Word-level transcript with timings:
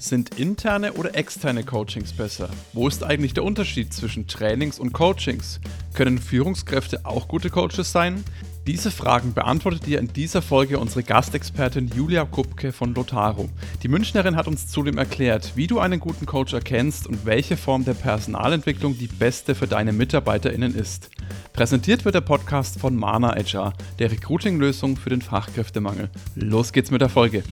Sind 0.00 0.38
interne 0.38 0.94
oder 0.94 1.14
externe 1.14 1.62
Coachings 1.62 2.14
besser? 2.14 2.48
Wo 2.72 2.88
ist 2.88 3.04
eigentlich 3.04 3.34
der 3.34 3.44
Unterschied 3.44 3.92
zwischen 3.92 4.26
Trainings 4.26 4.78
und 4.78 4.94
Coachings? 4.94 5.60
Können 5.92 6.16
Führungskräfte 6.16 7.04
auch 7.04 7.28
gute 7.28 7.50
Coaches 7.50 7.92
sein? 7.92 8.24
Diese 8.66 8.90
Fragen 8.90 9.34
beantwortet 9.34 9.84
dir 9.84 9.98
in 9.98 10.10
dieser 10.10 10.40
Folge 10.40 10.78
unsere 10.78 11.02
Gastexpertin 11.02 11.88
Julia 11.94 12.24
Kupke 12.24 12.72
von 12.72 12.94
Lotaro. 12.94 13.50
Die 13.82 13.88
Münchnerin 13.88 14.36
hat 14.36 14.48
uns 14.48 14.68
zudem 14.68 14.96
erklärt, 14.96 15.52
wie 15.54 15.66
du 15.66 15.80
einen 15.80 16.00
guten 16.00 16.24
Coach 16.24 16.54
erkennst 16.54 17.06
und 17.06 17.26
welche 17.26 17.58
Form 17.58 17.84
der 17.84 17.92
Personalentwicklung 17.92 18.96
die 18.96 19.06
beste 19.06 19.54
für 19.54 19.66
deine 19.66 19.92
MitarbeiterInnen 19.92 20.74
ist. 20.74 21.10
Präsentiert 21.52 22.06
wird 22.06 22.14
der 22.14 22.22
Podcast 22.22 22.80
von 22.80 22.96
Mana 22.96 23.34
HR, 23.34 23.74
der 23.98 24.10
Recruiting-Lösung 24.10 24.96
für 24.96 25.10
den 25.10 25.20
Fachkräftemangel. 25.20 26.08
Los 26.36 26.72
geht's 26.72 26.90
mit 26.90 27.02
der 27.02 27.10
Folge 27.10 27.42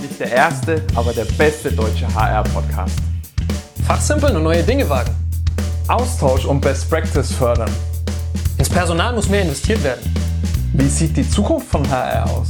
nicht 0.00 0.20
der 0.20 0.30
erste, 0.30 0.82
aber 0.94 1.12
der 1.12 1.24
beste 1.24 1.72
deutsche 1.72 2.06
HR-Podcast. 2.14 2.98
Fachsimpeln 3.86 4.36
und 4.36 4.44
neue 4.44 4.62
Dinge 4.62 4.88
wagen. 4.88 5.14
Austausch 5.88 6.44
und 6.44 6.60
Best 6.60 6.88
Practice 6.88 7.32
fördern. 7.32 7.70
Ins 8.58 8.68
Personal 8.68 9.14
muss 9.14 9.28
mehr 9.28 9.42
investiert 9.42 9.82
werden. 9.82 10.02
Wie 10.74 10.88
sieht 10.88 11.16
die 11.16 11.28
Zukunft 11.28 11.68
von 11.68 11.88
HR 11.88 12.30
aus? 12.30 12.48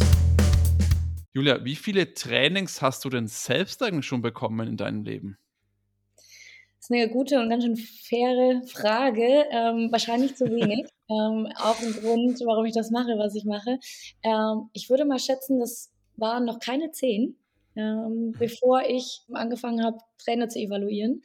Julia, 1.33 1.65
wie 1.65 1.77
viele 1.77 2.13
Trainings 2.15 2.83
hast 2.83 3.05
du 3.05 3.11
denn 3.11 3.29
selbst 3.29 3.83
eigentlich 3.83 4.07
schon 4.07 4.23
bekommen 4.23 4.67
in 4.69 4.77
deinem 4.77 5.05
Leben? 5.05 5.39
Das 6.17 6.91
ist 6.91 6.91
eine 6.91 7.09
gute 7.09 7.41
und 7.41 7.49
ganz 7.49 7.65
schön 7.65 7.77
faire 7.77 8.63
Frage. 8.67 9.45
Ähm, 9.51 9.89
wahrscheinlich 9.91 10.37
zu 10.37 10.47
wenig. 10.47 10.87
ähm, 11.11 11.49
auch 11.57 11.81
ein 11.81 11.93
Grund, 11.93 12.41
warum 12.45 12.65
ich 12.65 12.75
das 12.75 12.91
mache, 12.91 13.19
was 13.19 13.35
ich 13.35 13.45
mache. 13.45 13.79
Ähm, 14.23 14.69
ich 14.73 14.91
würde 14.91 15.05
mal 15.05 15.19
schätzen, 15.19 15.61
das 15.61 15.91
waren 16.19 16.45
noch 16.45 16.59
keine 16.59 16.91
zehn, 16.91 17.37
ähm, 17.79 18.35
bevor 18.39 18.83
ich 18.83 19.23
angefangen 19.33 19.85
habe, 19.85 19.99
Trainer 20.19 20.49
zu 20.49 20.59
evaluieren. 20.59 21.23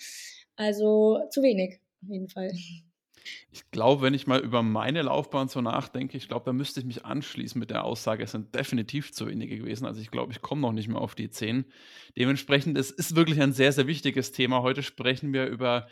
Also 0.55 1.19
zu 1.31 1.41
wenig, 1.41 1.79
auf 2.03 2.09
jeden 2.09 2.29
Fall. 2.29 2.51
Ich 3.51 3.71
glaube, 3.71 4.01
wenn 4.01 4.13
ich 4.13 4.27
mal 4.27 4.41
über 4.41 4.61
meine 4.61 5.01
Laufbahn 5.01 5.47
so 5.47 5.61
nachdenke, 5.61 6.17
ich 6.17 6.27
glaube, 6.27 6.45
da 6.45 6.53
müsste 6.53 6.81
ich 6.81 6.85
mich 6.85 7.05
anschließen 7.05 7.57
mit 7.57 7.69
der 7.69 7.85
Aussage, 7.85 8.23
es 8.23 8.31
sind 8.31 8.53
definitiv 8.53 9.13
zu 9.13 9.27
wenige 9.27 9.57
gewesen. 9.57 9.85
Also 9.85 10.01
ich 10.01 10.11
glaube, 10.11 10.33
ich 10.33 10.41
komme 10.41 10.61
noch 10.61 10.73
nicht 10.73 10.89
mehr 10.89 10.99
auf 10.99 11.15
die 11.15 11.29
zehn. 11.29 11.65
Dementsprechend, 12.17 12.77
es 12.77 12.91
ist 12.91 13.15
wirklich 13.15 13.41
ein 13.41 13.53
sehr, 13.53 13.71
sehr 13.71 13.87
wichtiges 13.87 14.31
Thema. 14.31 14.61
Heute 14.61 14.83
sprechen 14.83 15.33
wir 15.33 15.45
über 15.45 15.87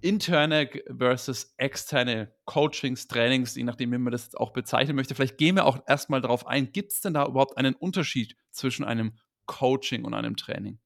interne 0.00 0.68
versus 0.98 1.54
externe 1.56 2.34
Coachings, 2.44 3.06
Trainings, 3.06 3.54
je 3.54 3.62
nachdem, 3.62 3.92
wie 3.92 3.98
man 3.98 4.12
das 4.12 4.24
jetzt 4.24 4.36
auch 4.36 4.52
bezeichnen 4.52 4.96
möchte. 4.96 5.14
Vielleicht 5.14 5.38
gehen 5.38 5.54
wir 5.54 5.64
auch 5.64 5.78
erstmal 5.86 6.20
darauf 6.20 6.46
ein, 6.46 6.72
gibt 6.72 6.92
es 6.92 7.00
denn 7.00 7.14
da 7.14 7.26
überhaupt 7.26 7.56
einen 7.56 7.74
Unterschied 7.74 8.36
zwischen 8.50 8.84
einem 8.84 9.12
Coaching 9.52 10.04
und 10.04 10.14
einem 10.14 10.36
Training? 10.36 10.78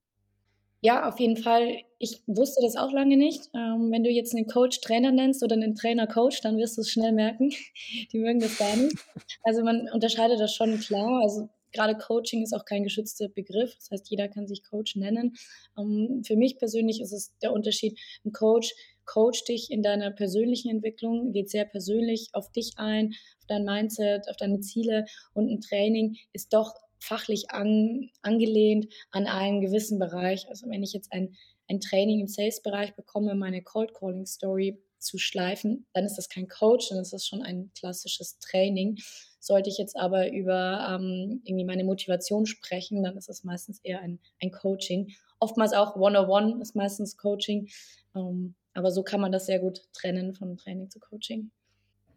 Ja, 0.82 1.08
auf 1.08 1.18
jeden 1.18 1.36
Fall. 1.36 1.82
Ich 1.98 2.22
wusste 2.26 2.60
das 2.62 2.76
auch 2.76 2.92
lange 2.92 3.16
nicht. 3.16 3.48
Ähm, 3.54 3.90
wenn 3.90 4.04
du 4.04 4.10
jetzt 4.10 4.34
einen 4.34 4.46
Coach 4.46 4.80
Trainer 4.80 5.12
nennst 5.12 5.42
oder 5.42 5.54
einen 5.54 5.74
Trainer 5.74 6.06
Coach, 6.06 6.40
dann 6.42 6.58
wirst 6.58 6.76
du 6.76 6.82
es 6.82 6.90
schnell 6.90 7.12
merken. 7.12 7.50
Die 8.12 8.18
mögen 8.18 8.40
das 8.40 8.58
gar 8.58 8.76
nicht. 8.76 8.96
Also 9.42 9.62
man 9.62 9.88
unterscheidet 9.92 10.38
das 10.38 10.54
schon 10.54 10.78
klar. 10.80 11.22
Also 11.22 11.48
gerade 11.72 11.96
Coaching 11.96 12.42
ist 12.42 12.52
auch 12.52 12.64
kein 12.64 12.82
geschützter 12.82 13.28
Begriff. 13.28 13.74
Das 13.76 13.90
heißt, 13.90 14.10
jeder 14.10 14.28
kann 14.28 14.46
sich 14.46 14.64
Coach 14.64 14.96
nennen. 14.96 15.34
Ähm, 15.78 16.22
für 16.26 16.36
mich 16.36 16.58
persönlich 16.58 17.00
ist 17.00 17.12
es 17.12 17.32
der 17.38 17.52
Unterschied. 17.52 17.98
Ein 18.24 18.32
Coach 18.32 18.74
coacht 19.06 19.48
dich 19.48 19.70
in 19.70 19.82
deiner 19.82 20.10
persönlichen 20.10 20.70
Entwicklung, 20.70 21.32
geht 21.32 21.48
sehr 21.48 21.64
persönlich 21.64 22.28
auf 22.32 22.50
dich 22.52 22.72
ein, 22.76 23.14
auf 23.38 23.46
dein 23.46 23.64
Mindset, 23.64 24.28
auf 24.28 24.36
deine 24.36 24.60
Ziele 24.60 25.06
und 25.32 25.48
ein 25.48 25.60
Training 25.60 26.16
ist 26.32 26.52
doch 26.52 26.74
fachlich 26.98 27.50
an, 27.50 28.10
angelehnt 28.22 28.92
an 29.10 29.26
einen 29.26 29.60
gewissen 29.60 29.98
Bereich. 29.98 30.48
Also 30.48 30.68
wenn 30.68 30.82
ich 30.82 30.92
jetzt 30.92 31.12
ein, 31.12 31.36
ein 31.68 31.80
Training 31.80 32.20
im 32.20 32.28
Sales-Bereich 32.28 32.94
bekomme, 32.94 33.34
meine 33.34 33.62
Cold 33.62 33.94
Calling 33.94 34.26
Story 34.26 34.78
zu 34.98 35.18
schleifen, 35.18 35.86
dann 35.92 36.04
ist 36.04 36.16
das 36.16 36.28
kein 36.28 36.48
Coach, 36.48 36.88
dann 36.88 36.98
ist 36.98 37.12
das 37.12 37.26
schon 37.26 37.42
ein 37.42 37.70
klassisches 37.78 38.38
Training. 38.38 38.98
Sollte 39.40 39.70
ich 39.70 39.78
jetzt 39.78 39.96
aber 39.96 40.32
über 40.32 40.86
ähm, 40.90 41.42
irgendwie 41.44 41.64
meine 41.64 41.84
Motivation 41.84 42.46
sprechen, 42.46 43.02
dann 43.02 43.16
ist 43.16 43.28
das 43.28 43.44
meistens 43.44 43.78
eher 43.80 44.00
ein, 44.00 44.18
ein 44.42 44.50
Coaching. 44.50 45.12
Oftmals 45.38 45.72
auch 45.72 45.96
One-on-One 45.96 46.60
ist 46.62 46.74
meistens 46.74 47.16
Coaching. 47.16 47.68
Ähm, 48.14 48.54
aber 48.74 48.90
so 48.90 49.02
kann 49.02 49.20
man 49.20 49.32
das 49.32 49.46
sehr 49.46 49.58
gut 49.58 49.82
trennen 49.92 50.34
von 50.34 50.56
Training 50.56 50.90
zu 50.90 50.98
Coaching. 51.00 51.50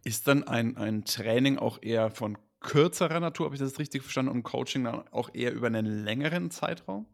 Ist 0.04 0.26
dann 0.28 0.44
ein, 0.44 0.76
ein 0.76 1.04
Training 1.04 1.58
auch 1.58 1.78
eher 1.82 2.10
von 2.10 2.36
kürzerer 2.60 3.20
Natur, 3.20 3.46
habe 3.46 3.54
ich 3.54 3.60
das 3.60 3.78
richtig 3.78 4.02
verstanden, 4.02 4.32
und 4.32 4.42
Coaching 4.42 4.84
dann 4.84 5.08
auch 5.08 5.34
eher 5.34 5.52
über 5.52 5.66
einen 5.66 6.04
längeren 6.04 6.50
Zeitraum? 6.50 7.06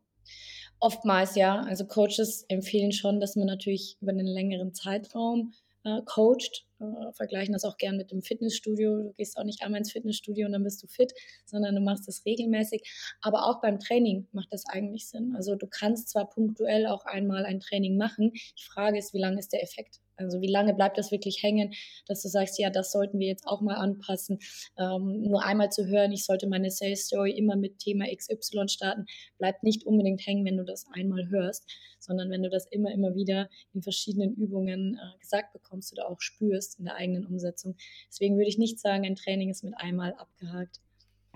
Oftmals 0.79 1.37
ja. 1.37 1.63
Also 1.63 1.87
Coaches 1.87 2.45
empfehlen 2.49 2.93
schon, 2.93 3.21
dass 3.21 3.37
man 3.37 3.47
natürlich 3.47 3.97
über 4.01 4.13
einen 4.13 4.27
längeren 4.27 4.75
Zeitraum 4.75 5.53
äh, 5.85 6.03
coacht 6.05 6.67
äh, 6.81 7.13
vergleichen 7.13 7.53
das 7.53 7.65
auch 7.65 7.77
gern 7.77 7.97
mit 7.97 8.11
dem 8.11 8.23
Fitnessstudio. 8.23 9.05
Du 9.05 9.13
gehst 9.15 9.39
auch 9.39 9.45
nicht 9.45 9.63
einmal 9.63 9.79
ins 9.79 9.93
Fitnessstudio 9.93 10.47
und 10.47 10.53
dann 10.53 10.65
bist 10.65 10.83
du 10.83 10.89
fit, 10.89 11.15
sondern 11.45 11.75
du 11.75 11.81
machst 11.81 12.09
das 12.09 12.25
regelmäßig. 12.27 12.83
Aber 13.23 13.47
auch 13.47 13.61
beim 13.61 13.79
Training 13.79 14.27
macht 14.33 14.53
das 14.53 14.67
eigentlich 14.67 15.09
Sinn. 15.09 15.35
Also 15.37 15.55
du 15.55 15.67
kannst 15.67 16.09
zwar 16.11 16.29
punktuell 16.29 16.87
auch 16.87 17.05
einmal 17.05 17.47
ein 17.47 17.61
Training 17.61 17.97
machen. 17.97 18.33
Die 18.33 18.65
Frage 18.65 18.99
ist, 18.99 19.15
wie 19.15 19.21
lange 19.21 19.39
ist 19.39 19.53
der 19.53 19.63
Effekt? 19.63 20.01
Also 20.17 20.41
wie 20.41 20.51
lange 20.51 20.75
bleibt 20.75 20.99
das 20.99 21.11
wirklich 21.11 21.43
hängen, 21.43 21.75
dass 22.07 22.23
du 22.23 22.29
sagst, 22.29 22.59
ja, 22.59 22.71
das 22.71 22.93
sollten 22.93 23.19
wir 23.19 23.27
jetzt 23.27 23.47
auch 23.47 23.61
mal 23.61 23.75
anpassen. 23.75 24.39
Ähm, 24.79 25.23
nur 25.23 25.45
einmal 25.45 25.71
zu 25.71 25.87
hören, 25.87 26.13
ich 26.13 26.25
sollte 26.25 26.47
meine 26.47 26.71
Sales 26.71 27.07
Story 27.07 27.33
immer 27.33 27.57
mit 27.57 27.79
Thema 27.79 28.07
XY 28.07 28.69
starten, 28.69 29.07
bleibt 29.39 29.63
nicht 29.63 29.85
unbedingt 29.85 30.27
hängen, 30.27 30.45
wenn 30.45 30.57
du 30.57 30.65
das 30.65 30.87
einmal 30.93 31.29
hörst, 31.29 31.71
sondern 31.99 32.31
wenn 32.31 32.43
du 32.43 32.51
das 32.51 32.67
immer, 32.67 32.91
immer 32.93 33.15
wieder 33.15 33.49
in 33.75 33.83
verschiedenen 33.83 34.35
Übungen 34.35 34.99
äh, 35.01 35.19
gesagt 35.19 35.53
bekommst 35.53 35.93
oder 35.93 36.09
auch 36.09 36.21
spürst 36.21 36.79
in 36.79 36.87
der 36.87 36.95
eigenen 36.97 37.27
Umsetzung. 37.27 37.77
Deswegen 38.09 38.37
würde 38.37 38.49
ich 38.49 38.59
nicht 38.59 38.81
sagen, 38.81 39.05
ein 39.05 39.17
Training 39.17 39.51
ist 39.51 39.65
mit 39.65 39.75
einmal 39.77 40.15
abgehakt. 40.15 40.81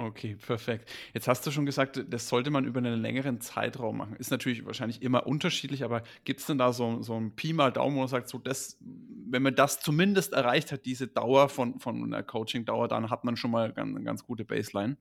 Okay, 0.06 0.34
perfekt. 0.36 0.90
Jetzt 1.12 1.28
hast 1.28 1.46
du 1.46 1.50
schon 1.50 1.66
gesagt, 1.66 2.02
das 2.08 2.26
sollte 2.26 2.50
man 2.50 2.64
über 2.64 2.78
einen 2.78 3.02
längeren 3.02 3.40
Zeitraum 3.42 3.98
machen. 3.98 4.16
Ist 4.16 4.30
natürlich 4.30 4.64
wahrscheinlich 4.64 5.02
immer 5.02 5.26
unterschiedlich, 5.26 5.84
aber 5.84 6.02
gibt 6.24 6.40
es 6.40 6.46
denn 6.46 6.56
da 6.56 6.72
so, 6.72 7.02
so 7.02 7.20
ein 7.20 7.36
Pi 7.36 7.52
mal 7.52 7.70
Daumen, 7.70 7.96
wo 7.96 8.00
man 8.00 8.08
sagt, 8.08 8.28
so 8.28 8.38
das, 8.38 8.78
wenn 8.80 9.42
man 9.42 9.54
das 9.54 9.80
zumindest 9.80 10.32
erreicht 10.32 10.72
hat, 10.72 10.86
diese 10.86 11.06
Dauer 11.06 11.50
von, 11.50 11.80
von 11.80 12.02
einer 12.02 12.22
Coaching-Dauer, 12.22 12.88
dann 12.88 13.10
hat 13.10 13.24
man 13.24 13.36
schon 13.36 13.50
mal 13.50 13.74
eine 13.76 14.02
ganz 14.02 14.24
gute 14.24 14.44
Baseline? 14.46 14.96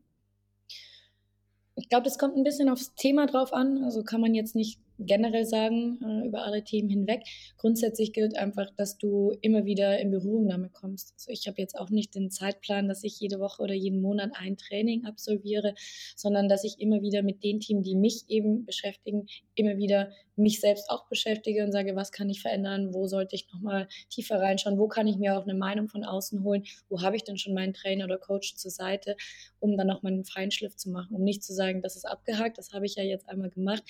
Ich 1.76 1.88
glaube, 1.88 2.04
das 2.04 2.18
kommt 2.18 2.36
ein 2.36 2.44
bisschen 2.44 2.68
aufs 2.68 2.94
Thema 2.96 3.26
drauf 3.26 3.54
an. 3.54 3.84
Also 3.86 4.04
kann 4.04 4.20
man 4.20 4.36
jetzt 4.36 4.54
nicht 4.54 4.82
generell 5.00 5.46
sagen, 5.46 6.00
äh, 6.04 6.28
über 6.28 6.44
alle 6.44 6.64
Themen 6.64 6.90
hinweg. 6.90 7.24
Grundsätzlich 7.58 8.14
gilt 8.14 8.38
einfach, 8.38 8.70
dass 8.76 8.98
du 8.98 9.34
immer 9.42 9.66
wieder 9.66 10.00
in 10.00 10.12
Berührung 10.12 10.48
damit 10.50 10.74
kommst. 10.74 11.14
Also 11.14 11.32
ich 11.32 11.48
habe 11.48 11.62
jetzt 11.62 11.78
auch 11.78 11.90
nicht 11.90 12.16
den 12.16 12.30
Zeitplan, 12.30 12.88
dass 12.88 13.04
ich 13.04 13.20
jede 13.20 13.40
Woche 13.40 13.64
oder 13.64 13.74
jeden 13.74 14.02
Monat 14.02 14.32
ein 14.34 14.58
Training 14.58 15.06
absolviere, 15.06 15.74
sondern 16.16 16.50
dass 16.50 16.64
ich 16.64 16.80
immer 16.80 17.02
wieder 17.02 17.24
mit 17.24 17.44
den 17.44 17.60
Themen, 17.60 17.84
die 17.84 17.96
mich 17.96 18.26
eben 18.28 18.66
beschäftigen, 18.66 19.28
immer 19.56 19.78
wieder 19.78 20.12
mich 20.40 20.60
selbst 20.60 20.90
auch 20.90 21.08
beschäftige 21.08 21.64
und 21.64 21.72
sage, 21.72 21.96
was 21.96 22.12
kann 22.12 22.30
ich 22.30 22.42
verändern, 22.42 22.94
wo 22.94 23.08
sollte 23.08 23.36
ich 23.36 23.48
nochmal 23.52 23.88
tiefer 24.10 24.40
reinschauen, 24.40 24.80
wo 24.80 24.88
kann 24.88 25.08
ich 25.08 25.18
mir 25.18 25.38
auch 25.38 25.44
eine 25.44 25.54
Meinung 25.54 25.88
von 25.90 26.04
außen 26.04 26.44
holen, 26.44 26.64
wo 26.88 27.02
habe 27.02 27.16
ich 27.16 27.24
denn 27.24 27.38
schon 27.38 27.54
meinen 27.54 27.74
Trainer 27.74 28.06
oder 28.06 28.18
Coach 28.18 28.56
zur 28.56 28.72
Seite, 28.72 29.16
um 29.60 29.78
dann 29.78 29.88
nochmal 29.88 30.14
einen 30.14 30.26
Feinschliff 30.26 30.76
zu 30.76 30.90
machen, 30.90 31.16
um 31.16 31.24
nicht 31.24 31.44
zu 31.44 31.54
sagen, 31.54 31.82
das 31.82 31.96
ist 31.96 32.06
abgehakt, 32.06 32.58
das 32.58 32.72
habe 32.74 32.86
ich 32.86 32.96
ja 32.96 33.04
jetzt 33.04 33.28
einmal 33.30 33.50
gemacht, 33.50 33.84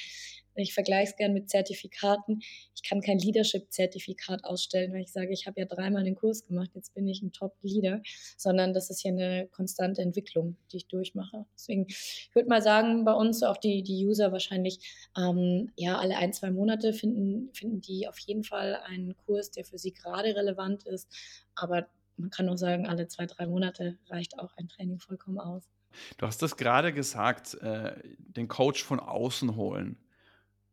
ich 0.61 0.73
vergleiche 0.73 1.11
es 1.11 1.15
gerne 1.15 1.33
mit 1.33 1.49
Zertifikaten. 1.49 2.41
Ich 2.75 2.83
kann 2.83 3.01
kein 3.01 3.19
Leadership-Zertifikat 3.19 4.43
ausstellen, 4.43 4.93
weil 4.93 5.01
ich 5.01 5.11
sage, 5.11 5.31
ich 5.31 5.47
habe 5.47 5.59
ja 5.59 5.65
dreimal 5.65 6.03
den 6.03 6.15
Kurs 6.15 6.45
gemacht, 6.45 6.71
jetzt 6.75 6.93
bin 6.93 7.07
ich 7.07 7.21
ein 7.21 7.31
Top-Leader, 7.31 8.01
sondern 8.37 8.73
das 8.73 8.89
ist 8.89 9.01
hier 9.01 9.11
eine 9.11 9.47
konstante 9.47 10.01
Entwicklung, 10.01 10.57
die 10.71 10.77
ich 10.77 10.87
durchmache. 10.87 11.45
Deswegen, 11.55 11.85
ich 11.87 12.29
würde 12.33 12.49
mal 12.49 12.61
sagen, 12.61 13.05
bei 13.05 13.13
uns 13.13 13.43
auch 13.43 13.57
die, 13.57 13.83
die 13.83 14.05
User 14.05 14.31
wahrscheinlich, 14.31 14.79
ähm, 15.17 15.71
ja, 15.75 15.97
alle 15.97 16.17
ein, 16.17 16.33
zwei 16.33 16.51
Monate 16.51 16.93
finden, 16.93 17.53
finden 17.53 17.81
die 17.81 18.07
auf 18.07 18.19
jeden 18.19 18.43
Fall 18.43 18.75
einen 18.85 19.15
Kurs, 19.17 19.51
der 19.51 19.65
für 19.65 19.77
sie 19.77 19.93
gerade 19.93 20.35
relevant 20.35 20.85
ist. 20.85 21.07
Aber 21.55 21.87
man 22.17 22.29
kann 22.29 22.49
auch 22.49 22.57
sagen, 22.57 22.85
alle 22.85 23.07
zwei, 23.07 23.25
drei 23.25 23.47
Monate 23.47 23.97
reicht 24.09 24.37
auch 24.39 24.51
ein 24.57 24.67
Training 24.67 24.99
vollkommen 24.99 25.39
aus. 25.39 25.69
Du 26.17 26.27
hast 26.27 26.41
das 26.41 26.57
gerade 26.57 26.93
gesagt, 26.93 27.55
äh, 27.55 27.95
den 28.17 28.47
Coach 28.47 28.83
von 28.83 28.99
außen 28.99 29.55
holen. 29.55 29.97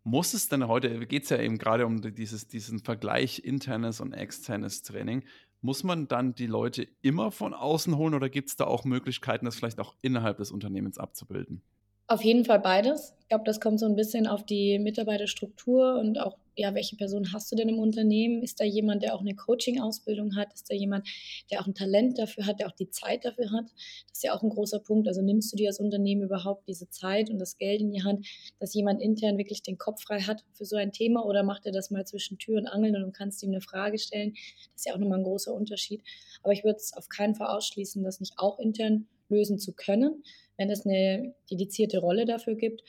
Muss 0.09 0.35
es 0.35 0.49
denn 0.49 0.69
heute, 0.69 1.05
geht 1.09 1.25
es 1.25 1.31
ja 1.31 1.39
eben 1.41 1.59
gerade 1.59 1.85
um 1.85 2.01
dieses, 2.01 2.47
diesen 2.47 2.79
Vergleich 2.79 3.41
internes 3.41 4.01
und 4.01 4.13
externes 4.13 4.83
Training, 4.83 5.25
muss 5.63 5.83
man 5.83 6.07
dann 6.07 6.33
die 6.33 6.47
Leute 6.47 6.87
immer 7.03 7.33
von 7.33 7.53
außen 7.53 7.97
holen 7.97 8.15
oder 8.15 8.29
gibt 8.29 8.51
es 8.51 8.55
da 8.55 8.67
auch 8.67 8.85
Möglichkeiten, 8.85 9.47
das 9.47 9.57
vielleicht 9.57 9.81
auch 9.81 9.97
innerhalb 10.03 10.37
des 10.37 10.53
Unternehmens 10.53 10.99
abzubilden? 10.99 11.61
Auf 12.09 12.23
jeden 12.23 12.45
Fall 12.45 12.61
beides. 12.61 13.15
Ich 13.23 13.29
glaube, 13.29 13.43
das 13.45 13.61
kommt 13.61 13.81
so 13.81 13.87
ein 13.87 13.97
bisschen 13.97 14.29
auf 14.29 14.47
die 14.47 14.79
Mitarbeiterstruktur 14.79 15.99
und 15.99 16.21
auch, 16.21 16.39
ja, 16.55 16.73
welche 16.73 16.95
Person 16.95 17.33
hast 17.33 17.51
du 17.51 17.57
denn 17.57 17.69
im 17.69 17.81
Unternehmen? 17.81 18.43
Ist 18.45 18.61
da 18.61 18.65
jemand, 18.65 19.03
der 19.03 19.17
auch 19.17 19.21
eine 19.21 19.35
Coaching-Ausbildung 19.35 20.37
hat? 20.37 20.55
Ist 20.55 20.71
da 20.71 20.75
jemand, 20.75 21.09
der 21.51 21.61
auch 21.61 21.67
ein 21.67 21.75
Talent 21.75 22.17
dafür 22.19 22.47
hat, 22.47 22.61
der 22.61 22.69
auch 22.69 22.73
die 22.77 22.89
Zeit 22.91 23.25
dafür 23.25 23.51
hat? 23.51 23.65
Das 24.09 24.19
ist 24.19 24.23
ja 24.23 24.33
auch 24.35 24.43
ein 24.45 24.51
großer 24.51 24.79
Punkt. 24.79 25.09
Also 25.09 25.21
nimmst 25.21 25.53
du 25.53 25.57
dir 25.57 25.67
als 25.69 25.81
Unternehmen 25.81 26.23
überhaupt 26.23 26.69
diese 26.69 26.89
Zeit 26.89 27.29
und 27.29 27.41
das 27.41 27.59
Geld 27.59 27.81
in 27.81 27.91
die 27.91 28.05
Hand, 28.05 28.25
dass 28.61 28.73
jemand 28.73 29.03
intern 29.03 29.37
wirklich 29.37 29.63
den 29.63 29.77
Kopf 29.77 30.03
frei 30.05 30.21
hat 30.21 30.45
für 30.53 30.65
so 30.65 30.77
ein 30.77 30.93
Thema 30.93 31.27
oder 31.27 31.43
macht 31.43 31.67
er 31.67 31.73
das 31.73 31.91
mal 31.91 32.07
zwischen 32.07 32.39
Tür 32.39 32.59
und 32.59 32.69
Angeln 32.69 32.95
und 32.95 33.03
du 33.03 33.11
kannst 33.11 33.43
ihm 33.43 33.51
eine 33.51 33.61
Frage 33.61 33.99
stellen? 33.99 34.35
Das 34.35 34.77
ist 34.83 34.87
ja 34.87 34.95
auch 34.95 34.99
nochmal 34.99 35.19
ein 35.19 35.25
großer 35.25 35.53
Unterschied. 35.53 36.03
Aber 36.45 36.53
ich 36.53 36.63
würde 36.63 36.77
es 36.77 36.93
auf 36.97 37.09
keinen 37.09 37.35
Fall 37.35 37.49
ausschließen, 37.49 38.05
das 38.05 38.21
nicht 38.21 38.35
auch 38.39 38.61
intern 38.61 39.09
lösen 39.29 39.59
zu 39.59 39.73
können 39.73 40.23
wenn 40.57 40.71
es 40.71 40.87
eine 40.87 41.35
dedizierte 41.51 41.99
Rolle 41.99 42.25
dafür 42.25 42.55
gibt. 42.55 42.83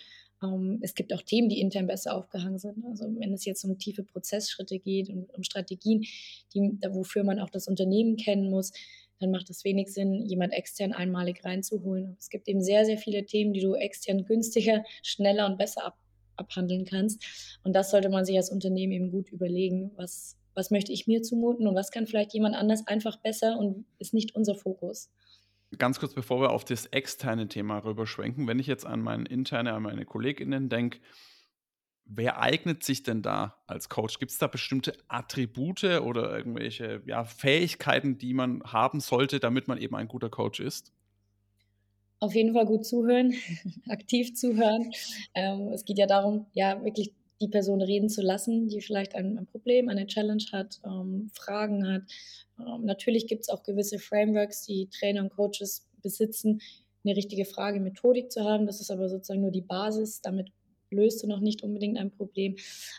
Ähm, 0.44 0.80
es 0.82 0.94
gibt 0.96 1.14
auch 1.14 1.22
Themen, 1.22 1.50
die 1.50 1.60
intern 1.60 1.88
besser 1.88 2.16
aufgehangen 2.16 2.60
sind. 2.60 2.86
Also 2.86 3.06
wenn 3.20 3.34
es 3.34 3.46
jetzt 3.46 3.64
um 3.64 3.78
tiefe 3.78 4.04
Prozessschritte 4.04 4.80
geht 4.80 5.10
und 5.10 5.30
um 5.36 5.44
Strategien, 5.44 6.04
die, 6.54 6.78
wofür 6.90 7.24
man 7.24 7.40
auch 7.40 7.50
das 7.50 7.68
Unternehmen 7.68 8.18
kennen 8.18 8.50
muss, 8.50 8.72
dann 9.20 9.32
macht 9.32 9.50
es 9.50 9.64
wenig 9.64 9.92
Sinn, 9.92 10.26
jemand 10.28 10.54
extern 10.54 10.94
einmalig 10.94 11.44
reinzuholen. 11.44 12.16
Es 12.20 12.30
gibt 12.30 12.48
eben 12.48 12.62
sehr, 12.62 12.86
sehr 12.86 13.00
viele 13.00 13.26
Themen, 13.26 13.52
die 13.52 13.62
du 13.62 13.74
extern 13.74 14.26
günstiger, 14.26 14.84
schneller 15.02 15.48
und 15.48 15.58
besser 15.58 15.86
ab, 15.86 15.98
abhandeln 16.36 16.86
kannst. 16.86 17.24
Und 17.64 17.76
das 17.76 17.90
sollte 17.90 18.10
man 18.10 18.26
sich 18.26 18.38
als 18.38 18.52
Unternehmen 18.52 18.94
eben 18.94 19.12
gut 19.12 19.32
überlegen, 19.32 19.90
was, 19.96 20.38
was 20.54 20.70
möchte 20.70 20.92
ich 20.92 21.08
mir 21.08 21.24
zumuten 21.24 21.68
und 21.68 21.74
was 21.74 21.90
kann 21.90 22.06
vielleicht 22.06 22.36
jemand 22.36 22.56
anders 22.56 22.86
einfach 22.86 23.18
besser 23.18 23.58
und 23.58 23.86
ist 23.98 24.14
nicht 24.14 24.36
unser 24.36 24.54
Fokus. 24.54 25.10
Ganz 25.78 26.00
kurz, 26.00 26.14
bevor 26.14 26.40
wir 26.42 26.52
auf 26.52 26.64
das 26.64 26.86
externe 26.88 27.48
Thema 27.50 27.80
rüberschwenken, 27.80 28.48
wenn 28.48 28.60
ich 28.60 28.68
jetzt 28.68 28.86
an 28.86 29.02
meine 29.02 29.26
interne, 29.26 29.74
an 29.74 29.84
meine 29.84 30.06
KollegInnen 30.06 30.70
denke, 30.70 31.00
wer 32.06 32.40
eignet 32.40 32.84
sich 32.84 33.04
denn 33.04 33.22
da 33.22 33.58
als 33.68 33.90
Coach? 33.90 34.20
Gibt 34.20 34.32
es 34.32 34.38
da 34.38 34.48
bestimmte 34.48 34.94
Attribute 35.10 35.84
oder 35.84 36.36
irgendwelche 36.36 37.02
ja, 37.06 37.26
Fähigkeiten, 37.26 38.18
die 38.18 38.34
man 38.34 38.64
haben 38.64 39.02
sollte, 39.02 39.40
damit 39.40 39.68
man 39.68 39.78
eben 39.78 39.96
ein 39.96 40.08
guter 40.08 40.30
Coach 40.30 40.62
ist? 40.62 40.94
Auf 42.20 42.34
jeden 42.34 42.54
Fall 42.54 42.66
gut 42.66 42.86
zuhören, 42.86 43.34
aktiv 43.90 44.34
zuhören. 44.36 44.92
Ähm, 45.36 45.72
es 45.74 45.86
geht 45.86 46.00
ja 46.00 46.08
darum, 46.08 46.48
ja, 46.54 46.84
wirklich 46.84 47.14
die 47.42 47.48
Person 47.48 47.82
reden 47.82 48.10
zu 48.10 48.22
lassen, 48.22 48.68
die 48.68 48.82
vielleicht 48.82 49.16
ein, 49.16 49.38
ein 49.38 49.46
Problem, 49.46 49.90
eine 49.90 50.08
Challenge 50.08 50.44
hat, 50.52 50.80
ähm, 50.86 51.30
Fragen 51.34 51.88
hat. 51.88 52.04
Ähm, 52.60 52.86
natürlich 52.86 53.28
gibt 53.28 53.44
es 53.44 53.50
auch 53.50 53.64
gewisse 53.64 54.00
Frameworks, 54.00 54.64
die 54.66 54.90
Trainer 54.90 55.22
und 55.22 55.30
Coaches 55.30 55.88
besitzen, 56.02 56.62
eine 57.04 57.16
richtige 57.16 57.46
Fragemethodik 57.46 58.32
zu 58.32 58.44
haben. 58.44 58.66
Das 58.66 58.82
ist 58.82 58.92
aber 58.92 59.10
sozusagen 59.10 59.42
nur 59.42 59.52
die 59.52 59.62
Basis. 59.62 60.22
Damit 60.22 60.52
löst 60.90 61.24
du 61.24 61.28
noch 61.28 61.40
nicht 61.40 61.64
unbedingt 61.64 61.98
ein 61.98 62.12
Problem. 62.12 62.56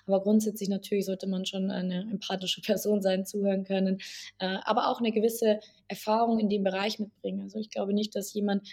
Aber 0.06 0.22
grundsätzlich 0.22 0.68
natürlich 0.68 1.06
sollte 1.06 1.26
man 1.26 1.46
schon 1.46 1.70
eine 1.70 2.02
empathische 2.10 2.60
Person 2.62 3.02
sein, 3.02 3.24
zuhören 3.24 3.64
können, 3.64 3.98
äh, 4.38 4.58
aber 4.62 4.88
auch 4.88 5.00
eine 5.00 5.12
gewisse 5.12 5.60
Erfahrung 5.88 6.38
in 6.38 6.48
dem 6.48 6.64
Bereich 6.64 6.98
mitbringen. 6.98 7.42
Also 7.42 7.58
ich 7.58 7.70
glaube 7.70 7.94
nicht, 7.94 8.14
dass 8.14 8.32
jemand, 8.34 8.68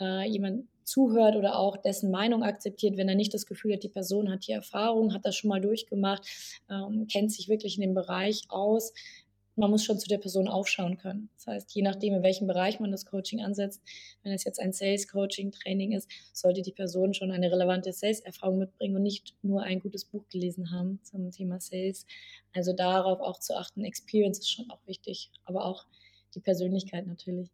äh, 0.00 0.28
jemand 0.28 0.66
zuhört 0.86 1.36
oder 1.36 1.58
auch 1.58 1.76
dessen 1.76 2.10
Meinung 2.10 2.42
akzeptiert, 2.42 2.96
wenn 2.96 3.08
er 3.08 3.16
nicht 3.16 3.34
das 3.34 3.46
Gefühl 3.46 3.74
hat, 3.74 3.82
die 3.82 3.88
Person 3.88 4.30
hat 4.30 4.46
die 4.46 4.52
Erfahrung, 4.52 5.12
hat 5.12 5.26
das 5.26 5.36
schon 5.36 5.48
mal 5.48 5.60
durchgemacht, 5.60 6.26
ähm, 6.70 7.06
kennt 7.10 7.32
sich 7.32 7.48
wirklich 7.48 7.76
in 7.76 7.82
dem 7.82 7.94
Bereich 7.94 8.44
aus. 8.48 8.92
Man 9.58 9.70
muss 9.70 9.84
schon 9.84 9.98
zu 9.98 10.06
der 10.06 10.18
Person 10.18 10.48
aufschauen 10.48 10.98
können. 10.98 11.30
Das 11.36 11.46
heißt, 11.46 11.74
je 11.74 11.80
nachdem, 11.80 12.14
in 12.14 12.22
welchem 12.22 12.46
Bereich 12.46 12.78
man 12.78 12.92
das 12.92 13.06
Coaching 13.06 13.40
ansetzt, 13.40 13.82
wenn 14.22 14.32
es 14.32 14.44
jetzt 14.44 14.60
ein 14.60 14.74
Sales-Coaching-Training 14.74 15.92
ist, 15.92 16.10
sollte 16.34 16.60
die 16.60 16.72
Person 16.72 17.14
schon 17.14 17.32
eine 17.32 17.50
relevante 17.50 17.92
Sales-Erfahrung 17.92 18.58
mitbringen 18.58 18.96
und 18.96 19.02
nicht 19.02 19.34
nur 19.42 19.62
ein 19.62 19.80
gutes 19.80 20.04
Buch 20.04 20.28
gelesen 20.28 20.72
haben 20.72 21.00
zum 21.02 21.30
Thema 21.30 21.58
Sales. 21.58 22.04
Also 22.54 22.74
darauf 22.74 23.20
auch 23.20 23.40
zu 23.40 23.56
achten. 23.56 23.82
Experience 23.84 24.40
ist 24.40 24.50
schon 24.50 24.70
auch 24.70 24.86
wichtig, 24.86 25.30
aber 25.46 25.64
auch 25.64 25.86
die 26.34 26.40
Persönlichkeit 26.40 27.06
natürlich. 27.06 27.48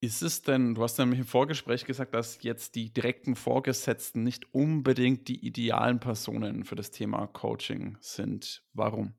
Ist 0.00 0.22
es 0.22 0.42
denn, 0.42 0.74
du 0.74 0.82
hast 0.82 0.98
nämlich 0.98 1.20
im 1.20 1.26
Vorgespräch 1.26 1.84
gesagt, 1.84 2.14
dass 2.14 2.42
jetzt 2.42 2.74
die 2.74 2.92
direkten 2.92 3.34
Vorgesetzten 3.34 4.22
nicht 4.22 4.52
unbedingt 4.52 5.28
die 5.28 5.44
idealen 5.44 6.00
Personen 6.00 6.64
für 6.64 6.74
das 6.74 6.90
Thema 6.90 7.26
Coaching 7.26 7.96
sind. 8.00 8.62
Warum? 8.74 9.14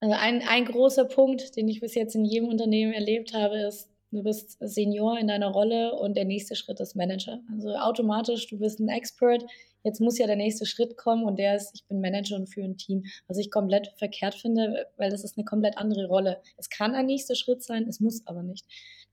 Also 0.00 0.14
ein, 0.14 0.42
ein 0.46 0.64
großer 0.64 1.04
Punkt, 1.04 1.56
den 1.56 1.68
ich 1.68 1.80
bis 1.80 1.94
jetzt 1.94 2.14
in 2.14 2.24
jedem 2.24 2.48
Unternehmen 2.48 2.92
erlebt 2.92 3.34
habe, 3.34 3.58
ist, 3.58 3.90
du 4.10 4.22
bist 4.22 4.56
Senior 4.60 5.18
in 5.18 5.28
deiner 5.28 5.48
Rolle 5.48 5.94
und 5.98 6.16
der 6.16 6.24
nächste 6.24 6.56
Schritt 6.56 6.80
ist 6.80 6.96
Manager. 6.96 7.40
Also 7.52 7.74
automatisch, 7.76 8.46
du 8.48 8.58
bist 8.58 8.80
ein 8.80 8.88
Expert, 8.88 9.44
Jetzt 9.86 10.00
muss 10.00 10.18
ja 10.18 10.26
der 10.26 10.34
nächste 10.34 10.66
Schritt 10.66 10.96
kommen 10.96 11.22
und 11.22 11.38
der 11.38 11.54
ist, 11.54 11.70
ich 11.72 11.84
bin 11.84 12.00
Manager 12.00 12.34
und 12.34 12.48
führe 12.48 12.66
ein 12.66 12.76
Team. 12.76 13.04
Was 13.28 13.38
ich 13.38 13.52
komplett 13.52 13.92
verkehrt 13.96 14.34
finde, 14.34 14.88
weil 14.96 15.10
das 15.10 15.22
ist 15.22 15.38
eine 15.38 15.44
komplett 15.44 15.78
andere 15.78 16.08
Rolle. 16.08 16.42
Es 16.56 16.68
kann 16.68 16.96
ein 16.96 17.06
nächster 17.06 17.36
Schritt 17.36 17.62
sein, 17.62 17.86
es 17.86 18.00
muss 18.00 18.26
aber 18.26 18.42
nicht. 18.42 18.66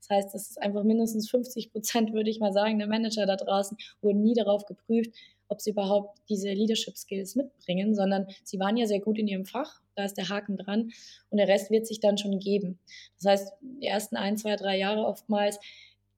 Das 0.08 0.16
heißt, 0.18 0.34
es 0.34 0.50
ist 0.50 0.62
einfach 0.62 0.84
mindestens 0.84 1.30
50 1.30 1.72
Prozent, 1.72 2.12
würde 2.12 2.30
ich 2.30 2.40
mal 2.40 2.52
sagen, 2.52 2.78
der 2.78 2.88
Manager 2.88 3.26
da 3.26 3.36
draußen 3.36 3.76
wurden 4.02 4.22
nie 4.22 4.34
darauf 4.34 4.66
geprüft, 4.66 5.14
ob 5.48 5.60
sie 5.60 5.70
überhaupt 5.70 6.18
diese 6.28 6.52
Leadership 6.52 6.96
Skills 6.96 7.36
mitbringen, 7.36 7.94
sondern 7.94 8.26
sie 8.42 8.58
waren 8.58 8.76
ja 8.76 8.86
sehr 8.86 9.00
gut 9.00 9.18
in 9.18 9.28
ihrem 9.28 9.44
Fach, 9.44 9.80
da 9.94 10.04
ist 10.04 10.14
der 10.14 10.28
Haken 10.28 10.56
dran 10.56 10.90
und 11.30 11.38
der 11.38 11.48
Rest 11.48 11.70
wird 11.70 11.86
sich 11.86 12.00
dann 12.00 12.18
schon 12.18 12.38
geben. 12.38 12.78
Das 13.20 13.30
heißt, 13.30 13.52
die 13.60 13.86
ersten 13.86 14.16
ein, 14.16 14.36
zwei, 14.36 14.56
drei 14.56 14.78
Jahre 14.78 15.04
oftmals 15.06 15.58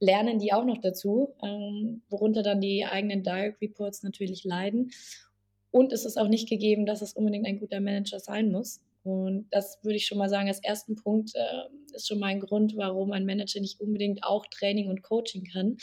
lernen 0.01 0.39
die 0.39 0.53
auch 0.53 0.65
noch 0.65 0.79
dazu, 0.79 1.35
ähm, 1.43 2.03
worunter 2.09 2.43
dann 2.43 2.61
die 2.61 2.85
eigenen 2.85 3.23
Direct 3.23 3.61
Reports 3.61 4.03
natürlich 4.03 4.45
leiden. 4.45 4.91
Und 5.71 5.93
es 5.93 6.05
ist 6.05 6.17
auch 6.17 6.29
nicht 6.29 6.49
gegeben, 6.49 6.87
dass 6.87 7.03
es 7.03 7.13
unbedingt 7.13 7.47
ein 7.47 7.59
guter 7.59 7.81
Manager 7.81 8.19
sein 8.19 8.51
muss. 8.51 8.81
Und 9.07 9.47
das 9.51 9.79
würde 9.83 9.97
ich 9.97 10.07
schon 10.07 10.19
mal 10.19 10.29
sagen, 10.29 10.49
als 10.49 10.63
ersten 10.63 10.97
Punkt 10.97 11.33
äh, 11.35 11.95
ist 11.95 12.09
schon 12.09 12.19
mal 12.19 12.27
ein 12.27 12.41
Grund, 12.41 12.77
warum 12.77 13.13
ein 13.13 13.25
Manager 13.25 13.61
nicht 13.61 13.81
unbedingt 13.81 14.25
auch 14.25 14.47
Training 14.47 14.89
und 14.89 15.03
Coaching 15.03 15.45
kann. 15.45 15.77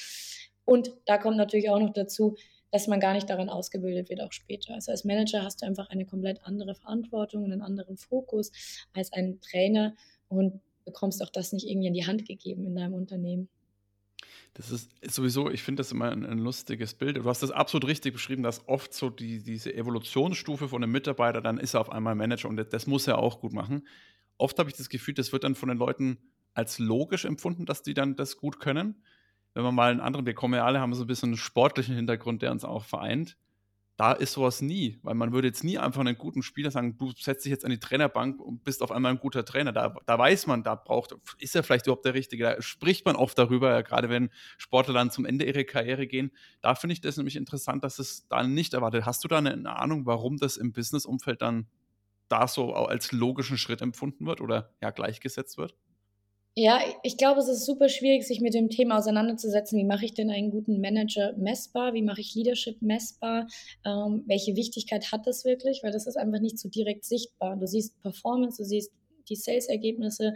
Und 0.66 0.92
da 1.06 1.18
kommt 1.18 1.38
natürlich 1.38 1.70
auch 1.70 1.80
noch 1.80 1.94
dazu, 1.94 2.36
dass 2.72 2.88
man 2.88 3.00
gar 3.00 3.14
nicht 3.14 3.30
daran 3.30 3.50
ausgebildet 3.50 4.10
wird, 4.10 4.22
auch 4.22 4.31
später. 4.31 4.74
Also 4.74 4.92
als 4.92 5.06
Manager 5.06 5.44
hast 5.44 5.62
du 5.62 5.66
einfach 5.66 5.90
eine 5.90 6.06
komplett 6.06 6.40
andere 6.44 6.74
Verantwortung 6.75 7.44
und 7.44 7.52
einen 7.52 7.62
anderen 7.62 7.98
Fokus 7.98 8.52
als 8.94 9.14
ein 9.14 9.40
Trainer 9.42 9.96
und 10.28 10.60
bekommst 10.84 11.22
auch 11.24 11.30
das 11.30 11.54
nicht 11.54 11.68
irgendwie 11.68 11.88
in 11.88 11.94
die 11.94 12.06
Hand 12.06 12.28
gegeben 12.28 12.66
in 12.66 12.75
deinem 12.75 12.96
Unternehmen. 12.96 13.48
Das 14.56 14.70
ist 14.70 14.92
sowieso, 15.02 15.50
ich 15.50 15.64
finde 15.64 15.80
das 15.80 15.92
immer 15.92 16.12
ein, 16.12 16.26
ein, 16.26 16.38
lustiges 16.38 16.94
Bild. 16.94 17.18
Du 17.18 17.26
hast 17.26 17.42
das 17.42 17.50
absolut 17.50 17.88
richtig 17.88 18.14
beschrieben, 18.14 18.44
dass 18.44 18.68
oft 18.68 18.94
so 18.94 19.10
die, 19.10 19.42
diese 19.42 19.74
Evolutionsstufe 19.74 20.68
von 20.68 20.84
einem 20.84 20.92
Mitarbeiter, 20.92 21.42
dann 21.42 21.58
ist 21.58 21.74
er 21.74 21.82
auf 21.82 21.92
einmal 21.92 22.14
Manager 22.14 22.50
und 22.50 22.58
das, 22.58 22.86
muss 22.86 23.08
er 23.08 23.18
auch 23.18 23.40
gut 23.40 23.52
machen. 23.52 23.88
Oft 24.38 24.60
habe 24.60 24.70
ich 24.70 24.76
das 24.76 24.90
Gefühl, 24.90 25.16
das 25.16 25.32
wird 25.32 25.44
dann 25.44 25.56
von 25.56 25.70
den 25.70 25.80
Leuten 25.80 26.20
als 26.54 26.78
logisch 26.78 27.26
empfunden, 27.26 27.66
dass 27.66 27.82
die 27.82 27.96
dann 27.96 28.16
das 28.16 28.38
gut 28.38 28.60
können. 28.60 29.02
Wenn 29.56 29.64
man 29.64 29.74
mal 29.74 29.92
einen 29.92 30.02
anderen, 30.02 30.28
wir 30.28 30.36
kommen 30.36 30.54
ja 30.54 30.66
alle, 30.66 30.80
haben 30.80 30.94
so 30.94 31.04
ein 31.04 31.08
bisschen 31.08 31.30
einen 31.30 31.38
sportlichen 31.38 31.96
Hintergrund, 31.96 32.44
der 32.44 32.52
uns 32.52 32.64
auch 32.64 32.84
vereint 32.84 33.38
da 33.95 34.12
ist 34.12 34.34
sowas 34.34 34.62
nie, 34.62 35.00
weil 35.04 35.13
man 35.13 35.34
würde 35.34 35.48
jetzt 35.48 35.63
nie 35.63 35.78
einfach 35.78 36.01
einen 36.01 36.18
guten 36.18 36.42
Spieler 36.42 36.72
sagen, 36.72 36.98
du 36.98 37.12
setzt 37.12 37.46
dich 37.46 37.51
jetzt 37.51 37.63
an 37.63 37.70
die 37.70 37.79
Trainerbank 37.79 38.39
und 38.39 38.63
bist 38.63 38.82
auf 38.82 38.91
einmal 38.91 39.12
ein 39.12 39.20
guter 39.20 39.46
Trainer. 39.46 39.72
Da, 39.72 39.96
da 40.06 40.18
weiß 40.18 40.48
man, 40.48 40.63
da 40.63 40.74
braucht, 40.74 41.15
ist 41.38 41.56
er 41.56 41.62
vielleicht 41.62 41.86
überhaupt 41.86 42.06
der 42.06 42.15
Richtige. 42.15 42.44
Da 42.44 42.62
spricht 42.62 43.06
man 43.06 43.15
oft 43.15 43.38
darüber, 43.38 43.70
ja, 43.70 43.82
gerade 43.82 44.10
wenn 44.10 44.32
Sportler 44.58 44.96
dann 44.96 45.12
zum 45.12 45.25
Ende 45.25 45.46
ihrer 45.46 45.63
Karriere 45.63 46.08
gehen. 46.08 46.32
Da 46.62 46.74
finde 46.74 46.94
ich 46.94 47.01
das 47.01 47.18
nämlich 47.18 47.36
interessant, 47.36 47.84
dass 47.84 48.00
es 48.00 48.27
da 48.29 48.41
nicht 48.41 48.74
erwartet. 48.74 49.06
Hast 49.06 49.24
du 49.24 49.27
da 49.27 49.38
eine, 49.38 49.53
eine 49.53 49.77
Ahnung, 49.77 50.08
warum 50.08 50.38
das 50.38 50.58
im 50.58 50.74
Businessumfeld 50.74 51.44
dann 51.44 51.68
da 52.29 52.48
so 52.48 52.74
als 52.74 53.12
logischen 53.12 53.60
Schritt 53.60 53.82
empfunden 53.82 54.25
wird 54.25 54.41
oder 54.41 54.74
ja 54.82 54.89
gleichgesetzt 54.89 55.60
wird? 55.60 55.75
Ja, 56.55 56.79
ich 57.01 57.17
glaube, 57.17 57.39
es 57.39 57.48
ist 57.48 57.65
super 57.65 57.89
schwierig, 57.89 58.27
sich 58.27 58.39
mit 58.39 58.53
dem 58.53 58.69
Thema 58.69 58.98
auseinanderzusetzen. 59.00 59.79
Wie 59.79 59.83
mache 59.83 60.05
ich 60.05 60.13
denn 60.13 60.29
einen 60.29 60.51
guten 60.51 60.79
Manager 60.81 61.33
messbar? 61.36 61.93
Wie 61.95 62.03
mache 62.03 62.22
ich 62.22 62.36
Leadership 62.36 62.79
messbar? 62.81 63.48
Ähm, 63.86 64.24
welche 64.27 64.55
Wichtigkeit 64.55 65.12
hat 65.12 65.25
das 65.25 65.45
wirklich? 65.45 65.81
Weil 65.81 65.91
das 65.91 66.05
ist 66.05 66.15
einfach 66.15 66.39
nicht 66.39 66.60
so 66.60 66.69
direkt 66.69 67.05
sichtbar. 67.05 67.55
Du 67.57 67.65
siehst 67.65 68.00
Performance, 68.01 68.57
du 68.62 68.65
siehst 68.67 68.91
die 69.29 69.36
Sales-Ergebnisse, 69.36 70.36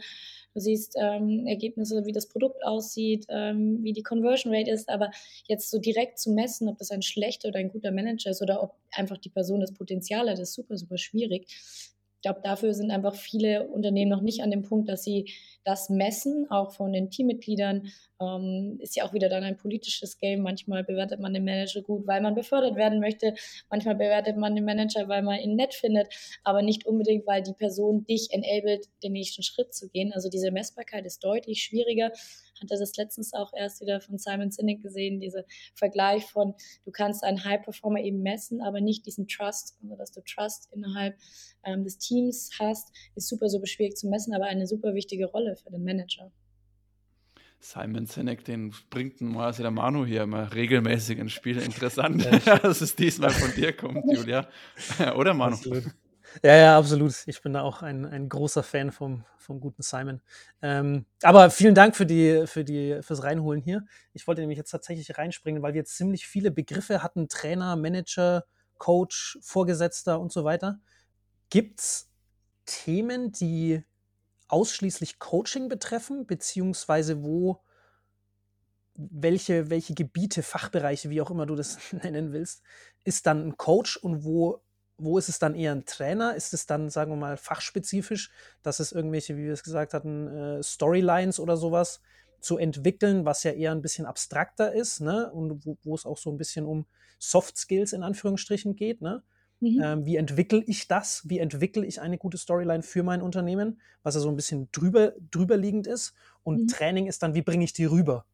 du 0.56 0.60
siehst 0.60 0.96
ähm, 1.00 1.46
Ergebnisse, 1.46 2.04
wie 2.06 2.14
das 2.14 2.28
Produkt 2.28 2.66
aussieht, 2.66 3.26
ähm, 3.30 3.84
wie 3.84 3.94
die 3.94 4.02
Conversion 4.02 4.56
Rate 4.56 4.72
ist. 4.72 4.90
Aber 4.90 5.12
jetzt 5.48 5.70
so 5.70 5.78
direkt 5.78 6.18
zu 6.18 6.32
messen, 6.32 6.68
ob 6.68 6.80
das 6.80 6.90
ein 6.90 7.04
schlechter 7.04 7.50
oder 7.50 7.60
ein 7.60 7.70
guter 7.70 7.92
Manager 7.92 8.32
ist 8.32 8.42
oder 8.42 8.64
ob 8.64 8.74
einfach 8.92 9.18
die 9.18 9.30
Person 9.30 9.60
das 9.62 9.72
Potenzial 9.74 10.28
hat, 10.32 10.40
ist 10.40 10.54
super, 10.56 10.78
super 10.78 10.98
schwierig. 10.98 11.46
Glaube, 12.28 12.42
dafür 12.44 12.74
sind 12.74 12.92
einfach 12.92 13.16
viele 13.16 13.70
Unternehmen 13.70 14.12
noch 14.12 14.20
nicht 14.20 14.42
an 14.44 14.52
dem 14.52 14.62
Punkt, 14.62 14.90
dass 14.90 15.02
sie 15.02 15.32
das 15.64 15.88
messen, 15.88 16.46
auch 16.50 16.74
von 16.74 16.92
den 16.92 17.10
Teammitgliedern. 17.10 17.88
Ähm, 18.20 18.80
ist 18.82 18.98
ja 18.98 19.06
auch 19.06 19.14
wieder 19.14 19.30
dann 19.30 19.46
ein 19.46 19.56
politisches 19.56 20.18
Game. 20.18 20.42
Manchmal 20.42 20.84
bewertet 20.84 21.22
man 21.22 21.34
den 21.34 21.46
Manager 21.46 21.82
gut, 21.82 22.06
weil 22.06 22.20
man 22.20 22.36
befördert 22.36 22.76
werden 22.76 23.00
möchte. 23.00 23.34
Manchmal 23.70 23.96
bewertet 23.96 24.36
man 24.36 24.56
den 24.56 24.66
Manager, 24.66 25.08
weil 25.08 25.24
man 25.24 25.40
ihn 25.40 25.56
nett 25.56 25.74
findet, 25.74 26.10
aber 26.44 26.64
nicht 26.64 26.86
unbedingt, 26.86 27.26
weil 27.28 27.44
die 27.44 27.54
Person 27.54 28.04
dich 28.04 28.28
enabled, 28.32 28.90
den 29.04 29.14
nächsten 29.14 29.42
Schritt 29.42 29.74
zu 29.74 29.88
gehen. 29.88 30.12
Also 30.12 30.30
diese 30.30 30.52
Messbarkeit 30.52 31.06
ist 31.06 31.24
deutlich 31.24 31.64
schwieriger. 31.64 32.12
Hatte 32.62 32.78
das 32.80 32.96
letztens 32.96 33.34
auch 33.34 33.52
erst 33.54 33.82
wieder 33.82 34.02
von 34.02 34.18
Simon 34.18 34.52
Sinek 34.52 34.82
gesehen, 34.82 35.20
dieser 35.20 35.44
Vergleich 35.76 36.26
von, 36.26 36.54
du 36.86 36.92
kannst 36.92 37.24
einen 37.24 37.44
High 37.44 37.62
Performer 37.62 38.00
eben 38.00 38.22
messen, 38.22 38.62
aber 38.62 38.82
nicht 38.82 39.06
diesen 39.06 39.28
Trust, 39.28 39.78
also 39.82 39.96
dass 39.96 40.12
du 40.12 40.22
Trust 40.22 40.70
innerhalb 40.74 41.18
ähm, 41.64 41.84
des 41.84 41.98
Teams 41.98 42.52
hast, 42.60 42.92
ist 43.16 43.28
super, 43.28 43.50
super 43.50 43.68
schwierig 43.68 43.96
zu 43.96 44.08
messen, 44.08 44.34
aber 44.34 44.46
eine 44.46 44.68
super 44.68 44.94
wichtige 44.94 45.26
Rolle 45.28 45.56
für 45.56 45.72
den 45.72 45.84
Manager. 45.84 46.32
Simon 47.60 48.06
Sinek, 48.06 48.46
den 48.46 48.74
bringt 48.90 49.20
mal 49.20 49.52
der 49.52 49.72
Manu 49.72 50.06
hier 50.06 50.24
immer 50.24 50.54
regelmäßig 50.54 51.18
ins 51.18 51.34
Spiel. 51.34 51.58
Interessant, 51.58 52.26
dass 52.46 52.82
es 52.82 52.96
diesmal 52.96 53.32
von 53.32 53.52
dir 53.56 53.74
kommt, 53.74 54.06
Julia. 54.12 54.48
Oder 55.16 55.34
Manu? 55.34 55.56
Absolut. 55.56 55.84
Ja, 56.44 56.56
ja, 56.56 56.78
absolut. 56.78 57.14
Ich 57.28 57.42
bin 57.42 57.54
da 57.54 57.62
auch 57.62 57.82
ein, 57.82 58.06
ein 58.06 58.30
großer 58.30 58.64
Fan 58.64 58.92
vom, 58.92 59.24
vom 59.38 59.60
guten 59.60 59.82
Simon. 59.82 60.22
Ähm, 60.62 61.06
aber 61.24 61.50
vielen 61.50 61.76
Dank 61.76 61.96
für 61.96 62.06
die, 62.06 62.46
für 62.48 62.64
die, 62.64 63.00
fürs 63.02 63.24
Reinholen 63.24 63.62
hier. 63.62 63.86
Ich 64.14 64.28
wollte 64.28 64.42
nämlich 64.42 64.58
jetzt 64.58 64.72
tatsächlich 64.72 65.18
reinspringen, 65.18 65.62
weil 65.62 65.74
wir 65.74 65.80
jetzt 65.82 65.96
ziemlich 65.96 66.28
viele 66.28 66.52
Begriffe 66.52 67.02
hatten: 67.04 67.28
Trainer, 67.30 67.76
Manager, 67.76 68.44
Coach, 68.78 69.38
Vorgesetzter 69.42 70.20
und 70.20 70.32
so 70.32 70.44
weiter. 70.44 70.80
Gibt 71.50 71.82
es 71.82 72.10
Themen, 72.66 73.32
die 73.32 73.84
ausschließlich 74.50 75.20
Coaching 75.20 75.70
betreffen, 75.70 76.28
beziehungsweise 76.28 77.24
wo 77.24 77.62
welche, 78.96 79.70
welche 79.70 79.94
Gebiete, 79.94 80.42
Fachbereiche, 80.44 81.10
wie 81.10 81.22
auch 81.22 81.30
immer 81.32 81.46
du 81.46 81.56
das 81.56 81.78
nennen 81.94 82.32
willst, 82.34 82.64
ist 83.04 83.28
dann 83.28 83.48
ein 83.48 83.58
Coach 83.58 83.98
und 83.98 84.24
wo, 84.24 84.62
wo 84.98 85.18
ist 85.18 85.30
es 85.30 85.40
dann 85.40 85.56
eher 85.56 85.72
ein 85.74 85.86
Trainer? 85.86 86.36
Ist 86.36 86.54
es 86.54 86.66
dann, 86.66 86.90
sagen 86.90 87.12
wir 87.12 87.18
mal, 87.18 87.38
fachspezifisch, 87.38 88.32
dass 88.64 88.80
es 88.80 88.92
irgendwelche, 88.92 89.38
wie 89.38 89.46
wir 89.46 89.54
es 89.54 89.64
gesagt 89.64 89.94
hatten, 89.94 90.28
äh, 90.28 90.64
Storylines 90.64 91.40
oder 91.40 91.58
sowas 91.58 92.02
zu 92.40 92.58
entwickeln, 92.58 93.26
was 93.26 93.44
ja 93.44 93.52
eher 93.52 93.72
ein 93.72 93.82
bisschen 93.82 94.06
abstrakter 94.06 94.74
ist, 94.74 95.02
ne? 95.02 95.32
Und 95.32 95.66
wo, 95.66 95.78
wo 95.84 95.96
es 95.96 96.06
auch 96.06 96.18
so 96.18 96.32
ein 96.32 96.38
bisschen 96.38 96.66
um 96.66 96.86
Soft 97.20 97.58
Skills 97.58 97.94
in 97.94 98.04
Anführungsstrichen 98.04 98.76
geht, 98.76 99.02
ne? 99.02 99.24
Mhm. 99.60 99.82
Ähm, 99.84 100.06
wie 100.06 100.18
entwickle 100.18 100.64
ich 100.68 100.88
das? 100.88 101.28
Wie 101.28 101.40
entwickle 101.40 101.86
ich 101.86 102.00
eine 102.00 102.18
gute 102.18 102.38
Storyline 102.38 102.84
für 102.84 103.04
mein 103.04 103.22
Unternehmen, 103.22 103.82
was 104.04 104.16
ja 104.16 104.22
so 104.22 104.30
ein 104.30 104.36
bisschen 104.36 104.70
drüber, 104.72 105.14
drüberliegend 105.32 105.88
ist? 105.88 106.14
Und 106.44 106.64
mhm. 106.64 106.68
Training 106.68 107.08
ist 107.08 107.24
dann, 107.24 107.34
wie 107.34 107.42
bringe 107.42 107.64
ich 107.64 107.74
die 107.74 107.86
rüber? 107.86 108.26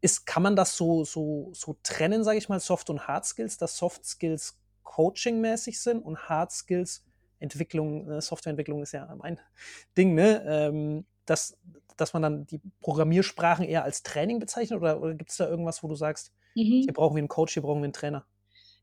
Ist, 0.00 0.26
kann 0.26 0.42
man 0.42 0.56
das 0.56 0.76
so, 0.76 1.04
so, 1.04 1.50
so 1.54 1.76
trennen, 1.82 2.24
sage 2.24 2.38
ich 2.38 2.48
mal, 2.48 2.60
Soft- 2.60 2.90
und 2.90 3.06
Hard 3.06 3.24
Skills, 3.24 3.56
dass 3.56 3.76
Soft 3.76 4.04
Skills 4.04 4.58
Coaching-mäßig 4.86 5.80
sind 5.80 6.00
und 6.02 6.28
Hard 6.28 6.52
Skills 6.52 7.04
Entwicklung, 7.38 8.10
äh, 8.10 8.22
Softwareentwicklung 8.22 8.82
ist 8.82 8.92
ja 8.92 9.14
mein 9.16 9.38
Ding, 9.96 10.14
ne? 10.14 10.42
Ähm, 10.46 11.04
dass, 11.26 11.58
dass 11.98 12.14
man 12.14 12.22
dann 12.22 12.46
die 12.46 12.60
Programmiersprachen 12.80 13.66
eher 13.66 13.84
als 13.84 14.02
Training 14.02 14.38
bezeichnet 14.38 14.80
oder, 14.80 15.02
oder 15.02 15.14
gibt 15.14 15.30
es 15.30 15.36
da 15.36 15.46
irgendwas, 15.48 15.82
wo 15.82 15.88
du 15.88 15.96
sagst, 15.96 16.32
mhm. 16.54 16.82
hier 16.84 16.92
brauchen 16.94 17.16
wir 17.16 17.20
einen 17.20 17.28
Coach, 17.28 17.52
hier 17.52 17.62
brauchen 17.62 17.80
wir 17.80 17.84
einen 17.84 17.92
Trainer? 17.92 18.24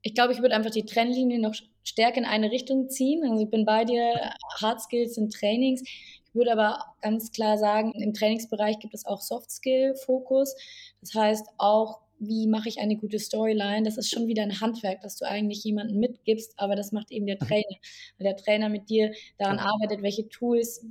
ich 0.03 0.13
glaube, 0.13 0.33
ich 0.33 0.41
würde 0.41 0.53
einfach 0.53 0.71
die 0.71 0.85
Trennlinie 0.85 1.39
noch 1.39 1.55
stärker 1.83 2.17
in 2.17 2.25
eine 2.25 2.51
Richtung 2.51 2.89
ziehen. 2.89 3.23
Also 3.23 3.43
ich 3.43 3.49
bin 3.49 3.65
bei 3.65 3.85
dir, 3.85 4.33
Hard 4.61 4.81
Skills 4.81 5.15
sind 5.15 5.33
Trainings. 5.33 5.81
Ich 5.81 6.35
würde 6.35 6.51
aber 6.51 6.83
ganz 7.01 7.31
klar 7.31 7.57
sagen, 7.57 7.93
im 7.93 8.13
Trainingsbereich 8.13 8.79
gibt 8.79 8.93
es 8.93 9.05
auch 9.05 9.21
Soft 9.21 9.49
Skill 9.49 9.95
Fokus. 9.95 10.55
Das 10.99 11.13
heißt 11.15 11.47
auch, 11.57 12.01
wie 12.27 12.47
mache 12.47 12.69
ich 12.69 12.79
eine 12.79 12.95
gute 12.95 13.19
Storyline? 13.19 13.83
Das 13.83 13.97
ist 13.97 14.09
schon 14.09 14.27
wieder 14.27 14.43
ein 14.43 14.61
Handwerk, 14.61 15.01
das 15.01 15.17
du 15.17 15.25
eigentlich 15.25 15.63
jemandem 15.63 15.99
mitgibst, 15.99 16.53
aber 16.57 16.75
das 16.75 16.91
macht 16.91 17.11
eben 17.11 17.25
der 17.25 17.37
mhm. 17.41 17.47
Trainer. 17.47 17.75
Weil 18.17 18.25
der 18.25 18.37
Trainer 18.37 18.69
mit 18.69 18.89
dir 18.89 19.13
daran 19.37 19.59
arbeitet, 19.59 20.01
welche 20.01 20.27
Tools 20.29 20.85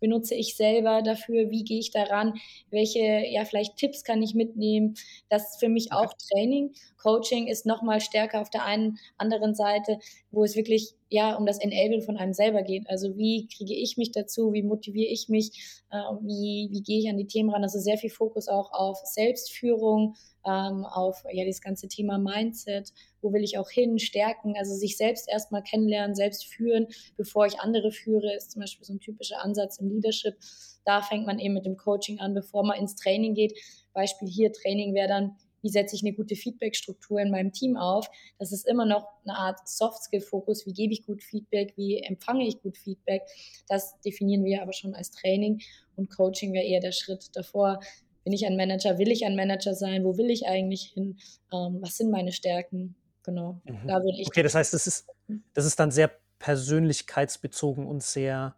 benutze 0.00 0.34
ich 0.34 0.56
selber 0.56 1.02
dafür, 1.02 1.50
wie 1.50 1.64
gehe 1.64 1.78
ich 1.78 1.90
daran, 1.90 2.34
welche, 2.70 3.24
ja, 3.28 3.44
vielleicht 3.44 3.76
Tipps 3.76 4.04
kann 4.04 4.22
ich 4.22 4.34
mitnehmen. 4.34 4.94
Das 5.28 5.52
ist 5.52 5.60
für 5.60 5.68
mich 5.68 5.92
auch 5.92 6.12
Training. 6.14 6.74
Coaching 7.02 7.46
ist 7.46 7.66
nochmal 7.66 8.00
stärker 8.00 8.40
auf 8.40 8.50
der 8.50 8.64
einen 8.64 8.98
anderen 9.18 9.54
Seite, 9.54 9.98
wo 10.30 10.44
es 10.44 10.56
wirklich 10.56 10.94
ja 11.08 11.36
um 11.36 11.46
das 11.46 11.58
Enablen 11.58 12.02
von 12.02 12.16
einem 12.16 12.32
selber 12.32 12.62
geht. 12.62 12.88
Also 12.88 13.16
wie 13.16 13.48
kriege 13.48 13.74
ich 13.74 13.96
mich 13.96 14.12
dazu, 14.12 14.52
wie 14.52 14.62
motiviere 14.62 15.10
ich 15.10 15.28
mich, 15.28 15.82
äh, 15.90 15.96
wie, 16.22 16.68
wie 16.70 16.82
gehe 16.82 17.00
ich 17.00 17.08
an 17.08 17.16
die 17.16 17.26
Themen 17.26 17.50
ran. 17.50 17.62
Also 17.62 17.78
sehr 17.78 17.98
viel 17.98 18.10
Fokus 18.10 18.48
auch 18.48 18.72
auf 18.72 18.98
Selbstführung, 19.04 20.14
ähm, 20.44 20.84
auf 20.84 21.24
ja 21.30 21.44
das 21.44 21.60
ganze 21.60 21.88
Thema 21.88 22.18
Mindset, 22.18 22.92
wo 23.20 23.32
will 23.32 23.42
ich 23.42 23.58
auch 23.58 23.70
hin, 23.70 23.98
stärken, 23.98 24.54
also 24.56 24.74
sich 24.74 24.96
selbst 24.96 25.28
erstmal 25.28 25.62
kennenlernen, 25.62 26.14
selbst 26.14 26.46
führen, 26.46 26.86
bevor 27.16 27.46
ich 27.46 27.60
andere 27.60 27.90
führe, 27.92 28.34
ist 28.34 28.52
zum 28.52 28.60
Beispiel 28.60 28.84
so 28.84 28.94
ein 28.94 29.00
typischer 29.00 29.42
Ansatz 29.42 29.78
im 29.78 29.88
Leadership. 29.88 30.36
Da 30.84 31.02
fängt 31.02 31.26
man 31.26 31.38
eben 31.38 31.54
mit 31.54 31.66
dem 31.66 31.76
Coaching 31.76 32.20
an, 32.20 32.34
bevor 32.34 32.64
man 32.64 32.78
ins 32.78 32.94
Training 32.94 33.34
geht. 33.34 33.54
Beispiel 33.92 34.28
hier, 34.28 34.52
Training 34.52 34.94
wäre 34.94 35.08
dann, 35.08 35.36
wie 35.66 35.70
setze 35.70 35.96
ich 35.96 36.02
eine 36.02 36.12
gute 36.12 36.36
Feedback-Struktur 36.36 37.18
in 37.18 37.32
meinem 37.32 37.52
Team 37.52 37.76
auf. 37.76 38.08
Das 38.38 38.52
ist 38.52 38.68
immer 38.68 38.86
noch 38.86 39.04
eine 39.24 39.36
Art 39.36 39.68
Soft-Skill-Fokus. 39.68 40.64
Wie 40.64 40.72
gebe 40.72 40.92
ich 40.92 41.04
gut 41.04 41.24
Feedback? 41.24 41.72
Wie 41.76 41.98
empfange 41.98 42.46
ich 42.46 42.62
gut 42.62 42.78
Feedback? 42.78 43.22
Das 43.68 44.00
definieren 44.00 44.44
wir 44.44 44.62
aber 44.62 44.72
schon 44.72 44.94
als 44.94 45.10
Training. 45.10 45.60
Und 45.96 46.08
Coaching 46.08 46.52
wäre 46.52 46.64
eher 46.64 46.78
der 46.78 46.92
Schritt 46.92 47.30
davor, 47.34 47.80
bin 48.22 48.32
ich 48.32 48.46
ein 48.46 48.56
Manager? 48.56 48.98
Will 48.98 49.10
ich 49.10 49.24
ein 49.24 49.34
Manager 49.34 49.74
sein? 49.74 50.04
Wo 50.04 50.16
will 50.18 50.30
ich 50.30 50.46
eigentlich 50.46 50.92
hin? 50.94 51.18
Ähm, 51.52 51.78
was 51.80 51.96
sind 51.96 52.10
meine 52.10 52.30
Stärken? 52.32 52.94
Genau. 53.24 53.60
Mhm. 53.64 53.88
Da 53.88 54.02
würde 54.02 54.20
ich. 54.20 54.28
Okay, 54.28 54.44
das 54.44 54.54
heißt, 54.54 54.72
das 54.72 54.86
ist, 54.86 55.08
das 55.52 55.64
ist 55.64 55.80
dann 55.80 55.90
sehr 55.90 56.12
persönlichkeitsbezogen 56.38 57.86
und 57.86 58.04
sehr 58.04 58.56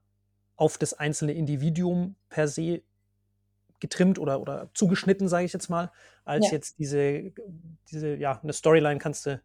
auf 0.57 0.77
das 0.77 0.93
einzelne 0.93 1.33
Individuum 1.33 2.17
per 2.29 2.49
se 2.49 2.83
getrimmt 3.81 4.19
oder, 4.19 4.41
oder 4.41 4.71
zugeschnitten, 4.75 5.29
sage 5.29 5.45
ich 5.45 5.53
jetzt 5.53 5.69
mal, 5.69 5.91
als 6.25 6.47
ja. 6.47 6.53
jetzt 6.53 6.79
diese, 6.79 7.33
diese, 7.91 8.17
ja, 8.17 8.41
eine 8.43 8.53
Storyline 8.53 8.99
kannst 8.99 9.27
du 9.27 9.41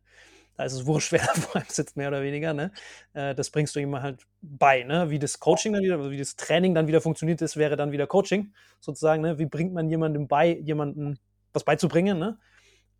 da 0.56 0.66
ist 0.66 0.74
es 0.74 0.86
wurscht, 0.86 1.12
wer 1.12 1.20
da 1.20 1.34
vor 1.34 1.56
allem 1.56 1.66
sitzt, 1.68 1.98
mehr 1.98 2.08
oder 2.08 2.22
weniger. 2.22 2.54
Ne? 2.54 2.72
Äh, 3.14 3.36
das 3.36 3.50
bringst 3.50 3.76
du 3.76 3.80
ihm 3.80 4.00
halt 4.02 4.26
bei. 4.42 4.84
Ne? 4.84 5.10
Wie 5.10 5.20
das 5.20 5.40
Coaching 5.40 5.74
dann 5.74 5.84
wieder, 5.84 5.98
also 5.98 6.12
wie 6.12 6.18
das 6.18 6.36
Training 6.36 6.76
dann 6.76 6.88
wieder 6.88 7.02
funktioniert, 7.02 7.42
das 7.42 7.58
wäre 7.58 7.76
dann 7.76 7.92
wieder 7.92 8.08
Coaching, 8.08 8.54
sozusagen. 8.80 9.22
Ne? 9.22 9.40
Wie 9.40 9.46
bringt 9.46 9.74
man 9.74 9.90
jemandem 9.90 10.28
bei, 10.28 10.58
jemandem 10.60 11.18
was 11.54 11.64
beizubringen? 11.64 12.20
Ne? 12.20 12.38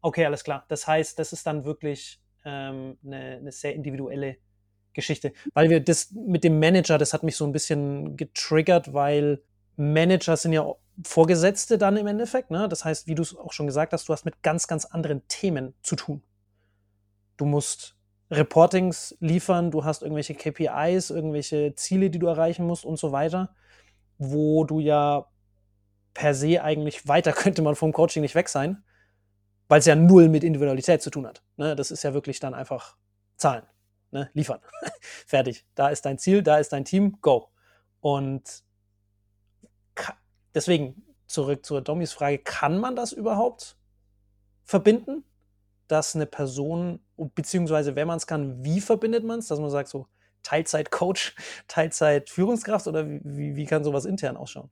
Okay, 0.02 0.26
alles 0.26 0.44
klar. 0.44 0.66
Das 0.68 0.88
heißt, 0.88 1.18
das 1.20 1.34
ist 1.34 1.46
dann 1.46 1.64
wirklich 1.64 2.20
ähm, 2.46 2.98
eine, 3.06 3.38
eine 3.38 3.52
sehr 3.52 3.74
individuelle 3.74 4.38
Geschichte. 4.94 5.34
Weil 5.54 5.70
wir 5.70 5.80
das 5.80 6.12
mit 6.12 6.44
dem 6.44 6.60
Manager, 6.60 6.98
das 6.98 7.14
hat 7.14 7.24
mich 7.24 7.36
so 7.36 7.46
ein 7.46 7.52
bisschen 7.52 8.16
getriggert, 8.16 8.94
weil 8.94 9.42
Manager 9.76 10.38
sind 10.38 10.54
ja 10.54 10.72
Vorgesetzte 11.04 11.78
dann 11.78 11.98
im 11.98 12.08
Endeffekt. 12.08 12.52
Ne? 12.52 12.70
Das 12.70 12.86
heißt, 12.86 13.08
wie 13.08 13.16
du 13.16 13.24
es 13.24 13.36
auch 13.36 13.54
schon 13.54 13.68
gesagt 13.68 13.94
hast, 13.94 14.08
du 14.08 14.14
hast 14.14 14.26
mit 14.26 14.44
ganz, 14.44 14.68
ganz 14.68 14.86
anderen 14.86 15.28
Themen 15.28 15.74
zu 15.82 15.96
tun 15.96 16.24
du 17.38 17.46
musst 17.46 17.96
Reportings 18.32 19.16
liefern, 19.20 19.72
du 19.72 19.84
hast 19.84 20.02
irgendwelche 20.02 20.34
KPIs, 20.34 21.10
irgendwelche 21.10 21.76
Ziele, 21.76 22.10
die 22.10 22.20
du 22.20 22.28
erreichen 22.28 22.66
musst 22.66 22.86
und 22.86 22.98
so 22.98 23.12
weiter, 23.12 23.56
wo 24.18 24.64
du 24.64 24.80
ja 24.80 25.28
per 26.14 26.34
se 26.34 26.64
eigentlich 26.64 27.08
weiter 27.08 27.32
könnte 27.34 27.62
man 27.62 27.76
vom 27.76 27.94
Coaching 27.94 28.22
nicht 28.22 28.36
weg 28.36 28.50
sein, 28.50 28.84
weil 29.68 29.80
es 29.80 29.86
ja 29.86 29.96
null 29.96 30.30
mit 30.30 30.44
Individualität 30.44 31.02
zu 31.02 31.10
tun 31.10 31.28
hat. 31.28 31.44
Ne? 31.58 31.76
Das 31.76 31.92
ist 31.92 32.04
ja 32.04 32.14
wirklich 32.14 32.40
dann 32.40 32.54
einfach 32.54 32.96
Zahlen, 33.38 33.64
ne? 34.12 34.30
liefern, 34.34 34.60
fertig. 35.28 35.66
Da 35.76 35.90
ist 35.90 36.06
dein 36.06 36.18
Ziel, 36.18 36.44
da 36.44 36.58
ist 36.58 36.74
dein 36.74 36.86
Team, 36.86 37.18
go. 37.22 37.50
Und 38.00 38.64
deswegen 40.54 41.04
zurück 41.28 41.66
zur 41.66 41.82
Dommys 41.82 42.14
Frage, 42.14 42.40
kann 42.40 42.78
man 42.78 42.96
das 42.96 43.12
überhaupt 43.12 43.78
verbinden? 44.64 45.24
dass 45.88 46.16
eine 46.16 46.26
Person, 46.26 47.00
beziehungsweise 47.36 47.96
wenn 47.96 48.08
man 48.08 48.18
es 48.18 48.28
kann, 48.28 48.64
wie 48.64 48.82
verbindet 48.82 49.24
man 49.24 49.40
es, 49.40 49.48
dass 49.48 49.60
man 49.60 49.70
sagt 49.70 49.90
so 49.90 50.08
Teilzeit-Coach, 50.44 51.36
Teilzeit-Führungskraft 51.68 52.88
oder 52.88 53.08
wie, 53.08 53.56
wie 53.56 53.66
kann 53.66 53.84
sowas 53.84 54.06
intern 54.06 54.38
ausschauen? 54.38 54.70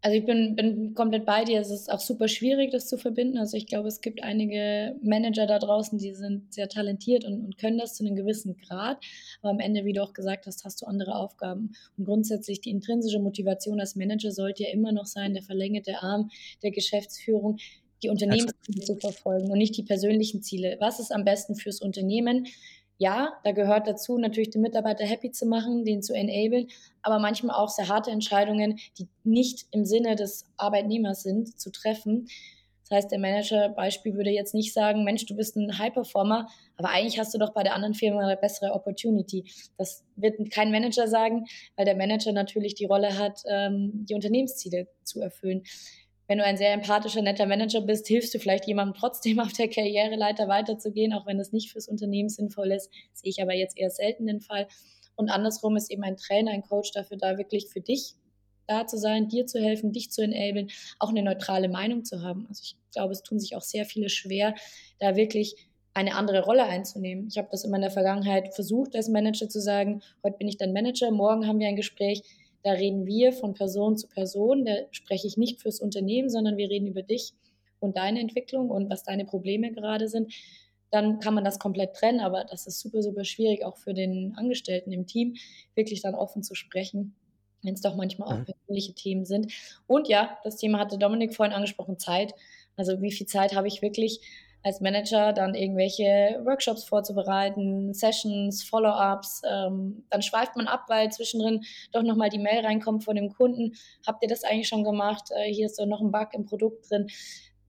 Also 0.00 0.16
ich 0.16 0.24
bin, 0.24 0.54
bin 0.54 0.94
komplett 0.94 1.26
bei 1.26 1.42
dir. 1.44 1.60
Es 1.60 1.70
ist 1.70 1.90
auch 1.90 1.98
super 1.98 2.28
schwierig, 2.28 2.70
das 2.70 2.86
zu 2.86 2.98
verbinden. 2.98 3.36
Also 3.36 3.56
ich 3.56 3.66
glaube, 3.66 3.88
es 3.88 4.00
gibt 4.00 4.22
einige 4.22 4.94
Manager 5.02 5.46
da 5.46 5.58
draußen, 5.58 5.98
die 5.98 6.14
sind 6.14 6.54
sehr 6.54 6.68
talentiert 6.68 7.24
und, 7.24 7.44
und 7.44 7.58
können 7.58 7.78
das 7.78 7.94
zu 7.94 8.04
einem 8.04 8.14
gewissen 8.14 8.56
Grad. 8.56 8.98
Aber 9.42 9.50
am 9.50 9.58
Ende, 9.58 9.84
wie 9.84 9.92
du 9.92 10.02
auch 10.02 10.12
gesagt 10.12 10.46
hast, 10.46 10.64
hast 10.64 10.82
du 10.82 10.86
andere 10.86 11.16
Aufgaben. 11.16 11.72
Und 11.96 12.04
grundsätzlich 12.04 12.60
die 12.60 12.70
intrinsische 12.70 13.18
Motivation 13.18 13.80
als 13.80 13.96
Manager 13.96 14.30
sollte 14.30 14.62
ja 14.62 14.70
immer 14.70 14.92
noch 14.92 15.06
sein, 15.06 15.34
der 15.34 15.42
verlängerte 15.42 16.00
Arm 16.00 16.30
der 16.62 16.70
Geschäftsführung, 16.70 17.58
die 18.04 18.10
Unternehmensziele 18.10 18.84
zu 18.84 18.94
verfolgen 18.94 19.50
und 19.50 19.58
nicht 19.58 19.76
die 19.76 19.82
persönlichen 19.82 20.42
Ziele. 20.42 20.76
Was 20.78 21.00
ist 21.00 21.10
am 21.10 21.24
besten 21.24 21.56
fürs 21.56 21.80
Unternehmen? 21.80 22.46
Ja, 23.00 23.34
da 23.44 23.52
gehört 23.52 23.86
dazu, 23.86 24.18
natürlich 24.18 24.50
den 24.50 24.60
Mitarbeiter 24.60 25.04
happy 25.04 25.30
zu 25.30 25.46
machen, 25.46 25.84
den 25.84 26.02
zu 26.02 26.14
enablen, 26.14 26.66
aber 27.00 27.20
manchmal 27.20 27.54
auch 27.54 27.68
sehr 27.68 27.88
harte 27.88 28.10
Entscheidungen, 28.10 28.80
die 28.98 29.08
nicht 29.22 29.66
im 29.70 29.84
Sinne 29.84 30.16
des 30.16 30.44
Arbeitnehmers 30.56 31.22
sind, 31.22 31.60
zu 31.60 31.70
treffen. 31.70 32.26
Das 32.88 32.96
heißt, 32.96 33.12
der 33.12 33.20
Manager-Beispiel 33.20 34.14
würde 34.14 34.30
jetzt 34.30 34.52
nicht 34.54 34.72
sagen, 34.72 35.04
Mensch, 35.04 35.26
du 35.26 35.36
bist 35.36 35.56
ein 35.56 35.78
High-Performer, 35.78 36.48
aber 36.76 36.88
eigentlich 36.88 37.20
hast 37.20 37.32
du 37.34 37.38
doch 37.38 37.52
bei 37.52 37.62
der 37.62 37.74
anderen 37.74 37.94
Firma 37.94 38.20
eine 38.20 38.36
bessere 38.36 38.72
Opportunity. 38.72 39.44
Das 39.76 40.04
wird 40.16 40.50
kein 40.50 40.72
Manager 40.72 41.06
sagen, 41.06 41.44
weil 41.76 41.84
der 41.84 41.96
Manager 41.96 42.32
natürlich 42.32 42.74
die 42.74 42.86
Rolle 42.86 43.16
hat, 43.16 43.42
ähm, 43.46 44.06
die 44.08 44.14
Unternehmensziele 44.14 44.88
zu 45.04 45.20
erfüllen. 45.20 45.62
Wenn 46.28 46.38
du 46.38 46.44
ein 46.44 46.58
sehr 46.58 46.74
empathischer, 46.74 47.22
netter 47.22 47.46
Manager 47.46 47.80
bist, 47.80 48.06
hilfst 48.06 48.34
du 48.34 48.38
vielleicht 48.38 48.66
jemandem 48.66 48.94
trotzdem 48.94 49.40
auf 49.40 49.52
der 49.52 49.68
Karriereleiter 49.68 50.46
weiterzugehen, 50.46 51.12
auch 51.14 51.26
wenn 51.26 51.38
das 51.38 51.52
nicht 51.52 51.72
fürs 51.72 51.88
Unternehmen 51.88 52.28
sinnvoll 52.28 52.70
ist. 52.70 52.90
Sehe 53.14 53.30
ich 53.30 53.42
aber 53.42 53.54
jetzt 53.54 53.76
eher 53.76 53.90
selten 53.90 54.26
den 54.26 54.40
Fall. 54.40 54.68
Und 55.16 55.30
andersrum 55.30 55.76
ist 55.76 55.90
eben 55.90 56.04
ein 56.04 56.16
Trainer, 56.16 56.52
ein 56.52 56.62
Coach 56.62 56.92
dafür 56.92 57.16
da, 57.16 57.38
wirklich 57.38 57.66
für 57.66 57.80
dich 57.80 58.14
da 58.68 58.86
zu 58.86 58.98
sein, 58.98 59.28
dir 59.28 59.46
zu 59.46 59.58
helfen, 59.58 59.92
dich 59.92 60.12
zu 60.12 60.22
enablen, 60.22 60.70
auch 60.98 61.08
eine 61.08 61.22
neutrale 61.22 61.68
Meinung 61.68 62.04
zu 62.04 62.22
haben. 62.22 62.46
Also 62.48 62.62
ich 62.62 62.76
glaube, 62.92 63.12
es 63.12 63.22
tun 63.22 63.40
sich 63.40 63.56
auch 63.56 63.62
sehr 63.62 63.86
viele 63.86 64.10
schwer, 64.10 64.54
da 65.00 65.16
wirklich 65.16 65.56
eine 65.94 66.14
andere 66.14 66.44
Rolle 66.44 66.64
einzunehmen. 66.64 67.26
Ich 67.28 67.38
habe 67.38 67.48
das 67.50 67.64
immer 67.64 67.76
in 67.76 67.82
der 67.82 67.90
Vergangenheit 67.90 68.54
versucht, 68.54 68.94
als 68.94 69.08
Manager 69.08 69.48
zu 69.48 69.60
sagen, 69.60 70.02
heute 70.22 70.36
bin 70.36 70.46
ich 70.46 70.58
dein 70.58 70.72
Manager, 70.72 71.10
morgen 71.10 71.46
haben 71.46 71.58
wir 71.58 71.66
ein 71.66 71.76
Gespräch, 71.76 72.22
da 72.62 72.72
reden 72.72 73.06
wir 73.06 73.32
von 73.32 73.54
Person 73.54 73.96
zu 73.96 74.08
Person, 74.08 74.64
da 74.64 74.74
spreche 74.90 75.26
ich 75.26 75.36
nicht 75.36 75.60
fürs 75.60 75.80
Unternehmen, 75.80 76.28
sondern 76.28 76.56
wir 76.56 76.68
reden 76.68 76.86
über 76.86 77.02
dich 77.02 77.32
und 77.80 77.96
deine 77.96 78.20
Entwicklung 78.20 78.70
und 78.70 78.90
was 78.90 79.04
deine 79.04 79.24
Probleme 79.24 79.72
gerade 79.72 80.08
sind. 80.08 80.32
Dann 80.90 81.20
kann 81.20 81.34
man 81.34 81.44
das 81.44 81.58
komplett 81.58 81.94
trennen, 81.94 82.20
aber 82.20 82.44
das 82.44 82.66
ist 82.66 82.80
super, 82.80 83.02
super 83.02 83.24
schwierig, 83.24 83.64
auch 83.64 83.76
für 83.76 83.94
den 83.94 84.34
Angestellten 84.36 84.90
im 84.90 85.06
Team, 85.06 85.36
wirklich 85.74 86.02
dann 86.02 86.14
offen 86.14 86.42
zu 86.42 86.54
sprechen 86.54 87.14
wenn 87.62 87.74
es 87.74 87.80
doch 87.80 87.96
manchmal 87.96 88.28
auch 88.28 88.38
mhm. 88.38 88.44
persönliche 88.44 88.94
Themen 88.94 89.24
sind. 89.24 89.52
Und 89.86 90.08
ja, 90.08 90.38
das 90.44 90.56
Thema 90.56 90.78
hatte 90.78 90.98
Dominik 90.98 91.34
vorhin 91.34 91.54
angesprochen, 91.54 91.98
Zeit. 91.98 92.34
Also 92.76 93.00
wie 93.00 93.12
viel 93.12 93.26
Zeit 93.26 93.54
habe 93.54 93.68
ich 93.68 93.82
wirklich 93.82 94.20
als 94.68 94.80
Manager 94.80 95.32
dann 95.32 95.54
irgendwelche 95.54 96.40
Workshops 96.44 96.84
vorzubereiten, 96.84 97.92
Sessions, 97.94 98.62
Follow-ups. 98.62 99.42
Ähm, 99.48 100.04
dann 100.10 100.22
schweift 100.22 100.56
man 100.56 100.68
ab, 100.68 100.84
weil 100.88 101.10
zwischendrin 101.10 101.64
doch 101.92 102.02
nochmal 102.02 102.28
die 102.28 102.38
Mail 102.38 102.64
reinkommt 102.64 103.04
von 103.04 103.16
dem 103.16 103.32
Kunden. 103.32 103.72
Habt 104.06 104.22
ihr 104.22 104.28
das 104.28 104.44
eigentlich 104.44 104.68
schon 104.68 104.84
gemacht? 104.84 105.30
Äh, 105.34 105.52
hier 105.52 105.66
ist 105.66 105.78
doch 105.78 105.86
noch 105.86 106.00
ein 106.00 106.12
Bug 106.12 106.28
im 106.34 106.44
Produkt 106.44 106.90
drin. 106.90 107.08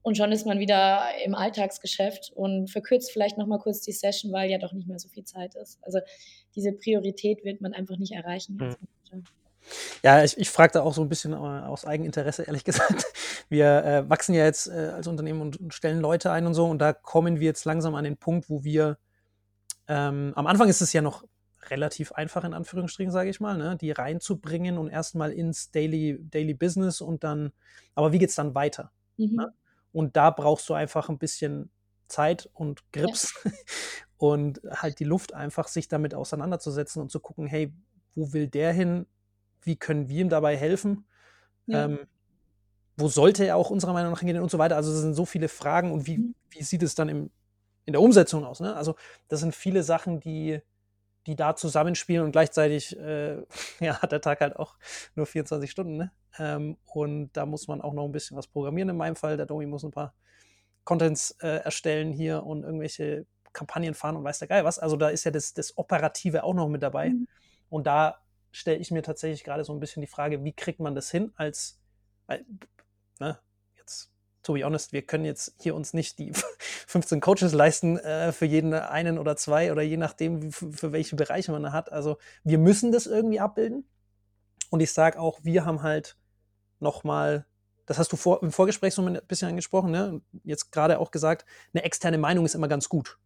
Und 0.02 0.16
schon 0.16 0.32
ist 0.32 0.46
man 0.46 0.58
wieder 0.58 1.02
im 1.24 1.34
Alltagsgeschäft 1.34 2.32
und 2.34 2.70
verkürzt 2.70 3.12
vielleicht 3.12 3.36
nochmal 3.36 3.58
kurz 3.58 3.80
die 3.80 3.92
Session, 3.92 4.32
weil 4.32 4.50
ja 4.50 4.58
doch 4.58 4.72
nicht 4.72 4.88
mehr 4.88 4.98
so 4.98 5.08
viel 5.08 5.24
Zeit 5.24 5.54
ist. 5.56 5.78
Also 5.82 5.98
diese 6.54 6.72
Priorität 6.72 7.44
wird 7.44 7.60
man 7.60 7.74
einfach 7.74 7.98
nicht 7.98 8.12
erreichen 8.12 8.58
als 8.60 8.78
mhm. 9.12 9.24
Ja, 10.02 10.22
ich, 10.24 10.38
ich 10.38 10.50
frage 10.50 10.72
da 10.72 10.82
auch 10.82 10.94
so 10.94 11.02
ein 11.02 11.08
bisschen 11.08 11.32
äh, 11.32 11.36
aus 11.36 11.84
Eigeninteresse, 11.84 12.44
ehrlich 12.44 12.64
gesagt. 12.66 13.04
Wir 13.48 13.84
äh, 13.84 14.10
wachsen 14.10 14.34
ja 14.34 14.44
jetzt 14.44 14.68
äh, 14.68 14.92
als 14.94 15.06
Unternehmen 15.06 15.40
und, 15.40 15.58
und, 15.58 15.74
stellen 15.74 16.00
Leute 16.00 16.30
ein 16.30 16.46
und 16.46 16.54
so. 16.54 16.66
Und 16.66 16.78
da 16.78 16.92
kommen 16.92 17.40
wir 17.40 17.46
jetzt 17.46 17.64
langsam 17.64 17.94
an 17.94 18.04
den 18.04 18.16
Punkt, 18.16 18.48
wo 18.48 18.64
wir 18.64 18.98
ähm, 19.88 20.32
am 20.36 20.46
Anfang 20.46 20.68
ist 20.68 20.80
es 20.80 20.92
ja 20.92 21.02
noch 21.02 21.24
relativ 21.68 22.12
einfach, 22.12 22.44
in 22.44 22.54
Anführungsstrichen, 22.54 23.12
sage 23.12 23.30
ich 23.30 23.40
mal, 23.40 23.58
ne, 23.58 23.76
die 23.76 23.90
reinzubringen 23.90 24.78
und 24.78 24.88
erstmal 24.88 25.32
ins 25.32 25.70
Daily, 25.70 26.18
Daily 26.22 26.54
Business 26.54 27.00
und 27.00 27.24
dann, 27.24 27.52
aber 27.94 28.12
wie 28.12 28.18
geht 28.18 28.30
es 28.30 28.34
dann 28.34 28.54
weiter? 28.54 28.92
Mhm. 29.16 29.36
Ne? 29.36 29.54
Und 29.92 30.16
da 30.16 30.30
brauchst 30.30 30.68
du 30.68 30.74
einfach 30.74 31.08
ein 31.08 31.18
bisschen 31.18 31.70
Zeit 32.06 32.48
und 32.54 32.82
Grips 32.92 33.34
ja. 33.44 33.50
und 34.16 34.60
halt 34.70 35.00
die 35.00 35.04
Luft 35.04 35.34
einfach, 35.34 35.68
sich 35.68 35.88
damit 35.88 36.14
auseinanderzusetzen 36.14 37.02
und 37.02 37.10
zu 37.10 37.20
gucken, 37.20 37.46
hey, 37.46 37.72
wo 38.14 38.32
will 38.32 38.48
der 38.48 38.72
hin? 38.72 39.06
Wie 39.62 39.76
können 39.76 40.08
wir 40.08 40.20
ihm 40.20 40.28
dabei 40.28 40.56
helfen? 40.56 41.06
Ja. 41.66 41.84
Ähm, 41.84 42.00
wo 42.96 43.08
sollte 43.08 43.46
er 43.46 43.56
auch 43.56 43.70
unserer 43.70 43.92
Meinung 43.92 44.12
nach 44.12 44.20
hingehen 44.20 44.42
und 44.42 44.50
so 44.50 44.58
weiter. 44.58 44.76
Also 44.76 44.92
es 44.92 45.00
sind 45.00 45.14
so 45.14 45.24
viele 45.24 45.48
Fragen 45.48 45.90
und 45.90 46.06
wie, 46.06 46.18
mhm. 46.18 46.34
wie 46.50 46.62
sieht 46.62 46.82
es 46.82 46.94
dann 46.94 47.08
im, 47.08 47.30
in 47.86 47.92
der 47.92 48.02
Umsetzung 48.02 48.44
aus? 48.44 48.60
Ne? 48.60 48.74
Also 48.76 48.94
das 49.28 49.40
sind 49.40 49.54
viele 49.54 49.82
Sachen, 49.82 50.20
die, 50.20 50.60
die 51.26 51.36
da 51.36 51.56
zusammenspielen 51.56 52.24
und 52.24 52.32
gleichzeitig 52.32 52.96
äh, 52.98 53.42
ja, 53.80 54.00
hat 54.00 54.12
der 54.12 54.20
Tag 54.20 54.40
halt 54.40 54.56
auch 54.56 54.76
nur 55.14 55.26
24 55.26 55.70
Stunden. 55.70 55.96
Ne? 55.96 56.12
Ähm, 56.38 56.76
und 56.84 57.32
da 57.32 57.46
muss 57.46 57.68
man 57.68 57.80
auch 57.80 57.94
noch 57.94 58.04
ein 58.04 58.12
bisschen 58.12 58.36
was 58.36 58.46
programmieren 58.46 58.90
in 58.90 58.96
meinem 58.96 59.16
Fall. 59.16 59.36
Der 59.36 59.46
Domi 59.46 59.66
muss 59.66 59.84
ein 59.84 59.90
paar 59.90 60.14
Contents 60.84 61.32
äh, 61.40 61.62
erstellen 61.64 62.12
hier 62.12 62.44
und 62.44 62.64
irgendwelche 62.64 63.26
Kampagnen 63.52 63.94
fahren 63.94 64.16
und 64.16 64.24
weiß 64.24 64.38
der 64.38 64.48
Geil 64.48 64.64
was. 64.64 64.78
Also 64.78 64.96
da 64.96 65.08
ist 65.08 65.24
ja 65.24 65.30
das, 65.30 65.54
das 65.54 65.76
Operative 65.76 66.44
auch 66.44 66.54
noch 66.54 66.68
mit 66.68 66.82
dabei. 66.82 67.10
Mhm. 67.10 67.26
Und 67.68 67.86
da 67.86 68.18
stelle 68.52 68.78
ich 68.78 68.90
mir 68.90 69.02
tatsächlich 69.02 69.44
gerade 69.44 69.64
so 69.64 69.72
ein 69.72 69.80
bisschen 69.80 70.00
die 70.00 70.06
Frage, 70.06 70.44
wie 70.44 70.52
kriegt 70.52 70.80
man 70.80 70.94
das 70.94 71.10
hin 71.10 71.32
als, 71.36 71.80
weil, 72.26 72.44
ne, 73.18 73.38
jetzt, 73.76 74.10
to 74.42 74.54
be 74.54 74.64
honest, 74.64 74.92
wir 74.92 75.02
können 75.02 75.24
jetzt 75.24 75.54
hier 75.60 75.74
uns 75.74 75.92
nicht 75.92 76.18
die 76.18 76.32
15 76.86 77.20
Coaches 77.20 77.52
leisten 77.52 77.98
äh, 77.98 78.32
für 78.32 78.46
jeden 78.46 78.72
einen 78.74 79.18
oder 79.18 79.36
zwei 79.36 79.72
oder 79.72 79.82
je 79.82 79.96
nachdem, 79.96 80.52
für 80.52 80.92
welche 80.92 81.16
Bereiche 81.16 81.52
man 81.52 81.72
hat. 81.72 81.92
Also 81.92 82.18
wir 82.44 82.58
müssen 82.58 82.92
das 82.92 83.06
irgendwie 83.06 83.40
abbilden. 83.40 83.88
Und 84.70 84.80
ich 84.80 84.92
sage 84.92 85.18
auch, 85.18 85.40
wir 85.42 85.64
haben 85.64 85.82
halt 85.82 86.16
nochmal, 86.78 87.46
das 87.86 87.98
hast 87.98 88.12
du 88.12 88.16
vor, 88.16 88.42
im 88.42 88.52
Vorgespräch 88.52 88.94
so 88.94 89.02
ein 89.04 89.20
bisschen 89.26 89.48
angesprochen, 89.48 89.90
ne? 89.90 90.20
jetzt 90.44 90.70
gerade 90.70 90.98
auch 91.00 91.10
gesagt, 91.10 91.44
eine 91.74 91.82
externe 91.82 92.18
Meinung 92.18 92.44
ist 92.44 92.54
immer 92.54 92.68
ganz 92.68 92.88
gut. 92.88 93.18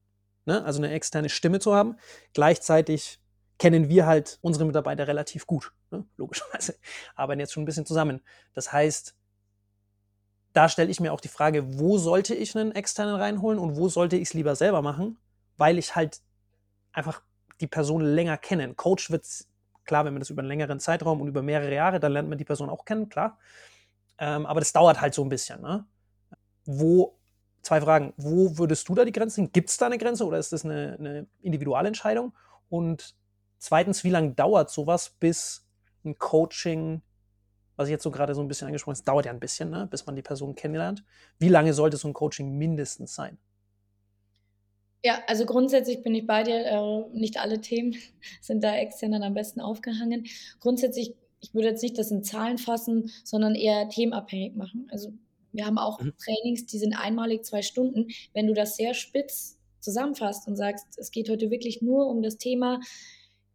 Ne? 0.46 0.64
Also 0.64 0.80
eine 0.80 0.92
externe 0.92 1.28
Stimme 1.28 1.60
zu 1.60 1.74
haben. 1.74 1.96
Gleichzeitig 2.32 3.20
kennen 3.58 3.88
wir 3.88 4.06
halt 4.06 4.38
unsere 4.42 4.64
Mitarbeiter 4.64 5.06
relativ 5.06 5.46
gut. 5.46 5.72
Ne? 5.90 6.04
Logischerweise 6.16 6.76
arbeiten 7.14 7.40
jetzt 7.40 7.52
schon 7.52 7.62
ein 7.62 7.66
bisschen 7.66 7.86
zusammen. 7.86 8.20
Das 8.52 8.72
heißt, 8.72 9.14
da 10.52 10.68
stelle 10.68 10.90
ich 10.90 11.00
mir 11.00 11.12
auch 11.12 11.20
die 11.20 11.28
Frage, 11.28 11.78
wo 11.78 11.98
sollte 11.98 12.34
ich 12.34 12.56
einen 12.56 12.72
externen 12.72 13.16
reinholen 13.16 13.58
und 13.58 13.76
wo 13.76 13.88
sollte 13.88 14.16
ich 14.16 14.28
es 14.28 14.34
lieber 14.34 14.54
selber 14.54 14.82
machen, 14.82 15.18
weil 15.56 15.78
ich 15.78 15.96
halt 15.96 16.20
einfach 16.92 17.22
die 17.60 17.66
Person 17.66 18.02
länger 18.02 18.36
kenne. 18.38 18.74
Coach 18.74 19.10
wird 19.10 19.26
klar, 19.84 20.04
wenn 20.04 20.14
man 20.14 20.20
das 20.20 20.30
über 20.30 20.40
einen 20.40 20.48
längeren 20.48 20.80
Zeitraum 20.80 21.20
und 21.20 21.28
über 21.28 21.42
mehrere 21.42 21.74
Jahre, 21.74 22.00
dann 22.00 22.12
lernt 22.12 22.28
man 22.28 22.38
die 22.38 22.44
Person 22.44 22.70
auch 22.70 22.84
kennen, 22.84 23.08
klar. 23.08 23.38
Ähm, 24.18 24.46
aber 24.46 24.60
das 24.60 24.72
dauert 24.72 25.00
halt 25.00 25.14
so 25.14 25.22
ein 25.22 25.28
bisschen. 25.28 25.60
Ne? 25.60 25.84
Wo, 26.64 27.18
zwei 27.62 27.80
Fragen, 27.80 28.12
wo 28.16 28.56
würdest 28.58 28.88
du 28.88 28.94
da 28.94 29.04
die 29.04 29.12
Grenzen? 29.12 29.52
Gibt 29.52 29.70
es 29.70 29.76
da 29.76 29.86
eine 29.86 29.98
Grenze 29.98 30.24
oder 30.24 30.38
ist 30.38 30.52
das 30.52 30.64
eine, 30.64 30.96
eine 30.98 31.26
Individualentscheidung? 31.42 32.32
Und 32.68 33.14
Zweitens, 33.64 34.04
wie 34.04 34.10
lange 34.10 34.32
dauert 34.32 34.68
sowas, 34.68 35.16
bis 35.18 35.66
ein 36.04 36.18
Coaching, 36.18 37.00
was 37.76 37.88
ich 37.88 37.92
jetzt 37.92 38.02
so 38.02 38.10
gerade 38.10 38.34
so 38.34 38.42
ein 38.42 38.46
bisschen 38.46 38.66
angesprochen 38.66 38.92
habe, 38.92 38.98
es 38.98 39.04
dauert 39.04 39.24
ja 39.24 39.32
ein 39.32 39.40
bisschen, 39.40 39.70
ne, 39.70 39.88
bis 39.90 40.04
man 40.04 40.14
die 40.14 40.20
Person 40.20 40.54
kennenlernt. 40.54 41.02
Wie 41.38 41.48
lange 41.48 41.72
sollte 41.72 41.96
so 41.96 42.06
ein 42.06 42.12
Coaching 42.12 42.58
mindestens 42.58 43.14
sein? 43.14 43.38
Ja, 45.02 45.18
also 45.28 45.46
grundsätzlich 45.46 46.02
bin 46.02 46.14
ich 46.14 46.26
bei 46.26 46.42
dir. 46.42 46.56
Äh, 46.56 47.18
nicht 47.18 47.38
alle 47.38 47.58
Themen 47.62 47.96
sind 48.42 48.62
da 48.62 48.76
extern 48.76 49.12
dann 49.12 49.22
am 49.22 49.32
besten 49.32 49.62
aufgehangen. 49.62 50.26
Grundsätzlich, 50.60 51.14
ich 51.40 51.54
würde 51.54 51.68
jetzt 51.68 51.82
nicht 51.82 51.96
das 51.96 52.10
in 52.10 52.22
Zahlen 52.22 52.58
fassen, 52.58 53.10
sondern 53.24 53.54
eher 53.54 53.88
themenabhängig 53.88 54.56
machen. 54.56 54.88
Also 54.92 55.14
wir 55.52 55.64
haben 55.64 55.78
auch 55.78 56.02
mhm. 56.02 56.12
Trainings, 56.22 56.66
die 56.66 56.76
sind 56.76 56.92
einmalig 56.92 57.46
zwei 57.46 57.62
Stunden. 57.62 58.08
Wenn 58.34 58.46
du 58.46 58.52
das 58.52 58.76
sehr 58.76 58.92
spitz 58.92 59.56
zusammenfasst 59.80 60.48
und 60.48 60.56
sagst, 60.56 60.98
es 60.98 61.10
geht 61.10 61.30
heute 61.30 61.50
wirklich 61.50 61.80
nur 61.80 62.08
um 62.08 62.22
das 62.22 62.36
Thema 62.36 62.80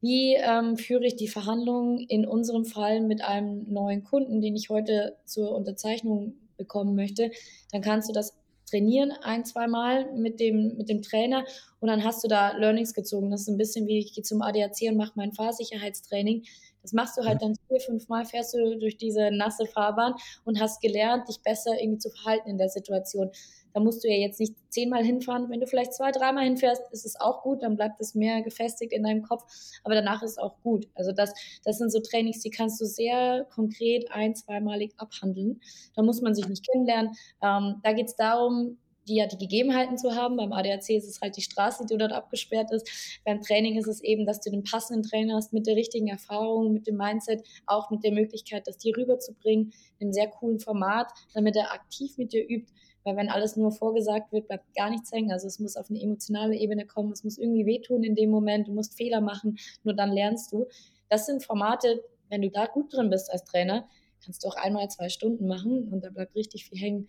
wie 0.01 0.35
ähm, 0.35 0.77
führe 0.77 1.05
ich 1.05 1.15
die 1.15 1.27
Verhandlungen 1.27 1.99
in 1.99 2.25
unserem 2.25 2.65
Fall 2.65 3.01
mit 3.01 3.21
einem 3.23 3.65
neuen 3.71 4.03
Kunden, 4.03 4.41
den 4.41 4.55
ich 4.55 4.69
heute 4.69 5.17
zur 5.25 5.55
Unterzeichnung 5.55 6.33
bekommen 6.57 6.95
möchte? 6.95 7.31
Dann 7.71 7.81
kannst 7.81 8.09
du 8.09 8.13
das 8.13 8.39
trainieren 8.69 9.11
ein, 9.23 9.45
zwei 9.45 9.67
Mal 9.67 10.11
mit 10.13 10.39
dem, 10.39 10.77
mit 10.77 10.89
dem 10.89 11.01
Trainer 11.01 11.45
und 11.79 11.87
dann 11.87 12.03
hast 12.03 12.23
du 12.23 12.27
da 12.27 12.51
Learnings 12.51 12.93
gezogen. 12.93 13.31
Das 13.31 13.41
ist 13.41 13.49
ein 13.49 13.57
bisschen 13.57 13.87
wie 13.87 13.99
ich 13.99 14.13
gehe 14.13 14.23
zum 14.23 14.41
ADAC 14.41 14.89
und 14.89 14.97
mache 14.97 15.13
mein 15.15 15.31
Fahrsicherheitstraining. 15.31 16.43
Das 16.81 16.93
machst 16.93 17.17
du 17.17 17.23
halt 17.23 17.41
dann 17.41 17.55
vier, 17.67 17.79
fünf 17.79 18.07
Mal, 18.07 18.25
fährst 18.25 18.53
du 18.53 18.77
durch 18.79 18.97
diese 18.97 19.31
nasse 19.31 19.65
Fahrbahn 19.65 20.13
und 20.45 20.59
hast 20.59 20.81
gelernt, 20.81 21.27
dich 21.27 21.41
besser 21.41 21.79
irgendwie 21.79 21.99
zu 21.99 22.09
verhalten 22.09 22.49
in 22.49 22.57
der 22.57 22.69
Situation. 22.69 23.31
Da 23.73 23.79
musst 23.79 24.03
du 24.03 24.07
ja 24.07 24.15
jetzt 24.15 24.39
nicht 24.39 24.55
zehnmal 24.69 25.03
hinfahren. 25.03 25.49
Wenn 25.49 25.59
du 25.59 25.67
vielleicht 25.67 25.93
zwei, 25.93 26.11
dreimal 26.11 26.43
hinfährst, 26.45 26.81
ist 26.91 27.05
es 27.05 27.19
auch 27.19 27.43
gut, 27.43 27.61
dann 27.63 27.75
bleibt 27.75 27.99
es 28.01 28.15
mehr 28.15 28.41
gefestigt 28.41 28.93
in 28.93 29.03
deinem 29.03 29.23
Kopf, 29.23 29.43
aber 29.83 29.95
danach 29.95 30.23
ist 30.23 30.31
es 30.31 30.37
auch 30.37 30.59
gut. 30.63 30.87
Also 30.95 31.11
das, 31.11 31.33
das 31.63 31.77
sind 31.77 31.91
so 31.91 31.99
Trainings, 31.99 32.39
die 32.41 32.49
kannst 32.49 32.81
du 32.81 32.85
sehr 32.85 33.45
konkret 33.53 34.11
ein-, 34.11 34.35
zweimalig 34.35 34.93
abhandeln. 34.97 35.61
Da 35.95 36.01
muss 36.01 36.21
man 36.21 36.33
sich 36.33 36.47
nicht 36.47 36.67
kennenlernen. 36.67 37.11
Ähm, 37.43 37.79
da 37.83 37.93
geht 37.93 38.07
es 38.07 38.15
darum, 38.15 38.77
die 39.09 39.15
ja 39.15 39.27
die 39.27 39.37
Gegebenheiten 39.37 39.97
zu 39.97 40.15
haben. 40.15 40.37
Beim 40.37 40.53
ADAC 40.53 40.89
ist 40.89 41.07
es 41.07 41.19
halt 41.19 41.35
die 41.35 41.41
Straße, 41.41 41.85
die 41.85 41.97
dort 41.97 42.13
abgesperrt 42.13 42.71
ist. 42.71 43.19
Beim 43.25 43.41
Training 43.41 43.77
ist 43.77 43.87
es 43.87 44.01
eben, 44.01 44.25
dass 44.25 44.39
du 44.39 44.51
den 44.51 44.63
passenden 44.63 45.03
Trainer 45.03 45.35
hast 45.35 45.51
mit 45.51 45.67
der 45.67 45.75
richtigen 45.75 46.07
Erfahrung, 46.07 46.71
mit 46.71 46.87
dem 46.87 46.97
Mindset, 46.97 47.43
auch 47.65 47.89
mit 47.89 48.03
der 48.03 48.11
Möglichkeit, 48.11 48.67
das 48.67 48.77
dir 48.77 48.95
rüberzubringen, 48.95 49.73
in 49.97 50.07
einem 50.07 50.13
sehr 50.13 50.27
coolen 50.27 50.59
Format, 50.59 51.11
damit 51.33 51.55
er 51.55 51.73
aktiv 51.73 52.17
mit 52.17 52.31
dir 52.31 52.47
übt. 52.47 52.71
Weil 53.03 53.15
wenn 53.15 53.29
alles 53.29 53.55
nur 53.55 53.71
vorgesagt 53.71 54.31
wird, 54.31 54.47
bleibt 54.47 54.75
gar 54.75 54.89
nichts 54.89 55.11
hängen. 55.11 55.31
Also 55.31 55.47
es 55.47 55.59
muss 55.59 55.77
auf 55.77 55.89
eine 55.89 56.01
emotionale 56.01 56.55
Ebene 56.55 56.85
kommen, 56.85 57.11
es 57.11 57.23
muss 57.23 57.37
irgendwie 57.37 57.65
wehtun 57.65 58.03
in 58.03 58.15
dem 58.15 58.29
Moment, 58.29 58.67
du 58.67 58.73
musst 58.73 58.95
Fehler 58.95 59.21
machen, 59.21 59.57
nur 59.83 59.95
dann 59.95 60.11
lernst 60.11 60.51
du. 60.53 60.67
Das 61.09 61.25
sind 61.25 61.43
Formate, 61.43 62.03
wenn 62.29 62.41
du 62.41 62.49
da 62.49 62.67
gut 62.67 62.93
drin 62.93 63.09
bist 63.09 63.31
als 63.31 63.43
Trainer, 63.45 63.87
kannst 64.23 64.43
du 64.43 64.47
auch 64.49 64.55
einmal 64.55 64.89
zwei 64.89 65.09
Stunden 65.09 65.47
machen 65.47 65.87
und 65.91 66.03
da 66.03 66.09
bleibt 66.09 66.35
richtig 66.35 66.65
viel 66.65 66.77
hängen. 66.77 67.07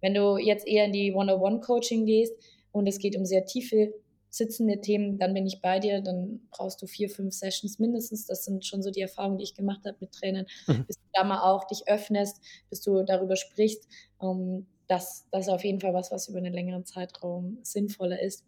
Wenn 0.00 0.14
du 0.14 0.36
jetzt 0.36 0.66
eher 0.66 0.84
in 0.84 0.92
die 0.92 1.12
One-on-One-Coaching 1.12 2.06
gehst 2.06 2.34
und 2.72 2.86
es 2.86 2.98
geht 2.98 3.16
um 3.16 3.24
sehr 3.24 3.44
tiefe 3.44 3.92
sitzende 4.30 4.80
Themen, 4.80 5.18
dann 5.18 5.34
bin 5.34 5.46
ich 5.46 5.60
bei 5.60 5.78
dir, 5.78 6.02
dann 6.02 6.40
brauchst 6.50 6.82
du 6.82 6.86
vier, 6.86 7.08
fünf 7.08 7.34
Sessions 7.34 7.78
mindestens. 7.78 8.26
Das 8.26 8.44
sind 8.44 8.64
schon 8.64 8.82
so 8.82 8.90
die 8.90 9.00
Erfahrungen, 9.00 9.38
die 9.38 9.44
ich 9.44 9.54
gemacht 9.54 9.80
habe 9.86 9.96
mit 10.00 10.12
Trainern, 10.12 10.46
mhm. 10.66 10.84
bis 10.86 10.96
du 10.96 11.04
da 11.12 11.24
mal 11.24 11.42
auch 11.42 11.64
dich 11.64 11.88
öffnest, 11.88 12.40
bis 12.68 12.80
du 12.80 13.02
darüber 13.04 13.36
sprichst. 13.36 13.88
Ähm, 14.22 14.66
das, 14.86 15.26
das 15.30 15.46
ist 15.46 15.52
auf 15.52 15.64
jeden 15.64 15.80
Fall 15.80 15.94
was, 15.94 16.10
was 16.10 16.28
über 16.28 16.38
einen 16.38 16.52
längeren 16.52 16.84
Zeitraum 16.84 17.58
sinnvoller 17.62 18.20
ist. 18.20 18.44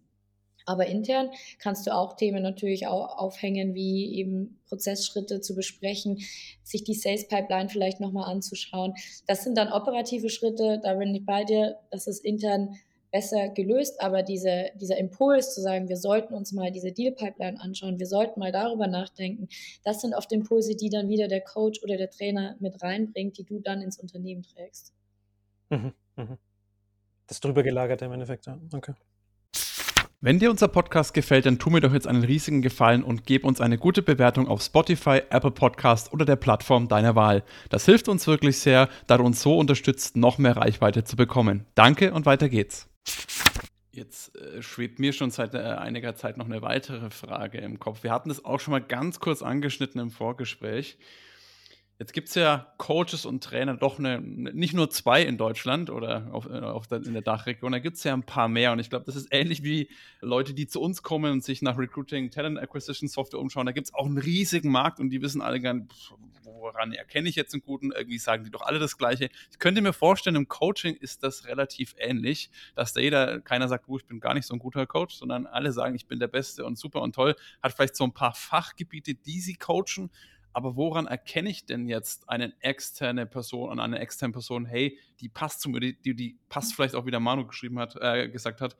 Aber 0.70 0.86
intern 0.86 1.30
kannst 1.58 1.84
du 1.86 1.94
auch 1.94 2.14
Themen 2.14 2.44
natürlich 2.44 2.86
auch 2.86 3.18
aufhängen, 3.18 3.74
wie 3.74 4.14
eben 4.14 4.60
Prozessschritte 4.68 5.40
zu 5.40 5.56
besprechen, 5.56 6.20
sich 6.62 6.84
die 6.84 6.94
Sales 6.94 7.26
Pipeline 7.26 7.68
vielleicht 7.68 7.98
nochmal 7.98 8.30
anzuschauen. 8.30 8.94
Das 9.26 9.42
sind 9.42 9.58
dann 9.58 9.72
operative 9.72 10.30
Schritte, 10.30 10.80
da 10.80 10.94
bin 10.94 11.12
ich 11.12 11.26
bei 11.26 11.42
dir, 11.42 11.80
das 11.90 12.06
ist 12.06 12.24
intern 12.24 12.76
besser 13.10 13.48
gelöst, 13.48 14.00
aber 14.00 14.22
diese, 14.22 14.70
dieser 14.76 14.96
Impuls 14.96 15.52
zu 15.52 15.60
sagen, 15.60 15.88
wir 15.88 15.96
sollten 15.96 16.34
uns 16.34 16.52
mal 16.52 16.70
diese 16.70 16.92
Deal 16.92 17.12
Pipeline 17.12 17.60
anschauen, 17.60 17.98
wir 17.98 18.06
sollten 18.06 18.38
mal 18.38 18.52
darüber 18.52 18.86
nachdenken, 18.86 19.48
das 19.82 20.00
sind 20.00 20.14
oft 20.14 20.30
Impulse, 20.30 20.76
die 20.76 20.90
dann 20.90 21.08
wieder 21.08 21.26
der 21.26 21.40
Coach 21.40 21.82
oder 21.82 21.96
der 21.96 22.10
Trainer 22.10 22.54
mit 22.60 22.80
reinbringt, 22.80 23.36
die 23.38 23.44
du 23.44 23.58
dann 23.58 23.82
ins 23.82 23.98
Unternehmen 23.98 24.44
trägst. 24.44 24.92
Mhm, 25.70 25.92
mhm. 26.14 26.38
Das 27.26 27.40
drüber 27.40 27.64
gelagert 27.64 28.02
im 28.02 28.12
Endeffekt, 28.12 28.46
ja. 28.46 28.60
Okay. 28.72 28.94
Wenn 30.22 30.38
dir 30.38 30.50
unser 30.50 30.68
Podcast 30.68 31.14
gefällt, 31.14 31.46
dann 31.46 31.58
tu 31.58 31.70
mir 31.70 31.80
doch 31.80 31.94
jetzt 31.94 32.06
einen 32.06 32.22
riesigen 32.22 32.60
Gefallen 32.60 33.02
und 33.02 33.24
gib 33.24 33.42
uns 33.42 33.62
eine 33.62 33.78
gute 33.78 34.02
Bewertung 34.02 34.48
auf 34.48 34.60
Spotify, 34.60 35.22
Apple 35.30 35.50
Podcast 35.50 36.12
oder 36.12 36.26
der 36.26 36.36
Plattform 36.36 36.88
deiner 36.88 37.14
Wahl. 37.14 37.42
Das 37.70 37.86
hilft 37.86 38.06
uns 38.06 38.26
wirklich 38.26 38.58
sehr, 38.58 38.90
da 39.06 39.16
du 39.16 39.24
uns 39.24 39.40
so 39.40 39.56
unterstützt, 39.56 40.18
noch 40.18 40.36
mehr 40.36 40.58
Reichweite 40.58 41.04
zu 41.04 41.16
bekommen. 41.16 41.64
Danke 41.74 42.12
und 42.12 42.26
weiter 42.26 42.50
geht's. 42.50 42.86
Jetzt 43.92 44.36
äh, 44.36 44.60
schwebt 44.60 44.98
mir 44.98 45.14
schon 45.14 45.30
seit 45.30 45.54
äh, 45.54 45.58
einiger 45.58 46.14
Zeit 46.14 46.36
noch 46.36 46.44
eine 46.44 46.60
weitere 46.60 47.08
Frage 47.08 47.56
im 47.56 47.78
Kopf. 47.78 48.02
Wir 48.02 48.10
hatten 48.10 48.28
das 48.28 48.44
auch 48.44 48.60
schon 48.60 48.72
mal 48.72 48.82
ganz 48.82 49.20
kurz 49.20 49.40
angeschnitten 49.40 50.02
im 50.02 50.10
Vorgespräch. 50.10 50.98
Jetzt 52.00 52.14
gibt 52.14 52.30
es 52.30 52.34
ja 52.34 52.72
Coaches 52.78 53.26
und 53.26 53.44
Trainer, 53.44 53.76
doch 53.76 53.98
eine, 53.98 54.22
nicht 54.22 54.72
nur 54.72 54.88
zwei 54.88 55.22
in 55.22 55.36
Deutschland 55.36 55.90
oder 55.90 56.30
auf, 56.32 56.46
äh, 56.46 56.58
auf 56.58 56.86
der, 56.86 57.04
in 57.04 57.12
der 57.12 57.20
Dachregion, 57.20 57.72
da 57.72 57.78
gibt 57.78 57.98
es 57.98 58.04
ja 58.04 58.14
ein 58.14 58.22
paar 58.22 58.48
mehr. 58.48 58.72
Und 58.72 58.78
ich 58.78 58.88
glaube, 58.88 59.04
das 59.04 59.16
ist 59.16 59.28
ähnlich 59.30 59.62
wie 59.62 59.90
Leute, 60.22 60.54
die 60.54 60.66
zu 60.66 60.80
uns 60.80 61.02
kommen 61.02 61.30
und 61.30 61.44
sich 61.44 61.60
nach 61.60 61.76
Recruiting, 61.76 62.30
Talent 62.30 62.58
Acquisition 62.58 63.06
Software 63.06 63.38
umschauen. 63.38 63.66
Da 63.66 63.72
gibt 63.72 63.88
es 63.88 63.94
auch 63.94 64.06
einen 64.06 64.16
riesigen 64.16 64.70
Markt 64.70 64.98
und 64.98 65.10
die 65.10 65.20
wissen 65.20 65.42
alle 65.42 65.60
gar 65.60 65.74
nicht, 65.74 65.92
woran 66.42 66.94
erkenne 66.94 67.28
ich 67.28 67.36
jetzt 67.36 67.52
einen 67.52 67.60
guten. 67.60 67.92
Irgendwie 67.92 68.16
sagen 68.16 68.44
die 68.44 68.50
doch 68.50 68.62
alle 68.62 68.78
das 68.78 68.96
Gleiche. 68.96 69.28
Ich 69.50 69.58
könnte 69.58 69.82
mir 69.82 69.92
vorstellen, 69.92 70.36
im 70.36 70.48
Coaching 70.48 70.94
ist 70.94 71.22
das 71.22 71.44
relativ 71.48 71.94
ähnlich, 71.98 72.50
dass 72.76 72.94
da 72.94 73.02
jeder, 73.02 73.40
keiner 73.40 73.68
sagt, 73.68 73.84
oh, 73.88 73.98
ich 73.98 74.06
bin 74.06 74.20
gar 74.20 74.32
nicht 74.32 74.46
so 74.46 74.54
ein 74.54 74.58
guter 74.58 74.86
Coach, 74.86 75.16
sondern 75.16 75.44
alle 75.44 75.70
sagen, 75.70 75.94
ich 75.96 76.06
bin 76.06 76.18
der 76.18 76.28
Beste 76.28 76.64
und 76.64 76.78
super 76.78 77.02
und 77.02 77.14
toll. 77.14 77.36
Hat 77.62 77.74
vielleicht 77.74 77.96
so 77.96 78.04
ein 78.04 78.14
paar 78.14 78.32
Fachgebiete, 78.32 79.12
die 79.12 79.40
sie 79.42 79.56
coachen 79.56 80.08
aber 80.52 80.76
woran 80.76 81.06
erkenne 81.06 81.50
ich 81.50 81.66
denn 81.66 81.88
jetzt 81.88 82.28
eine 82.28 82.52
externe 82.60 83.26
Person, 83.26 83.70
an 83.70 83.80
eine 83.80 83.98
externe 83.98 84.32
Person, 84.32 84.66
hey, 84.66 84.98
die 85.20 85.28
passt 85.28 85.60
zu 85.60 85.68
mir, 85.68 85.80
die, 85.80 86.14
die, 86.14 86.38
passt 86.48 86.74
vielleicht 86.74 86.94
auch, 86.94 87.06
wie 87.06 87.10
der 87.10 87.20
Manu 87.20 87.46
geschrieben 87.46 87.78
hat, 87.78 87.96
äh, 88.00 88.28
gesagt 88.28 88.60
hat, 88.60 88.76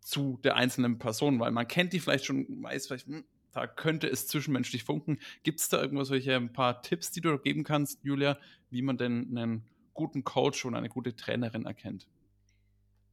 zu 0.00 0.38
der 0.42 0.56
einzelnen 0.56 0.98
Person, 0.98 1.38
weil 1.38 1.52
man 1.52 1.68
kennt 1.68 1.92
die 1.92 2.00
vielleicht 2.00 2.24
schon, 2.24 2.62
weiß 2.62 2.86
vielleicht, 2.86 3.06
hm, 3.06 3.24
da 3.52 3.66
könnte 3.66 4.08
es 4.08 4.26
zwischenmenschlich 4.26 4.84
funken. 4.84 5.18
Gibt 5.42 5.60
es 5.60 5.68
da 5.68 5.80
irgendwas, 5.80 6.08
solche 6.08 6.34
ein 6.34 6.52
paar 6.52 6.82
Tipps, 6.82 7.10
die 7.10 7.20
du 7.20 7.38
geben 7.38 7.64
kannst, 7.64 8.02
Julia, 8.02 8.38
wie 8.70 8.82
man 8.82 8.96
denn 8.96 9.28
einen 9.36 9.64
guten 9.94 10.24
Coach 10.24 10.64
und 10.64 10.74
eine 10.74 10.88
gute 10.88 11.14
Trainerin 11.14 11.66
erkennt? 11.66 12.08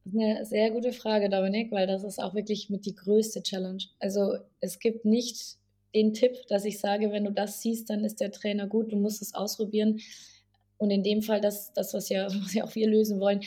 Das 0.04 0.14
ist 0.14 0.18
eine 0.18 0.46
sehr 0.46 0.70
gute 0.70 0.92
Frage, 0.94 1.28
Dominik, 1.28 1.70
weil 1.70 1.86
das 1.86 2.04
ist 2.04 2.18
auch 2.18 2.34
wirklich 2.34 2.70
mit 2.70 2.86
die 2.86 2.94
größte 2.94 3.42
Challenge. 3.42 3.84
Also 3.98 4.38
es 4.60 4.78
gibt 4.78 5.04
nicht 5.04 5.59
den 5.94 6.14
Tipp, 6.14 6.36
dass 6.48 6.64
ich 6.64 6.78
sage, 6.78 7.10
wenn 7.10 7.24
du 7.24 7.32
das 7.32 7.60
siehst, 7.62 7.90
dann 7.90 8.04
ist 8.04 8.20
der 8.20 8.30
Trainer 8.30 8.66
gut, 8.66 8.92
du 8.92 8.96
musst 8.96 9.22
es 9.22 9.34
ausprobieren. 9.34 10.00
Und 10.78 10.90
in 10.90 11.02
dem 11.02 11.20
Fall, 11.20 11.42
das, 11.42 11.72
das 11.74 11.92
was, 11.92 12.08
ja, 12.08 12.26
was 12.42 12.54
ja 12.54 12.64
auch 12.64 12.74
wir 12.74 12.88
lösen 12.88 13.20
wollen, 13.20 13.40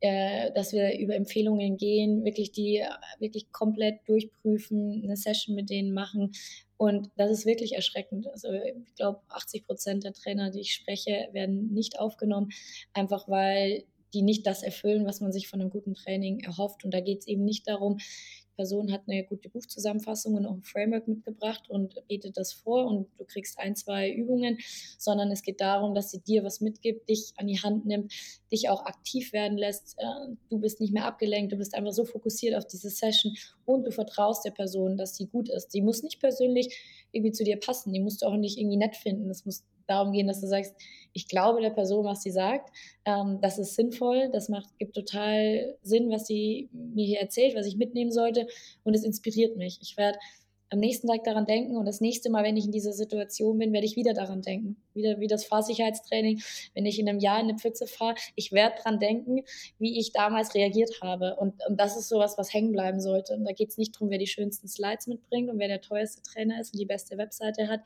äh, 0.00 0.52
dass 0.52 0.72
wir 0.72 0.98
über 0.98 1.14
Empfehlungen 1.14 1.76
gehen, 1.76 2.24
wirklich 2.24 2.52
die 2.52 2.82
wirklich 3.18 3.52
komplett 3.52 4.00
durchprüfen, 4.06 5.02
eine 5.04 5.16
Session 5.16 5.54
mit 5.54 5.70
denen 5.70 5.92
machen. 5.92 6.32
Und 6.76 7.10
das 7.16 7.30
ist 7.30 7.46
wirklich 7.46 7.74
erschreckend. 7.74 8.28
Also 8.28 8.52
ich 8.52 8.94
glaube, 8.94 9.20
80 9.28 9.66
Prozent 9.66 10.04
der 10.04 10.12
Trainer, 10.12 10.50
die 10.50 10.60
ich 10.60 10.72
spreche, 10.72 11.28
werden 11.32 11.74
nicht 11.74 11.98
aufgenommen, 11.98 12.50
einfach 12.94 13.28
weil 13.28 13.84
die 14.14 14.22
nicht 14.22 14.46
das 14.46 14.62
erfüllen, 14.62 15.04
was 15.04 15.20
man 15.20 15.32
sich 15.32 15.48
von 15.48 15.60
einem 15.60 15.70
guten 15.70 15.94
Training 15.94 16.40
erhofft. 16.40 16.84
Und 16.84 16.94
da 16.94 17.00
geht 17.00 17.20
es 17.20 17.26
eben 17.26 17.44
nicht 17.44 17.68
darum, 17.68 17.98
Person 18.58 18.90
hat 18.90 19.02
eine 19.06 19.22
gute 19.22 19.48
Buchzusammenfassung 19.48 20.34
und 20.34 20.44
auch 20.44 20.54
ein 20.54 20.64
Framework 20.64 21.06
mitgebracht 21.06 21.70
und 21.70 21.94
betet 22.08 22.36
das 22.36 22.52
vor 22.52 22.86
und 22.86 23.06
du 23.16 23.24
kriegst 23.24 23.56
ein, 23.60 23.76
zwei 23.76 24.10
Übungen, 24.10 24.58
sondern 24.98 25.30
es 25.30 25.42
geht 25.42 25.60
darum, 25.60 25.94
dass 25.94 26.10
sie 26.10 26.18
dir 26.18 26.42
was 26.42 26.60
mitgibt, 26.60 27.08
dich 27.08 27.32
an 27.36 27.46
die 27.46 27.62
Hand 27.62 27.86
nimmt, 27.86 28.12
dich 28.50 28.68
auch 28.68 28.84
aktiv 28.84 29.32
werden 29.32 29.56
lässt. 29.56 29.94
Äh, 29.98 30.34
du 30.50 30.58
bist 30.58 30.80
nicht 30.80 30.92
mehr 30.92 31.04
abgelenkt, 31.04 31.52
du 31.52 31.56
bist 31.56 31.72
einfach 31.76 31.92
so 31.92 32.04
fokussiert 32.04 32.56
auf 32.56 32.66
diese 32.66 32.90
Session 32.90 33.36
und 33.64 33.84
du 33.84 33.92
vertraust 33.92 34.44
der 34.44 34.50
Person, 34.50 34.96
dass 34.96 35.14
sie 35.14 35.26
gut 35.26 35.48
ist. 35.48 35.70
Sie 35.70 35.80
muss 35.80 36.02
nicht 36.02 36.18
persönlich 36.18 36.76
irgendwie 37.18 37.32
zu 37.32 37.44
dir 37.44 37.58
passen, 37.58 37.92
die 37.92 38.00
musst 38.00 38.22
du 38.22 38.26
auch 38.26 38.36
nicht 38.36 38.58
irgendwie 38.58 38.76
nett 38.76 38.96
finden. 38.96 39.28
Es 39.30 39.44
muss 39.44 39.64
darum 39.86 40.12
gehen, 40.12 40.26
dass 40.26 40.40
du 40.40 40.46
sagst, 40.46 40.74
ich 41.12 41.28
glaube 41.28 41.60
der 41.60 41.70
Person, 41.70 42.04
was 42.04 42.22
sie 42.22 42.30
sagt. 42.30 42.70
Ähm, 43.04 43.38
das 43.40 43.58
ist 43.58 43.74
sinnvoll, 43.74 44.30
das 44.32 44.48
macht, 44.48 44.78
gibt 44.78 44.94
total 44.94 45.76
Sinn, 45.82 46.10
was 46.10 46.26
sie 46.26 46.68
mir 46.72 47.06
hier 47.06 47.20
erzählt, 47.20 47.56
was 47.56 47.66
ich 47.66 47.76
mitnehmen 47.76 48.12
sollte 48.12 48.46
und 48.84 48.94
es 48.94 49.04
inspiriert 49.04 49.56
mich. 49.56 49.78
Ich 49.82 49.96
werde 49.96 50.18
am 50.70 50.78
nächsten 50.78 51.06
Tag 51.06 51.24
daran 51.24 51.46
denken 51.46 51.76
und 51.76 51.86
das 51.86 52.00
nächste 52.00 52.30
Mal, 52.30 52.44
wenn 52.44 52.56
ich 52.56 52.66
in 52.66 52.72
dieser 52.72 52.92
Situation 52.92 53.58
bin, 53.58 53.72
werde 53.72 53.86
ich 53.86 53.96
wieder 53.96 54.12
daran 54.12 54.42
denken. 54.42 54.76
Wieder 54.94 55.18
wie 55.20 55.26
das 55.26 55.44
Fahrsicherheitstraining, 55.44 56.42
wenn 56.74 56.86
ich 56.86 56.98
in 56.98 57.08
einem 57.08 57.20
Jahr 57.20 57.40
in 57.40 57.48
eine 57.48 57.58
Pfütze 57.58 57.86
fahre, 57.86 58.16
ich 58.34 58.52
werde 58.52 58.76
daran 58.76 58.98
denken, 58.98 59.44
wie 59.78 59.98
ich 59.98 60.12
damals 60.12 60.54
reagiert 60.54 61.00
habe. 61.02 61.36
Und, 61.36 61.54
und 61.68 61.80
das 61.80 61.96
ist 61.96 62.08
sowas, 62.08 62.36
was 62.36 62.52
hängen 62.52 62.72
bleiben 62.72 63.00
sollte. 63.00 63.34
Und 63.34 63.44
da 63.44 63.52
geht 63.52 63.70
es 63.70 63.78
nicht 63.78 63.94
darum, 63.94 64.10
wer 64.10 64.18
die 64.18 64.26
schönsten 64.26 64.68
Slides 64.68 65.06
mitbringt 65.06 65.50
und 65.50 65.58
wer 65.58 65.68
der 65.68 65.80
teuerste 65.80 66.22
Trainer 66.22 66.60
ist 66.60 66.74
und 66.74 66.80
die 66.80 66.86
beste 66.86 67.16
Webseite 67.16 67.68
hat, 67.68 67.80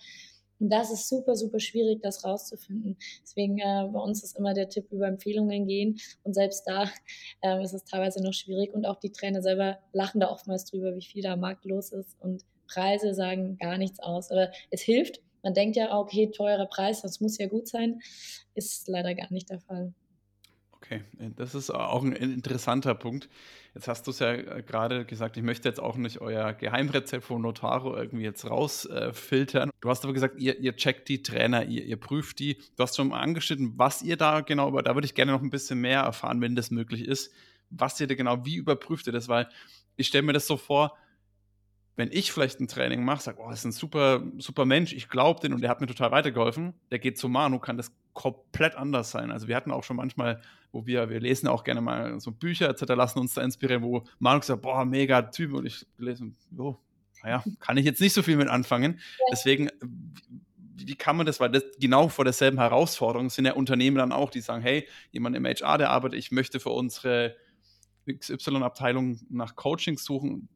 und 0.62 0.68
das 0.68 0.92
ist 0.92 1.09
super, 1.09 1.35
super 1.35 1.59
schwierig, 1.59 2.03
das 2.03 2.25
rauszufinden. 2.25 2.97
Deswegen 3.21 3.59
äh, 3.59 3.88
bei 3.92 3.99
uns 3.99 4.23
ist 4.23 4.38
immer 4.38 4.55
der 4.55 4.68
Tipp 4.68 4.92
über 4.92 5.09
Empfehlungen 5.09 5.66
gehen. 5.66 5.99
Und 6.23 6.35
selbst 6.35 6.62
da 6.68 6.85
äh, 7.40 7.64
ist 7.64 7.73
es 7.73 7.83
teilweise 7.83 8.23
noch 8.23 8.33
schwierig. 8.33 8.73
Und 8.73 8.87
auch 8.87 9.01
die 9.01 9.11
Trainer 9.11 9.42
selber 9.42 9.81
lachen 9.92 10.21
da 10.21 10.31
oftmals 10.31 10.64
drüber, 10.66 10.95
wie 10.95 11.03
viel 11.03 11.21
da 11.21 11.33
am 11.33 11.40
Markt 11.40 11.64
los 11.64 11.90
ist. 11.90 12.16
Und 12.21 12.45
Preise 12.73 13.15
sagen 13.15 13.59
gar 13.59 13.79
nichts 13.79 14.01
aus. 14.01 14.31
Aber 14.31 14.51
es 14.71 14.83
hilft. 14.83 15.21
Man 15.43 15.55
denkt 15.55 15.77
ja, 15.77 15.97
okay, 15.99 16.31
teurer 16.31 16.67
Preis, 16.67 17.03
das 17.03 17.21
muss 17.21 17.39
ja 17.39 17.49
gut 17.49 17.67
sein. 17.67 18.01
Ist 18.55 18.89
leider 18.89 19.15
gar 19.15 19.33
nicht 19.33 19.51
der 19.51 19.61
Fall. 19.61 19.93
Okay, 20.73 21.03
das 21.37 21.55
ist 21.55 21.71
auch 21.71 22.03
ein 22.03 22.13
interessanter 22.13 22.95
Punkt. 22.95 23.29
Jetzt 23.75 23.87
hast 23.87 24.07
du 24.07 24.11
es 24.11 24.19
ja 24.19 24.33
äh, 24.33 24.63
gerade 24.63 25.05
gesagt, 25.05 25.37
ich 25.37 25.43
möchte 25.43 25.69
jetzt 25.69 25.81
auch 25.81 25.97
nicht 25.97 26.21
euer 26.21 26.53
Geheimrezept 26.53 27.25
von 27.25 27.41
Notaro 27.41 27.97
irgendwie 27.97 28.25
jetzt 28.25 28.49
rausfiltern. 28.49 29.69
Äh, 29.69 29.73
du 29.81 29.89
hast 29.89 30.05
aber 30.05 30.13
gesagt, 30.13 30.41
ihr, 30.41 30.59
ihr 30.59 30.77
checkt 30.77 31.09
die 31.09 31.23
Trainer, 31.23 31.65
ihr, 31.65 31.85
ihr, 31.85 31.97
prüft 31.97 32.41
die. 32.41 32.59
Du 32.77 32.83
hast 32.83 32.97
schon 32.97 33.09
mal 33.09 33.21
angeschnitten, 33.21 33.75
was 33.77 34.03
ihr 34.03 34.17
da 34.17 34.41
genau 34.41 34.69
über, 34.69 34.83
da 34.83 34.95
würde 34.95 35.07
ich 35.07 35.15
gerne 35.15 35.33
noch 35.33 35.41
ein 35.41 35.51
bisschen 35.51 35.81
mehr 35.81 36.01
erfahren, 36.01 36.41
wenn 36.41 36.57
das 36.57 36.71
möglich 36.71 37.07
ist. 37.07 37.33
Was 37.71 38.01
ihr 38.01 38.09
da 38.09 38.15
genau, 38.15 38.45
wie 38.45 38.57
überprüft 38.57 39.07
ihr 39.07 39.13
das? 39.13 39.29
Weil 39.29 39.49
ich 39.97 40.09
stelle 40.09 40.23
mir 40.23 40.33
das 40.33 40.47
so 40.47 40.57
vor, 40.57 40.99
wenn 41.96 42.11
ich 42.11 42.33
vielleicht 42.33 42.61
ein 42.61 42.68
Training 42.68 43.05
mache, 43.05 43.22
sage, 43.22 43.38
oh, 43.40 43.50
das 43.50 43.61
ist 43.61 43.64
ein 43.66 43.72
super, 43.72 44.22
super 44.38 44.64
Mensch, 44.64 44.92
ich 44.94 45.09
glaube 45.09 45.40
den 45.40 45.52
und 45.52 45.61
der 45.61 45.70
hat 45.70 45.81
mir 45.81 45.87
total 45.87 46.11
weitergeholfen, 46.11 46.72
der 46.90 46.98
geht 46.98 47.18
zu 47.18 47.28
Manu, 47.28 47.59
kann 47.59 47.76
das 47.76 47.92
komplett 48.14 48.76
anders 48.76 49.11
sein. 49.11 49.31
Also 49.31 49.46
wir 49.48 49.57
hatten 49.57 49.70
auch 49.70 49.85
schon 49.85 49.96
manchmal, 49.96 50.40
wo 50.70 50.87
wir, 50.87 51.11
wir 51.11 51.20
lesen 51.20 51.48
auch 51.48 51.64
gerne 51.64 51.81
mal 51.81 52.18
so 52.18 52.31
Bücher 52.31 52.68
etc., 52.68 52.85
lassen 52.88 53.18
uns 53.18 53.35
da 53.35 53.42
inspirieren, 53.42 53.83
wo 53.83 54.05
Manu 54.18 54.40
sagt, 54.42 54.62
boah, 54.62 54.85
mega 54.85 55.20
Typ 55.22 55.52
und 55.52 55.66
ich 55.66 55.87
lese, 55.98 56.31
oh, 56.57 56.76
naja, 57.22 57.44
kann 57.61 57.76
ich 57.76 57.85
jetzt 57.85 58.00
nicht 58.00 58.14
so 58.14 58.22
viel 58.22 58.37
mit 58.37 58.48
anfangen. 58.48 58.98
Deswegen, 59.31 59.68
wie 60.74 60.94
kann 60.94 61.16
man 61.16 61.26
das, 61.26 61.40
weil 61.40 61.50
das 61.50 61.62
genau 61.78 62.09
vor 62.09 62.24
derselben 62.24 62.59
Herausforderung 62.59 63.31
sind 63.31 63.44
ja 63.44 63.52
Unternehmen 63.52 63.98
dann 63.98 64.12
auch, 64.12 64.31
die 64.31 64.40
sagen, 64.40 64.62
hey, 64.62 64.88
jemand 65.11 65.37
im 65.37 65.44
HR, 65.44 65.78
der 65.78 65.90
arbeitet, 65.90 66.18
ich 66.18 66.33
möchte 66.33 66.59
für 66.59 66.70
unsere 66.70 67.37
XY-Abteilung 68.11 69.20
nach 69.28 69.55
Coaching 69.55 69.98
suchen, 69.98 70.48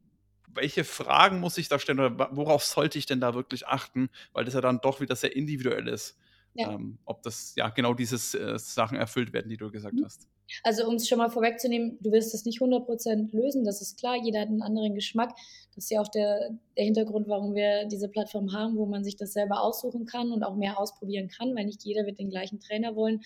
welche 0.47 0.83
Fragen 0.83 1.39
muss 1.39 1.57
ich 1.57 1.67
da 1.67 1.79
stellen 1.79 1.99
oder 1.99 2.35
worauf 2.35 2.63
sollte 2.63 2.97
ich 2.97 3.05
denn 3.05 3.19
da 3.19 3.33
wirklich 3.33 3.67
achten, 3.67 4.09
weil 4.33 4.45
das 4.45 4.53
ja 4.53 4.61
dann 4.61 4.79
doch 4.81 5.01
wieder 5.01 5.15
sehr 5.15 5.35
individuell 5.35 5.87
ist. 5.87 6.17
Ja. 6.53 6.71
Ähm, 6.71 6.97
ob 7.05 7.21
das 7.21 7.53
ja 7.55 7.69
genau 7.69 7.93
diese 7.93 8.15
äh, 8.39 8.57
Sachen 8.57 8.97
erfüllt 8.97 9.31
werden, 9.31 9.49
die 9.49 9.57
du 9.57 9.69
gesagt 9.69 9.93
mhm. 9.93 10.05
hast. 10.05 10.27
Also 10.63 10.87
um 10.87 10.95
es 10.95 11.07
schon 11.07 11.17
mal 11.17 11.29
vorwegzunehmen, 11.29 11.97
du 12.01 12.11
wirst 12.11 12.33
es 12.33 12.45
nicht 12.45 12.61
100% 12.61 13.35
lösen, 13.35 13.65
das 13.65 13.81
ist 13.81 13.99
klar, 13.99 14.15
jeder 14.15 14.41
hat 14.41 14.47
einen 14.47 14.61
anderen 14.61 14.95
Geschmack. 14.95 15.35
Das 15.75 15.83
ist 15.83 15.89
ja 15.91 16.01
auch 16.01 16.07
der, 16.07 16.57
der 16.75 16.85
Hintergrund, 16.85 17.27
warum 17.27 17.53
wir 17.53 17.85
diese 17.85 18.07
Plattform 18.07 18.53
haben, 18.53 18.77
wo 18.77 18.85
man 18.85 19.03
sich 19.03 19.17
das 19.17 19.33
selber 19.33 19.61
aussuchen 19.61 20.05
kann 20.05 20.31
und 20.31 20.43
auch 20.43 20.55
mehr 20.55 20.79
ausprobieren 20.79 21.27
kann, 21.27 21.55
weil 21.55 21.65
nicht 21.65 21.83
jeder 21.83 22.05
wird 22.05 22.17
den 22.17 22.29
gleichen 22.29 22.59
Trainer 22.59 22.95
wollen, 22.95 23.21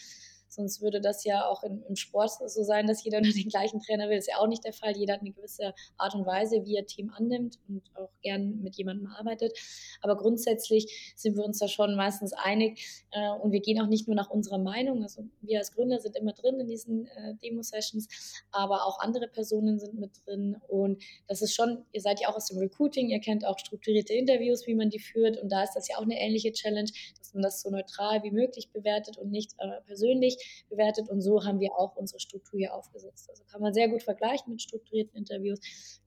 Sonst 0.52 0.82
würde 0.82 1.00
das 1.00 1.24
ja 1.24 1.48
auch 1.48 1.64
im, 1.64 1.82
im 1.88 1.96
Sport 1.96 2.32
so 2.46 2.64
sein, 2.64 2.86
dass 2.88 3.04
jeder 3.04 3.22
nur 3.22 3.32
den 3.32 3.48
gleichen 3.48 3.80
Trainer 3.80 4.10
will. 4.10 4.18
Das 4.18 4.28
ist 4.28 4.34
ja 4.34 4.40
auch 4.40 4.48
nicht 4.48 4.66
der 4.66 4.74
Fall. 4.74 4.96
Jeder 4.96 5.14
hat 5.14 5.22
eine 5.22 5.32
gewisse 5.32 5.74
Art 5.98 6.14
und 6.14 6.26
Weise, 6.26 6.66
wie 6.66 6.76
er 6.76 6.86
Team 6.86 7.12
annimmt 7.16 7.58
und 7.68 7.84
auch 7.96 8.10
gern 8.22 8.62
mit 8.62 8.76
jemandem 8.76 9.08
arbeitet. 9.08 9.58
Aber 10.02 10.18
grundsätzlich 10.18 11.14
sind 11.16 11.38
wir 11.38 11.46
uns 11.46 11.60
da 11.60 11.68
schon 11.68 11.96
meistens 11.96 12.34
einig 12.34 12.86
äh, 13.12 13.30
und 13.42 13.52
wir 13.52 13.62
gehen 13.62 13.82
auch 13.82 13.88
nicht 13.88 14.08
nur 14.08 14.16
nach 14.16 14.30
unserer 14.30 14.58
Meinung. 14.58 15.04
Also 15.04 15.24
wir 15.42 15.60
als 15.60 15.72
Gründer 15.72 16.00
sind 16.00 16.18
immer 16.18 16.34
drin 16.34 16.60
in 16.60 16.68
diesen 16.68 17.08
äh, 17.08 17.36
Demo-Sessions, 17.42 18.44
aber 18.52 18.86
auch 18.86 19.00
andere 19.00 19.28
Personen 19.28 19.80
sind 19.80 20.00
mit 20.00 20.12
drin 20.26 20.58
und 20.68 21.02
das 21.28 21.42
ist 21.42 21.56
schon, 21.56 21.86
ihr 21.92 22.02
seid 22.02 22.20
ja 22.20 22.30
auch 22.30 22.36
aus 22.36 22.48
dem 22.48 22.58
Recruiting, 22.58 23.10
ihr 23.10 23.20
kennt 23.20 23.46
auch 23.46 23.58
strukturierte 23.58 24.14
Interviews, 24.14 24.68
wie 24.68 24.76
man 24.76 24.90
die 24.90 25.00
führt 25.00 25.42
und 25.42 25.50
da 25.52 25.64
ist 25.64 25.74
das 25.74 25.88
ja 25.88 25.98
auch 25.98 26.04
eine 26.04 26.20
ähnliche 26.20 26.52
Challenge, 26.52 26.90
dass 27.18 27.34
man 27.34 27.44
das 27.44 27.62
so 27.62 27.70
neutral 27.70 28.24
wie 28.24 28.32
möglich 28.32 28.70
bewertet 28.72 29.18
und 29.18 29.32
nicht 29.32 29.54
äh, 29.60 29.82
persönlich 29.86 30.38
bewertet 30.70 31.10
und 31.10 31.22
so 31.22 31.44
haben 31.44 31.60
wir 31.60 31.72
auch 31.78 31.96
unsere 31.96 32.20
Struktur 32.20 32.60
hier 32.60 32.74
aufgesetzt. 32.74 33.30
Also 33.30 33.44
kann 33.46 33.62
man 33.62 33.74
sehr 33.74 33.90
gut 33.90 34.04
vergleichen 34.04 34.52
mit 34.52 34.62
strukturierten 34.62 35.18
Interviews, 35.18 35.60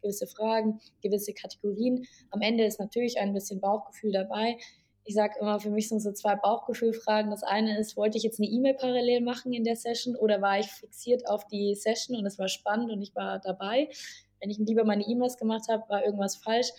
gewisse 0.02 0.26
Fragen, 0.26 0.80
gewisse 1.02 1.32
Kategorien. 1.32 2.06
Am 2.30 2.40
Ende 2.40 2.64
ist 2.64 2.80
natürlich 2.80 3.18
ein 3.18 3.32
bisschen 3.32 3.60
Bauchgefühl 3.60 4.12
dabei 4.12 4.58
ich 5.04 5.14
sage 5.14 5.34
immer, 5.38 5.60
für 5.60 5.70
mich 5.70 5.88
sind 5.88 6.00
so 6.00 6.12
zwei 6.12 6.34
Bauchgefühlfragen. 6.34 7.30
Das 7.30 7.42
eine 7.42 7.78
ist, 7.78 7.96
wollte 7.96 8.16
ich 8.16 8.24
jetzt 8.24 8.40
eine 8.40 8.48
E-Mail 8.48 8.74
parallel 8.74 9.20
machen 9.20 9.52
in 9.52 9.64
der 9.64 9.76
Session 9.76 10.16
oder 10.16 10.40
war 10.40 10.58
ich 10.58 10.66
fixiert 10.66 11.28
auf 11.28 11.46
die 11.46 11.74
Session 11.74 12.16
und 12.16 12.24
es 12.24 12.38
war 12.38 12.48
spannend 12.48 12.90
und 12.90 13.02
ich 13.02 13.14
war 13.14 13.38
dabei? 13.38 13.90
Wenn 14.40 14.50
ich 14.50 14.58
lieber 14.58 14.84
meine 14.84 15.06
E-Mails 15.06 15.36
gemacht 15.36 15.68
habe, 15.68 15.84
war 15.88 16.04
irgendwas 16.04 16.36
falsch. 16.36 16.70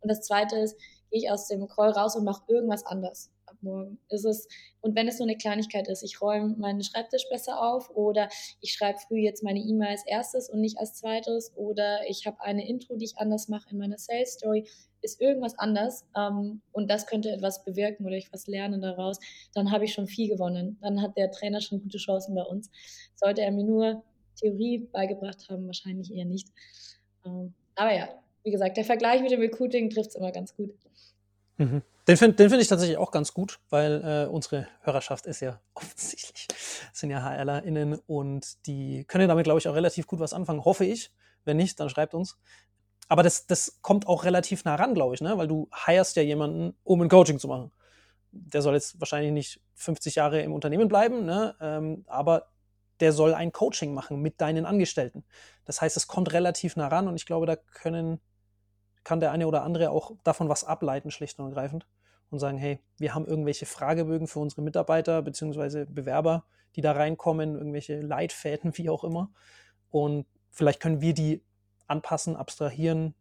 Und 0.00 0.10
das 0.10 0.22
zweite 0.22 0.56
ist, 0.56 0.78
gehe 1.10 1.20
ich 1.20 1.30
aus 1.30 1.46
dem 1.46 1.68
Call 1.68 1.90
raus 1.90 2.16
und 2.16 2.24
mache 2.24 2.42
irgendwas 2.48 2.84
anders 2.86 3.33
ab 3.54 3.62
morgen. 3.62 3.98
Ist 4.08 4.24
es, 4.24 4.48
und 4.80 4.94
wenn 4.96 5.08
es 5.08 5.18
nur 5.18 5.28
eine 5.28 5.36
Kleinigkeit 5.36 5.88
ist, 5.88 6.02
ich 6.02 6.20
räume 6.20 6.56
meinen 6.56 6.82
Schreibtisch 6.82 7.26
besser 7.30 7.62
auf 7.62 7.90
oder 7.94 8.28
ich 8.60 8.72
schreibe 8.72 8.98
früh 8.98 9.18
jetzt 9.18 9.42
meine 9.42 9.60
E-Mail 9.60 9.88
als 9.88 10.06
erstes 10.06 10.50
und 10.50 10.60
nicht 10.60 10.78
als 10.78 10.94
zweites 10.94 11.52
oder 11.56 12.00
ich 12.08 12.26
habe 12.26 12.40
eine 12.40 12.68
Intro, 12.68 12.96
die 12.96 13.06
ich 13.06 13.18
anders 13.18 13.48
mache 13.48 13.70
in 13.70 13.78
meiner 13.78 13.98
Sales 13.98 14.34
Story 14.34 14.66
ist 15.04 15.20
irgendwas 15.20 15.58
anders 15.58 16.06
ähm, 16.16 16.62
und 16.72 16.90
das 16.90 17.06
könnte 17.06 17.30
etwas 17.30 17.62
bewirken 17.62 18.06
oder 18.06 18.16
ich 18.16 18.32
was 18.32 18.46
lernen 18.46 18.80
daraus, 18.80 19.18
dann 19.52 19.70
habe 19.70 19.84
ich 19.84 19.92
schon 19.92 20.06
viel 20.06 20.28
gewonnen. 20.28 20.78
Dann 20.80 21.02
hat 21.02 21.16
der 21.16 21.30
Trainer 21.30 21.60
schon 21.60 21.82
gute 21.82 21.98
Chancen 21.98 22.34
bei 22.34 22.42
uns. 22.42 22.70
Sollte 23.14 23.42
er 23.42 23.52
mir 23.52 23.64
nur 23.64 24.02
Theorie 24.36 24.78
beigebracht 24.78 25.48
haben, 25.50 25.66
wahrscheinlich 25.66 26.12
eher 26.12 26.24
nicht. 26.24 26.48
Ähm, 27.26 27.54
aber 27.76 27.94
ja, 27.94 28.08
wie 28.42 28.50
gesagt, 28.50 28.76
der 28.76 28.84
Vergleich 28.84 29.22
mit 29.22 29.30
dem 29.30 29.40
Recruiting 29.40 29.90
trifft 29.90 30.10
es 30.10 30.16
immer 30.16 30.32
ganz 30.32 30.56
gut. 30.56 30.74
Mhm. 31.56 31.82
Den 32.06 32.16
finde 32.18 32.50
find 32.50 32.60
ich 32.60 32.68
tatsächlich 32.68 32.98
auch 32.98 33.10
ganz 33.10 33.32
gut, 33.32 33.60
weil 33.70 34.02
äh, 34.04 34.30
unsere 34.30 34.68
Hörerschaft 34.82 35.26
ist 35.26 35.40
ja 35.40 35.60
offensichtlich, 35.74 36.48
sind 36.92 37.10
ja 37.10 37.22
HRlerInnen 37.22 37.98
und 38.06 38.66
die 38.66 39.04
können 39.04 39.28
damit, 39.28 39.44
glaube 39.44 39.58
ich, 39.58 39.68
auch 39.68 39.74
relativ 39.74 40.06
gut 40.06 40.20
was 40.20 40.32
anfangen, 40.32 40.64
hoffe 40.64 40.84
ich. 40.84 41.12
Wenn 41.46 41.56
nicht, 41.58 41.78
dann 41.78 41.90
schreibt 41.90 42.14
uns 42.14 42.38
aber 43.08 43.22
das, 43.22 43.46
das 43.46 43.78
kommt 43.82 44.06
auch 44.06 44.24
relativ 44.24 44.64
nah 44.64 44.74
ran, 44.76 44.94
glaube 44.94 45.14
ich, 45.14 45.20
ne? 45.20 45.36
weil 45.36 45.48
du 45.48 45.68
hirest 45.86 46.16
ja 46.16 46.22
jemanden, 46.22 46.76
um 46.84 47.00
ein 47.02 47.08
Coaching 47.08 47.38
zu 47.38 47.48
machen. 47.48 47.72
Der 48.32 48.62
soll 48.62 48.74
jetzt 48.74 49.00
wahrscheinlich 49.00 49.32
nicht 49.32 49.60
50 49.74 50.16
Jahre 50.16 50.40
im 50.40 50.52
Unternehmen 50.52 50.88
bleiben, 50.88 51.24
ne? 51.24 51.54
Ähm, 51.60 52.04
aber 52.08 52.48
der 53.00 53.12
soll 53.12 53.34
ein 53.34 53.52
Coaching 53.52 53.94
machen 53.94 54.20
mit 54.20 54.40
deinen 54.40 54.66
Angestellten. 54.66 55.24
Das 55.64 55.80
heißt, 55.80 55.96
es 55.96 56.06
kommt 56.06 56.32
relativ 56.32 56.76
nah 56.76 56.88
ran 56.88 57.08
und 57.08 57.16
ich 57.16 57.26
glaube, 57.26 57.46
da 57.46 57.56
können, 57.56 58.20
kann 59.04 59.20
der 59.20 59.32
eine 59.32 59.46
oder 59.46 59.62
andere 59.62 59.90
auch 59.90 60.12
davon 60.24 60.48
was 60.48 60.64
ableiten, 60.64 61.10
schlicht 61.10 61.38
und 61.38 61.46
ergreifend. 61.46 61.86
Und 62.30 62.38
sagen, 62.40 62.58
hey, 62.58 62.80
wir 62.98 63.14
haben 63.14 63.26
irgendwelche 63.26 63.66
Fragebögen 63.66 64.26
für 64.26 64.40
unsere 64.40 64.62
Mitarbeiter 64.62 65.22
bzw. 65.22 65.84
Bewerber, 65.84 66.44
die 66.74 66.80
da 66.80 66.92
reinkommen, 66.92 67.54
irgendwelche 67.54 68.00
Leitfäden, 68.00 68.72
wie 68.78 68.90
auch 68.90 69.04
immer. 69.04 69.30
Und 69.90 70.26
vielleicht 70.50 70.80
können 70.80 71.00
wir 71.00 71.14
die 71.14 71.44
anpassen, 71.86 72.34
abstrahieren, 72.34 73.14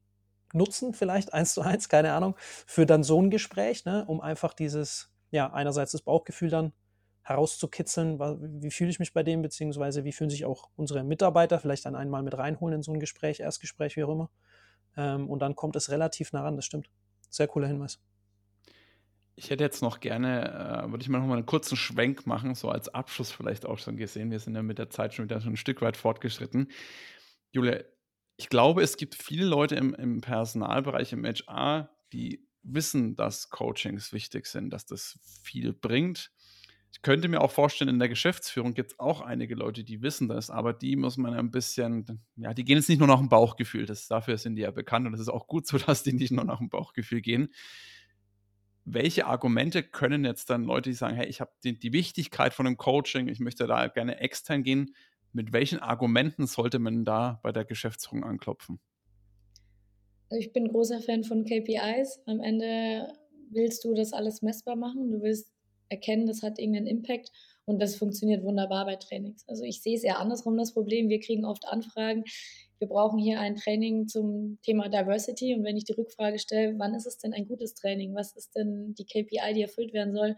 nutzen, 0.53 0.93
vielleicht 0.93 1.33
eins 1.33 1.53
zu 1.53 1.61
eins, 1.61 1.89
keine 1.89 2.13
Ahnung, 2.13 2.35
für 2.39 2.85
dann 2.85 3.03
so 3.03 3.21
ein 3.21 3.29
Gespräch, 3.29 3.85
ne, 3.85 4.05
um 4.07 4.21
einfach 4.21 4.53
dieses, 4.53 5.11
ja, 5.31 5.51
einerseits 5.51 5.91
das 5.91 6.01
Bauchgefühl 6.01 6.49
dann 6.49 6.73
herauszukitzeln, 7.23 8.19
wie 8.61 8.71
fühle 8.71 8.89
ich 8.89 8.99
mich 8.99 9.13
bei 9.13 9.23
dem, 9.23 9.41
beziehungsweise 9.41 10.03
wie 10.03 10.11
fühlen 10.11 10.29
sich 10.29 10.45
auch 10.45 10.69
unsere 10.75 11.03
Mitarbeiter, 11.03 11.59
vielleicht 11.59 11.85
dann 11.85 11.95
einmal 11.95 12.21
mit 12.21 12.37
reinholen 12.37 12.77
in 12.77 12.83
so 12.83 12.93
ein 12.93 12.99
Gespräch, 12.99 13.39
Erstgespräch, 13.39 13.95
wie 13.95 14.03
auch 14.03 14.09
immer. 14.09 14.29
Ähm, 14.97 15.29
und 15.29 15.39
dann 15.39 15.55
kommt 15.55 15.75
es 15.75 15.89
relativ 15.89 16.33
nah 16.33 16.41
ran, 16.41 16.55
das 16.55 16.65
stimmt. 16.65 16.89
Sehr 17.29 17.47
cooler 17.47 17.67
Hinweis. 17.67 17.99
Ich 19.35 19.49
hätte 19.49 19.63
jetzt 19.63 19.81
noch 19.81 19.99
gerne, 19.99 20.83
äh, 20.85 20.91
würde 20.91 21.01
ich 21.01 21.09
mal 21.09 21.19
noch 21.19 21.25
mal 21.25 21.37
einen 21.37 21.45
kurzen 21.47 21.75
Schwenk 21.75 22.27
machen, 22.27 22.53
so 22.53 22.69
als 22.69 22.89
Abschluss 22.89 23.31
vielleicht 23.31 23.65
auch 23.65 23.79
schon 23.79 23.97
gesehen. 23.97 24.29
Wir 24.29 24.39
sind 24.39 24.55
ja 24.55 24.61
mit 24.61 24.77
der 24.77 24.91
Zeit 24.91 25.13
schon 25.13 25.25
wieder 25.25 25.41
schon 25.41 25.53
ein 25.53 25.57
Stück 25.57 25.81
weit 25.81 25.97
fortgeschritten. 25.97 26.69
Julia, 27.51 27.79
ich 28.37 28.49
glaube, 28.49 28.83
es 28.83 28.97
gibt 28.97 29.15
viele 29.15 29.45
Leute 29.45 29.75
im, 29.75 29.95
im 29.95 30.21
Personalbereich, 30.21 31.13
im 31.13 31.25
HR, 31.25 31.89
die 32.11 32.47
wissen, 32.61 33.15
dass 33.15 33.49
Coachings 33.49 34.13
wichtig 34.13 34.45
sind, 34.45 34.69
dass 34.69 34.85
das 34.85 35.19
viel 35.43 35.73
bringt. 35.73 36.31
Ich 36.93 37.01
könnte 37.01 37.27
mir 37.27 37.41
auch 37.41 37.51
vorstellen, 37.51 37.89
in 37.89 37.97
der 37.97 38.07
Geschäftsführung 38.07 38.75
gibt 38.75 38.91
es 38.93 38.99
auch 38.99 39.21
einige 39.21 39.55
Leute, 39.55 39.83
die 39.83 40.03
wissen 40.03 40.27
das, 40.27 40.51
aber 40.51 40.73
die 40.73 40.95
muss 40.95 41.17
man 41.17 41.33
ein 41.33 41.49
bisschen, 41.49 42.21
ja, 42.35 42.53
die 42.53 42.63
gehen 42.63 42.77
jetzt 42.77 42.87
nicht 42.87 42.99
nur 42.99 43.07
nach 43.07 43.17
dem 43.17 43.29
Bauchgefühl, 43.29 43.87
das, 43.87 44.07
dafür 44.07 44.37
sind 44.37 44.55
die 44.55 44.61
ja 44.61 44.69
bekannt 44.69 45.07
und 45.07 45.13
es 45.15 45.19
ist 45.19 45.29
auch 45.29 45.47
gut 45.47 45.65
so, 45.65 45.77
dass 45.79 46.03
die 46.03 46.13
nicht 46.13 46.31
nur 46.31 46.45
nach 46.45 46.59
dem 46.59 46.69
Bauchgefühl 46.69 47.21
gehen. 47.21 47.49
Welche 48.85 49.25
Argumente 49.25 49.81
können 49.81 50.23
jetzt 50.23 50.51
dann 50.51 50.65
Leute, 50.65 50.91
die 50.91 50.95
sagen, 50.95 51.15
hey, 51.15 51.25
ich 51.25 51.41
habe 51.41 51.51
die, 51.63 51.79
die 51.79 51.93
Wichtigkeit 51.93 52.53
von 52.53 52.67
einem 52.67 52.77
Coaching, 52.77 53.27
ich 53.27 53.39
möchte 53.39 53.65
da 53.65 53.87
gerne 53.87 54.19
extern 54.19 54.61
gehen, 54.61 54.93
mit 55.31 55.51
welchen 55.51 55.79
Argumenten 55.79 56.45
sollte 56.45 56.77
man 56.77 57.05
da 57.05 57.39
bei 57.41 57.51
der 57.51 57.65
Geschäftsführung 57.65 58.23
anklopfen? 58.23 58.79
Also 60.29 60.39
ich 60.39 60.53
bin 60.53 60.67
großer 60.67 61.01
Fan 61.01 61.23
von 61.23 61.43
KPIs. 61.43 62.21
Am 62.27 62.39
Ende 62.39 63.07
willst 63.49 63.83
du 63.83 63.93
das 63.93 64.13
alles 64.13 64.41
messbar 64.41 64.75
machen. 64.75 65.11
Du 65.11 65.21
willst 65.21 65.52
erkennen, 65.89 66.27
das 66.27 66.43
hat 66.43 66.59
irgendeinen 66.59 66.87
Impact 66.87 67.31
und 67.65 67.81
das 67.81 67.95
funktioniert 67.95 68.43
wunderbar 68.43 68.85
bei 68.85 68.95
Trainings. 68.95 69.47
Also 69.47 69.63
ich 69.63 69.81
sehe 69.81 69.95
es 69.95 70.03
eher 70.03 70.19
andersrum, 70.19 70.57
das 70.57 70.73
Problem. 70.73 71.09
Wir 71.09 71.19
kriegen 71.19 71.45
oft 71.45 71.67
Anfragen, 71.67 72.23
wir 72.79 72.87
brauchen 72.87 73.17
hier 73.17 73.39
ein 73.39 73.55
Training 73.55 74.07
zum 74.07 74.57
Thema 74.61 74.89
Diversity 74.89 75.55
und 75.55 75.63
wenn 75.63 75.77
ich 75.77 75.85
die 75.85 75.93
Rückfrage 75.93 76.39
stelle, 76.39 76.77
wann 76.77 76.95
ist 76.95 77.05
es 77.05 77.17
denn 77.17 77.33
ein 77.33 77.47
gutes 77.47 77.75
Training? 77.75 78.13
Was 78.13 78.35
ist 78.35 78.55
denn 78.55 78.93
die 78.95 79.05
KPI, 79.05 79.53
die 79.53 79.61
erfüllt 79.61 79.93
werden 79.93 80.13
soll? 80.13 80.35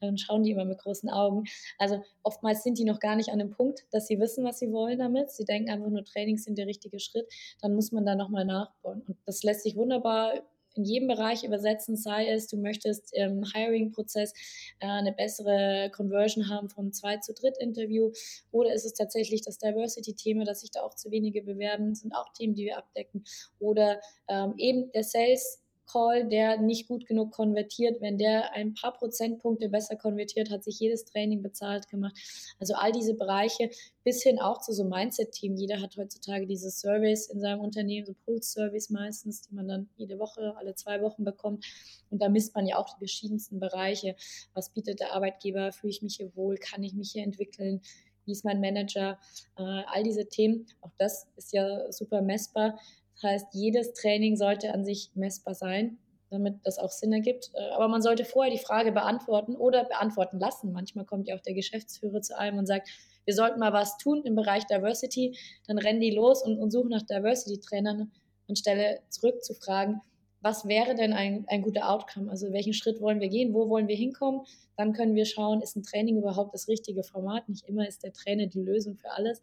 dann 0.00 0.18
schauen 0.18 0.42
die 0.42 0.52
immer 0.52 0.64
mit 0.64 0.78
großen 0.78 1.10
Augen. 1.10 1.44
Also 1.78 2.02
oftmals 2.22 2.62
sind 2.62 2.78
die 2.78 2.84
noch 2.84 3.00
gar 3.00 3.16
nicht 3.16 3.30
an 3.30 3.38
dem 3.38 3.50
Punkt, 3.50 3.84
dass 3.90 4.06
sie 4.06 4.18
wissen, 4.20 4.44
was 4.44 4.58
sie 4.58 4.70
wollen 4.70 4.98
damit. 4.98 5.30
Sie 5.30 5.44
denken 5.44 5.70
einfach 5.70 5.88
nur, 5.88 6.04
Trainings 6.04 6.44
sind 6.44 6.58
der 6.58 6.66
richtige 6.66 7.00
Schritt. 7.00 7.26
Dann 7.60 7.74
muss 7.74 7.92
man 7.92 8.06
da 8.06 8.14
nochmal 8.14 8.44
nachbauen. 8.44 9.02
Und 9.06 9.16
das 9.26 9.42
lässt 9.42 9.62
sich 9.62 9.76
wunderbar 9.76 10.42
in 10.78 10.84
jedem 10.84 11.08
Bereich 11.08 11.44
übersetzen, 11.44 11.96
sei 11.96 12.28
es, 12.28 12.46
du 12.46 12.56
möchtest 12.56 13.12
im 13.14 13.44
Hiring-Prozess 13.44 14.32
äh, 14.78 14.86
eine 14.86 15.12
bessere 15.12 15.90
Conversion 15.94 16.48
haben 16.48 16.70
vom 16.70 16.92
Zwei- 16.92 17.18
zu 17.18 17.34
Dritt-Interview 17.34 18.12
oder 18.52 18.72
ist 18.72 18.86
es 18.86 18.94
tatsächlich 18.94 19.42
das 19.42 19.58
Diversity-Thema, 19.58 20.44
dass 20.44 20.60
sich 20.60 20.70
da 20.70 20.82
auch 20.82 20.94
zu 20.94 21.10
wenige 21.10 21.42
bewerben, 21.42 21.94
sind 21.94 22.14
auch 22.14 22.32
Themen, 22.32 22.54
die 22.54 22.64
wir 22.64 22.78
abdecken 22.78 23.24
oder 23.58 24.00
ähm, 24.28 24.54
eben 24.56 24.90
der 24.92 25.04
Sales- 25.04 25.60
Call, 25.90 26.28
der 26.28 26.58
nicht 26.60 26.86
gut 26.86 27.06
genug 27.06 27.32
konvertiert. 27.32 28.00
Wenn 28.00 28.18
der 28.18 28.52
ein 28.52 28.74
paar 28.74 28.92
Prozentpunkte 28.92 29.68
besser 29.68 29.96
konvertiert, 29.96 30.50
hat 30.50 30.64
sich 30.64 30.78
jedes 30.78 31.04
Training 31.04 31.42
bezahlt 31.42 31.88
gemacht. 31.88 32.16
Also 32.58 32.74
all 32.74 32.92
diese 32.92 33.14
Bereiche 33.14 33.70
bis 34.04 34.22
hin 34.22 34.38
auch 34.38 34.60
zu 34.60 34.72
so 34.72 34.84
Mindset-Team. 34.84 35.56
Jeder 35.56 35.80
hat 35.80 35.96
heutzutage 35.96 36.46
diese 36.46 36.70
Surveys 36.70 37.26
in 37.26 37.40
seinem 37.40 37.60
Unternehmen, 37.60 38.06
so 38.06 38.14
Pulse-Surveys 38.24 38.90
meistens, 38.90 39.42
die 39.42 39.54
man 39.54 39.68
dann 39.68 39.88
jede 39.96 40.18
Woche, 40.18 40.54
alle 40.56 40.74
zwei 40.74 41.02
Wochen 41.02 41.24
bekommt. 41.24 41.64
Und 42.10 42.22
da 42.22 42.28
misst 42.28 42.54
man 42.54 42.66
ja 42.66 42.76
auch 42.76 42.88
die 42.88 42.98
verschiedensten 42.98 43.60
Bereiche. 43.60 44.16
Was 44.54 44.70
bietet 44.70 45.00
der 45.00 45.12
Arbeitgeber? 45.12 45.72
Fühle 45.72 45.90
ich 45.90 46.02
mich 46.02 46.16
hier 46.16 46.34
wohl? 46.36 46.56
Kann 46.56 46.82
ich 46.82 46.94
mich 46.94 47.12
hier 47.12 47.24
entwickeln? 47.24 47.82
Wie 48.28 48.32
ist 48.32 48.44
mein 48.44 48.60
Manager? 48.60 49.18
Äh, 49.56 49.62
all 49.62 50.02
diese 50.02 50.28
Themen, 50.28 50.66
auch 50.82 50.92
das 50.98 51.26
ist 51.36 51.52
ja 51.54 51.90
super 51.90 52.20
messbar. 52.20 52.78
Das 53.20 53.30
heißt, 53.30 53.46
jedes 53.52 53.92
Training 53.94 54.36
sollte 54.36 54.72
an 54.72 54.84
sich 54.84 55.10
messbar 55.14 55.54
sein, 55.54 55.98
damit 56.30 56.56
das 56.64 56.78
auch 56.78 56.90
Sinn 56.90 57.12
ergibt. 57.12 57.50
Äh, 57.54 57.70
aber 57.70 57.88
man 57.88 58.02
sollte 58.02 58.24
vorher 58.24 58.52
die 58.52 58.62
Frage 58.62 58.92
beantworten 58.92 59.56
oder 59.56 59.84
beantworten 59.84 60.38
lassen. 60.38 60.72
Manchmal 60.72 61.04
kommt 61.04 61.28
ja 61.28 61.36
auch 61.36 61.40
der 61.40 61.54
Geschäftsführer 61.54 62.20
zu 62.20 62.38
einem 62.38 62.58
und 62.58 62.66
sagt, 62.66 62.88
wir 63.24 63.34
sollten 63.34 63.60
mal 63.60 63.72
was 63.72 63.98
tun 63.98 64.22
im 64.24 64.34
Bereich 64.34 64.66
Diversity. 64.66 65.36
Dann 65.66 65.78
rennen 65.78 66.00
die 66.00 66.12
los 66.12 66.42
und, 66.42 66.58
und 66.58 66.70
suchen 66.70 66.90
nach 66.90 67.02
Diversity-Trainern 67.02 68.10
anstelle 68.48 69.00
zurückzufragen, 69.10 70.00
was 70.40 70.66
wäre 70.66 70.94
denn 70.94 71.12
ein, 71.12 71.44
ein 71.48 71.62
guter 71.62 71.90
Outcome? 71.90 72.30
Also 72.30 72.52
welchen 72.52 72.72
Schritt 72.72 73.00
wollen 73.00 73.20
wir 73.20 73.28
gehen? 73.28 73.54
Wo 73.54 73.68
wollen 73.68 73.88
wir 73.88 73.96
hinkommen? 73.96 74.42
Dann 74.76 74.92
können 74.92 75.14
wir 75.14 75.26
schauen, 75.26 75.60
ist 75.62 75.76
ein 75.76 75.82
Training 75.82 76.16
überhaupt 76.18 76.54
das 76.54 76.68
richtige 76.68 77.02
Format? 77.02 77.48
Nicht 77.48 77.68
immer 77.68 77.86
ist 77.88 78.04
der 78.04 78.12
Trainer 78.12 78.46
die 78.46 78.62
Lösung 78.62 78.96
für 78.96 79.10
alles. 79.10 79.42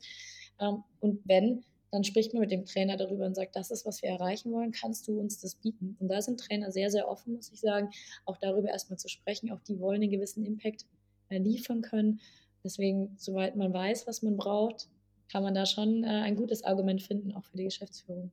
Ähm, 0.60 0.84
und 1.02 1.22
wenn, 1.26 1.66
dann 1.96 2.04
spricht 2.04 2.34
man 2.34 2.42
mit 2.42 2.52
dem 2.52 2.66
Trainer 2.66 2.98
darüber 2.98 3.26
und 3.26 3.36
sagt, 3.36 3.56
das 3.56 3.72
ist, 3.72 3.86
was 3.86 4.02
wir 4.02 4.10
erreichen 4.10 4.52
wollen, 4.52 4.72
kannst 4.72 5.08
du 5.08 5.20
uns 5.20 5.40
das 5.40 5.56
bieten? 5.56 5.96
Und 6.00 6.10
da 6.10 6.22
sind 6.22 6.40
Trainer 6.40 6.72
sehr, 6.72 6.92
sehr 6.92 7.08
offen, 7.08 7.34
muss 7.34 7.52
ich 7.52 7.62
sagen, 7.62 7.90
auch 8.26 8.38
darüber 8.38 8.70
erstmal 8.70 9.00
zu 9.00 9.08
sprechen. 9.08 9.52
Auch 9.52 9.62
die 9.62 9.80
wollen 9.80 10.02
einen 10.02 10.12
gewissen 10.12 10.46
Impact 10.46 10.86
äh, 11.30 11.38
liefern 11.38 11.82
können. 11.82 12.20
Deswegen, 12.64 13.16
soweit 13.18 13.56
man 13.56 13.74
weiß, 13.74 14.08
was 14.08 14.22
man 14.22 14.38
braucht, 14.38 14.90
kann 15.32 15.44
man 15.44 15.56
da 15.56 15.66
schon 15.66 16.04
äh, 16.04 16.08
ein 16.08 16.36
gutes 16.36 16.64
Argument 16.64 17.02
finden, 17.02 17.32
auch 17.32 17.46
für 17.46 17.58
die 17.58 17.64
Geschäftsführung. 17.64 18.32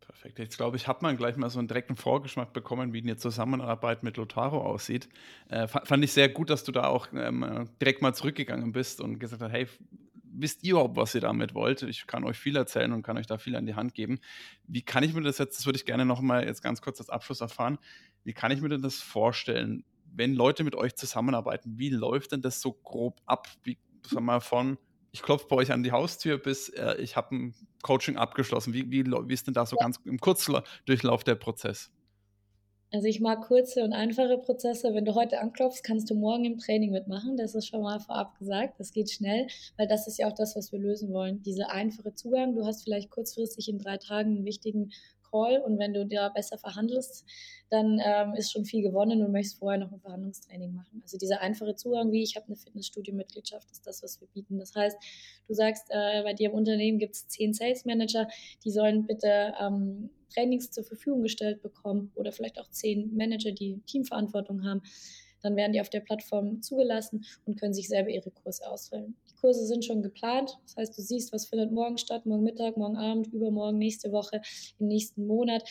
Perfekt. 0.00 0.38
Jetzt 0.38 0.56
glaube 0.56 0.76
ich, 0.76 0.86
hat 0.86 1.02
man 1.02 1.16
gleich 1.16 1.36
mal 1.36 1.50
so 1.50 1.58
einen 1.58 1.68
direkten 1.68 1.96
Vorgeschmack 1.96 2.52
bekommen, 2.52 2.92
wie 2.92 3.02
eine 3.02 3.16
Zusammenarbeit 3.16 4.02
mit 4.04 4.16
Lotaro 4.16 4.60
aussieht. 4.60 5.08
Äh, 5.48 5.66
fand 5.66 6.02
ich 6.04 6.12
sehr 6.12 6.28
gut, 6.28 6.48
dass 6.48 6.64
du 6.64 6.72
da 6.72 6.86
auch 6.86 7.08
ähm, 7.12 7.68
direkt 7.80 8.02
mal 8.02 8.14
zurückgegangen 8.14 8.72
bist 8.72 9.00
und 9.00 9.18
gesagt 9.18 9.42
hast, 9.42 9.52
hey, 9.52 9.66
wisst 10.38 10.64
ihr 10.64 10.72
überhaupt, 10.72 10.96
was 10.96 11.14
ihr 11.14 11.20
damit 11.20 11.54
wollt? 11.54 11.82
Ich 11.82 12.06
kann 12.06 12.24
euch 12.24 12.36
viel 12.36 12.56
erzählen 12.56 12.92
und 12.92 13.02
kann 13.02 13.18
euch 13.18 13.26
da 13.26 13.38
viel 13.38 13.56
an 13.56 13.66
die 13.66 13.74
Hand 13.74 13.94
geben. 13.94 14.20
Wie 14.66 14.82
kann 14.82 15.02
ich 15.02 15.14
mir 15.14 15.22
das 15.22 15.38
jetzt, 15.38 15.58
das 15.58 15.66
würde 15.66 15.76
ich 15.76 15.84
gerne 15.84 16.04
noch 16.04 16.20
mal 16.20 16.44
jetzt 16.44 16.62
ganz 16.62 16.80
kurz 16.80 17.00
als 17.00 17.10
Abschluss 17.10 17.40
erfahren, 17.40 17.78
wie 18.24 18.32
kann 18.32 18.50
ich 18.50 18.60
mir 18.60 18.68
denn 18.68 18.82
das 18.82 18.96
vorstellen, 18.96 19.84
wenn 20.12 20.34
Leute 20.34 20.64
mit 20.64 20.74
euch 20.74 20.96
zusammenarbeiten, 20.96 21.78
wie 21.78 21.90
läuft 21.90 22.32
denn 22.32 22.42
das 22.42 22.60
so 22.60 22.72
grob 22.72 23.20
ab? 23.26 23.48
Wie, 23.62 23.78
sag 24.06 24.22
mal, 24.22 24.40
von 24.40 24.78
ich 25.12 25.22
klopfe 25.22 25.46
bei 25.48 25.56
euch 25.56 25.72
an 25.72 25.82
die 25.82 25.92
Haustür, 25.92 26.36
bis 26.36 26.68
äh, 26.68 26.96
ich 26.96 27.16
habe 27.16 27.34
ein 27.34 27.54
Coaching 27.82 28.16
abgeschlossen. 28.16 28.74
Wie, 28.74 28.90
wie, 28.90 29.06
wie 29.06 29.32
ist 29.32 29.46
denn 29.46 29.54
da 29.54 29.64
so 29.64 29.76
ganz 29.76 29.98
im 30.04 30.20
Kurzdurchlauf 30.20 31.24
der 31.24 31.36
Prozess? 31.36 31.90
Also 32.92 33.08
ich 33.08 33.20
mag 33.20 33.42
kurze 33.42 33.82
und 33.82 33.92
einfache 33.92 34.38
Prozesse. 34.38 34.94
Wenn 34.94 35.04
du 35.04 35.14
heute 35.14 35.40
anklopfst, 35.40 35.82
kannst 35.82 36.08
du 36.08 36.14
morgen 36.14 36.44
im 36.44 36.58
Training 36.58 36.92
mitmachen. 36.92 37.36
Das 37.36 37.54
ist 37.54 37.66
schon 37.66 37.82
mal 37.82 37.98
vorab 37.98 38.38
gesagt. 38.38 38.78
Das 38.78 38.92
geht 38.92 39.10
schnell, 39.10 39.48
weil 39.76 39.88
das 39.88 40.06
ist 40.06 40.18
ja 40.18 40.28
auch 40.28 40.34
das, 40.34 40.54
was 40.54 40.70
wir 40.70 40.78
lösen 40.78 41.12
wollen. 41.12 41.42
Dieser 41.42 41.70
einfache 41.70 42.14
Zugang. 42.14 42.54
Du 42.54 42.64
hast 42.64 42.84
vielleicht 42.84 43.10
kurzfristig 43.10 43.68
in 43.68 43.78
drei 43.78 43.96
Tagen 43.96 44.36
einen 44.36 44.44
wichtigen 44.44 44.92
Call 45.30 45.60
und 45.60 45.78
wenn 45.78 45.92
du 45.92 46.06
da 46.06 46.28
besser 46.28 46.58
verhandelst, 46.58 47.24
dann 47.68 48.00
ähm, 48.04 48.34
ist 48.34 48.52
schon 48.52 48.64
viel 48.64 48.82
gewonnen 48.82 49.22
und 49.22 49.32
möchtest 49.32 49.58
vorher 49.58 49.78
noch 49.80 49.90
ein 49.90 50.00
Verhandlungstraining 50.00 50.72
machen. 50.72 51.00
Also 51.02 51.18
dieser 51.18 51.40
einfache 51.40 51.74
Zugang, 51.74 52.12
wie 52.12 52.22
ich 52.22 52.36
habe 52.36 52.46
eine 52.46 52.56
Fitnessstudio-Mitgliedschaft, 52.56 53.70
ist 53.70 53.86
das, 53.86 54.02
was 54.02 54.20
wir 54.20 54.28
bieten. 54.28 54.58
Das 54.58 54.74
heißt, 54.74 54.96
du 55.48 55.54
sagst, 55.54 55.86
äh, 55.90 56.22
bei 56.22 56.32
dir 56.32 56.50
im 56.50 56.54
Unternehmen 56.54 56.98
gibt 56.98 57.16
es 57.16 57.26
zehn 57.26 57.52
Sales 57.52 57.84
Manager, 57.84 58.28
die 58.64 58.70
sollen 58.70 59.06
bitte 59.06 59.52
ähm, 59.60 60.10
Trainings 60.28 60.70
zur 60.70 60.84
Verfügung 60.84 61.22
gestellt 61.22 61.62
bekommen 61.62 62.12
oder 62.14 62.32
vielleicht 62.32 62.58
auch 62.58 62.70
zehn 62.70 63.14
Manager, 63.16 63.52
die 63.52 63.80
Teamverantwortung 63.86 64.64
haben 64.64 64.82
dann 65.46 65.56
werden 65.56 65.72
die 65.72 65.80
auf 65.80 65.90
der 65.90 66.00
Plattform 66.00 66.60
zugelassen 66.62 67.24
und 67.44 67.58
können 67.58 67.72
sich 67.72 67.88
selber 67.88 68.10
ihre 68.10 68.30
Kurse 68.30 68.68
auswählen. 68.68 69.16
Die 69.30 69.34
Kurse 69.36 69.64
sind 69.66 69.84
schon 69.84 70.02
geplant, 70.02 70.58
das 70.64 70.76
heißt, 70.76 70.98
du 70.98 71.02
siehst, 71.02 71.32
was 71.32 71.46
findet 71.46 71.70
morgen 71.70 71.98
statt, 71.98 72.26
morgen 72.26 72.42
Mittag, 72.42 72.76
morgen 72.76 72.96
Abend, 72.96 73.28
übermorgen, 73.32 73.78
nächste 73.78 74.10
Woche, 74.10 74.42
im 74.78 74.88
nächsten 74.88 75.26
Monat, 75.26 75.62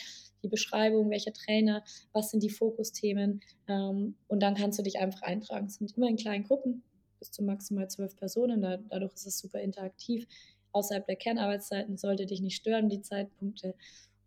die 0.42 0.48
Beschreibung, 0.48 1.10
welcher 1.10 1.32
Trainer, 1.32 1.84
was 2.12 2.30
sind 2.30 2.42
die 2.42 2.50
Fokusthemen 2.50 3.40
ähm, 3.68 4.16
und 4.28 4.42
dann 4.42 4.54
kannst 4.54 4.78
du 4.78 4.82
dich 4.82 4.98
einfach 4.98 5.22
eintragen. 5.22 5.66
Es 5.66 5.74
sind 5.74 5.96
immer 5.96 6.08
in 6.08 6.16
kleinen 6.16 6.44
Gruppen, 6.44 6.82
bis 7.18 7.30
zu 7.30 7.42
maximal 7.42 7.88
zwölf 7.88 8.16
Personen, 8.16 8.62
dadurch 8.88 9.14
ist 9.14 9.26
es 9.26 9.38
super 9.38 9.60
interaktiv. 9.60 10.26
Außerhalb 10.72 11.06
der 11.06 11.16
Kernarbeitszeiten 11.16 11.96
sollte 11.96 12.26
dich 12.26 12.42
nicht 12.42 12.56
stören, 12.56 12.88
die 12.88 13.00
Zeitpunkte. 13.00 13.74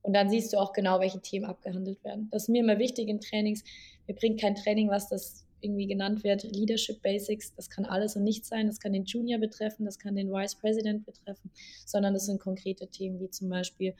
Und 0.01 0.13
dann 0.13 0.29
siehst 0.29 0.53
du 0.53 0.57
auch 0.57 0.73
genau, 0.73 0.99
welche 0.99 1.19
Themen 1.19 1.45
abgehandelt 1.45 2.03
werden. 2.03 2.29
Das 2.31 2.43
ist 2.43 2.49
mir 2.49 2.63
immer 2.63 2.79
wichtig 2.79 3.09
in 3.09 3.19
Trainings. 3.19 3.63
Mir 4.07 4.15
bringt 4.15 4.39
kein 4.39 4.55
Training, 4.55 4.89
was 4.89 5.09
das 5.09 5.45
irgendwie 5.61 5.87
genannt 5.87 6.23
wird, 6.23 6.43
Leadership 6.43 7.01
Basics. 7.01 7.53
Das 7.55 7.69
kann 7.69 7.85
alles 7.85 8.15
und 8.15 8.23
nichts 8.23 8.47
sein. 8.47 8.67
Das 8.67 8.79
kann 8.79 8.93
den 8.93 9.05
Junior 9.05 9.39
betreffen, 9.39 9.85
das 9.85 9.99
kann 9.99 10.15
den 10.15 10.31
Vice 10.31 10.55
President 10.55 11.05
betreffen, 11.05 11.51
sondern 11.85 12.13
das 12.13 12.25
sind 12.25 12.39
konkrete 12.39 12.87
Themen 12.87 13.19
wie 13.19 13.29
zum 13.29 13.49
Beispiel, 13.49 13.93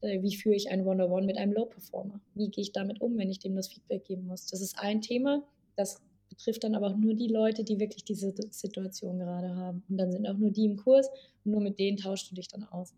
äh, 0.00 0.20
wie 0.22 0.36
führe 0.36 0.56
ich 0.56 0.70
ein 0.70 0.86
One-on-One 0.86 1.26
mit 1.26 1.36
einem 1.36 1.52
Low 1.52 1.66
Performer? 1.66 2.20
Wie 2.34 2.48
gehe 2.48 2.62
ich 2.62 2.72
damit 2.72 3.00
um, 3.00 3.16
wenn 3.18 3.30
ich 3.30 3.38
dem 3.38 3.54
das 3.54 3.68
Feedback 3.68 4.04
geben 4.04 4.26
muss? 4.26 4.46
Das 4.46 4.60
ist 4.60 4.78
ein 4.78 5.00
Thema. 5.00 5.42
Das 5.76 6.00
betrifft 6.28 6.64
dann 6.64 6.74
aber 6.74 6.88
auch 6.88 6.96
nur 6.96 7.14
die 7.14 7.28
Leute, 7.28 7.64
die 7.64 7.78
wirklich 7.78 8.04
diese 8.04 8.34
Situation 8.50 9.18
gerade 9.18 9.54
haben. 9.54 9.84
Und 9.88 9.98
dann 9.98 10.12
sind 10.12 10.26
auch 10.26 10.36
nur 10.36 10.50
die 10.50 10.64
im 10.64 10.76
Kurs 10.76 11.08
und 11.44 11.52
nur 11.52 11.60
mit 11.60 11.78
denen 11.78 11.96
tauschst 11.96 12.30
du 12.30 12.34
dich 12.34 12.48
dann 12.48 12.64
aus. 12.64 12.94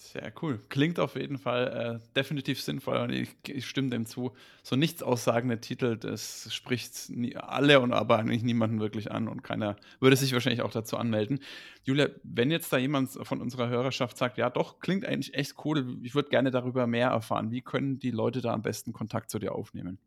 Sehr 0.00 0.32
cool. 0.42 0.60
Klingt 0.68 1.00
auf 1.00 1.16
jeden 1.16 1.38
Fall 1.38 2.00
äh, 2.00 2.14
definitiv 2.14 2.62
sinnvoll 2.62 2.98
und 2.98 3.10
ich, 3.10 3.30
ich, 3.48 3.66
stimme 3.66 3.90
dem 3.90 4.06
zu. 4.06 4.32
So 4.62 4.76
nichts 4.76 5.02
aussagende 5.02 5.60
Titel, 5.60 5.96
das 5.96 6.54
spricht 6.54 7.10
nie, 7.10 7.34
alle 7.36 7.80
und 7.80 7.92
aber 7.92 8.18
eigentlich 8.18 8.44
niemanden 8.44 8.78
wirklich 8.78 9.10
an 9.10 9.26
und 9.26 9.42
keiner 9.42 9.74
würde 9.98 10.14
sich 10.14 10.32
wahrscheinlich 10.32 10.62
auch 10.62 10.70
dazu 10.70 10.96
anmelden. 10.96 11.40
Julia, 11.82 12.08
wenn 12.22 12.52
jetzt 12.52 12.72
da 12.72 12.78
jemand 12.78 13.10
von 13.10 13.40
unserer 13.42 13.68
Hörerschaft 13.70 14.16
sagt, 14.16 14.38
ja 14.38 14.50
doch, 14.50 14.78
klingt 14.78 15.04
eigentlich 15.04 15.34
echt 15.34 15.54
cool, 15.64 15.98
ich 16.04 16.14
würde 16.14 16.28
gerne 16.30 16.52
darüber 16.52 16.86
mehr 16.86 17.08
erfahren, 17.08 17.50
wie 17.50 17.60
können 17.60 17.98
die 17.98 18.12
Leute 18.12 18.40
da 18.40 18.52
am 18.54 18.62
besten 18.62 18.92
Kontakt 18.92 19.30
zu 19.30 19.40
dir 19.40 19.52
aufnehmen? 19.52 19.98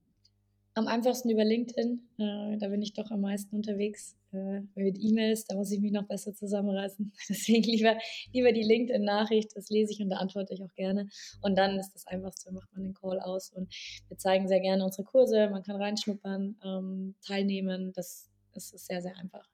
Am 0.74 0.88
einfachsten 0.88 1.30
über 1.30 1.44
LinkedIn. 1.44 2.00
Äh, 2.18 2.58
da 2.58 2.70
bin 2.70 2.82
ich 2.82 2.94
doch 2.94 3.12
am 3.12 3.22
meisten 3.22 3.56
unterwegs. 3.56 4.16
Äh, 4.32 4.62
mit 4.76 4.98
E-Mails, 4.98 5.46
da 5.46 5.56
muss 5.56 5.72
ich 5.72 5.82
mich 5.82 5.92
noch 5.92 6.08
besser 6.08 6.34
zusammenreißen. 6.34 7.12
Deswegen 7.30 7.64
lieber, 7.64 7.98
lieber 8.32 8.54
die 8.54 8.64
LinkedIn-Nachricht, 8.64 9.52
das 9.56 9.70
lese 9.70 9.92
ich 9.92 10.02
und 10.02 10.10
da 10.10 10.18
antworte 10.18 10.54
ich 10.54 10.64
auch 10.64 10.74
gerne. 10.76 11.10
Und 11.42 11.58
dann 11.58 11.78
ist 11.78 11.92
das 11.94 12.08
Einfachste, 12.08 12.54
macht 12.54 12.72
man 12.74 12.84
den 12.84 12.94
Call 12.94 13.20
aus. 13.20 13.52
Und 13.52 13.74
wir 14.08 14.18
zeigen 14.18 14.48
sehr 14.48 14.62
gerne 14.62 14.86
unsere 14.86 15.04
Kurse. 15.04 15.50
Man 15.50 15.64
kann 15.64 15.76
reinschnuppern, 15.76 16.56
ähm, 16.64 17.16
teilnehmen. 17.26 17.92
Das, 17.94 18.30
das 18.54 18.72
ist 18.72 18.88
sehr, 18.88 19.02
sehr 19.02 19.18
einfach. 19.18 19.50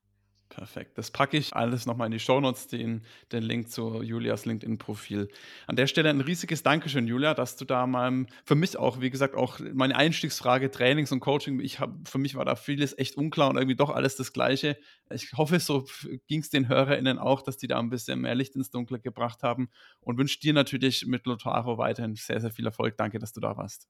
Perfekt. 0.50 0.98
Das 0.98 1.12
packe 1.12 1.36
ich 1.38 1.54
alles 1.54 1.86
nochmal 1.86 2.08
in 2.08 2.14
die 2.14 2.20
Shownotes, 2.20 2.68
den, 2.68 3.04
den 3.32 3.44
Link 3.44 3.70
zu 3.70 4.02
Julias 4.02 4.46
LinkedIn-Profil. 4.46 5.28
An 5.68 5.76
der 5.76 5.88
Stelle 5.88 6.10
ein 6.10 6.22
riesiges 6.22 6.64
Dankeschön, 6.64 7.06
Julia, 7.06 7.34
dass 7.34 7.58
du 7.58 7.66
da 7.66 7.86
mal 7.86 8.26
für 8.46 8.56
mich 8.56 8.78
auch, 8.78 9.02
wie 9.02 9.10
gesagt, 9.10 9.36
auch 9.36 9.60
meine 9.74 9.96
Einstiegsfrage 9.98 10.72
Trainings 10.72 11.12
und 11.12 11.20
Coaching, 11.20 11.60
ich 11.60 11.80
habe, 11.80 12.00
für 12.06 12.18
mich 12.18 12.36
war 12.36 12.46
da 12.46 12.56
vieles 12.56 12.98
echt 12.98 13.18
unklar 13.18 13.50
und 13.50 13.58
irgendwie 13.58 13.76
doch 13.76 13.90
alles 13.90 14.16
das 14.16 14.32
Gleiche. 14.32 14.78
Ich 15.12 15.34
hoffe, 15.34 15.60
so 15.60 15.86
ging 16.28 16.40
es 16.40 16.50
den 16.50 16.70
HörerInnen 16.70 17.20
auch, 17.20 17.42
dass 17.42 17.58
die 17.58 17.68
da 17.68 17.80
ein 17.80 17.90
bisschen 17.90 18.22
mehr 18.22 18.36
Licht 18.36 18.56
ins 18.56 18.72
Dunkle 18.72 19.00
gebracht 19.00 19.44
haben 19.44 19.70
und 20.00 20.18
wünsche 20.18 20.40
dir 20.40 20.54
natürlich 20.54 21.06
mit 21.06 21.26
Lotaro 21.26 21.78
weiterhin 21.78 22.16
sehr, 22.16 22.40
sehr 22.40 22.52
viel 22.52 22.66
Erfolg. 22.66 22.96
Danke, 22.98 23.20
dass 23.20 23.34
du 23.34 23.42
da 23.42 23.58
warst. 23.58 23.88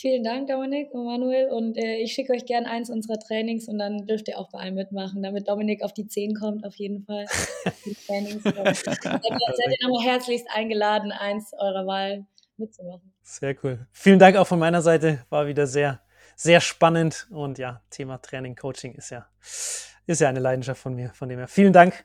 Vielen 0.00 0.22
Dank, 0.22 0.46
Dominik 0.46 0.92
und 0.92 1.06
Manuel. 1.06 1.48
Und 1.48 1.76
äh, 1.76 1.96
ich 1.96 2.12
schicke 2.12 2.32
euch 2.32 2.46
gerne 2.46 2.70
eins 2.70 2.88
unserer 2.88 3.18
Trainings 3.18 3.66
und 3.66 3.78
dann 3.78 4.06
dürft 4.06 4.28
ihr 4.28 4.38
auch 4.38 4.48
bei 4.48 4.60
einem 4.60 4.76
mitmachen, 4.76 5.24
damit 5.24 5.48
Dominik 5.48 5.82
auf 5.82 5.92
die 5.92 6.06
10 6.06 6.36
kommt, 6.36 6.64
auf 6.64 6.76
jeden 6.76 7.02
Fall. 7.02 7.26
die 7.84 7.96
Trainings. 8.06 8.44
seid 8.44 9.04
ihr 9.04 9.88
nochmal 9.88 10.06
herzlichst 10.06 10.46
eingeladen, 10.54 11.10
eins 11.10 11.52
eurer 11.52 11.84
Wahl 11.84 12.24
mitzumachen. 12.58 13.12
Sehr 13.24 13.56
cool. 13.64 13.88
Vielen 13.90 14.20
Dank 14.20 14.36
auch 14.36 14.46
von 14.46 14.60
meiner 14.60 14.82
Seite. 14.82 15.26
War 15.30 15.48
wieder 15.48 15.66
sehr, 15.66 16.00
sehr 16.36 16.60
spannend. 16.60 17.26
Und 17.32 17.58
ja, 17.58 17.82
Thema 17.90 18.18
Training, 18.18 18.54
Coaching 18.54 18.94
ist 18.94 19.10
ja, 19.10 19.26
ist 20.06 20.20
ja 20.20 20.28
eine 20.28 20.38
Leidenschaft 20.38 20.80
von 20.80 20.94
mir. 20.94 21.10
Von 21.12 21.28
dem 21.28 21.40
her 21.40 21.48
vielen 21.48 21.72
Dank 21.72 22.04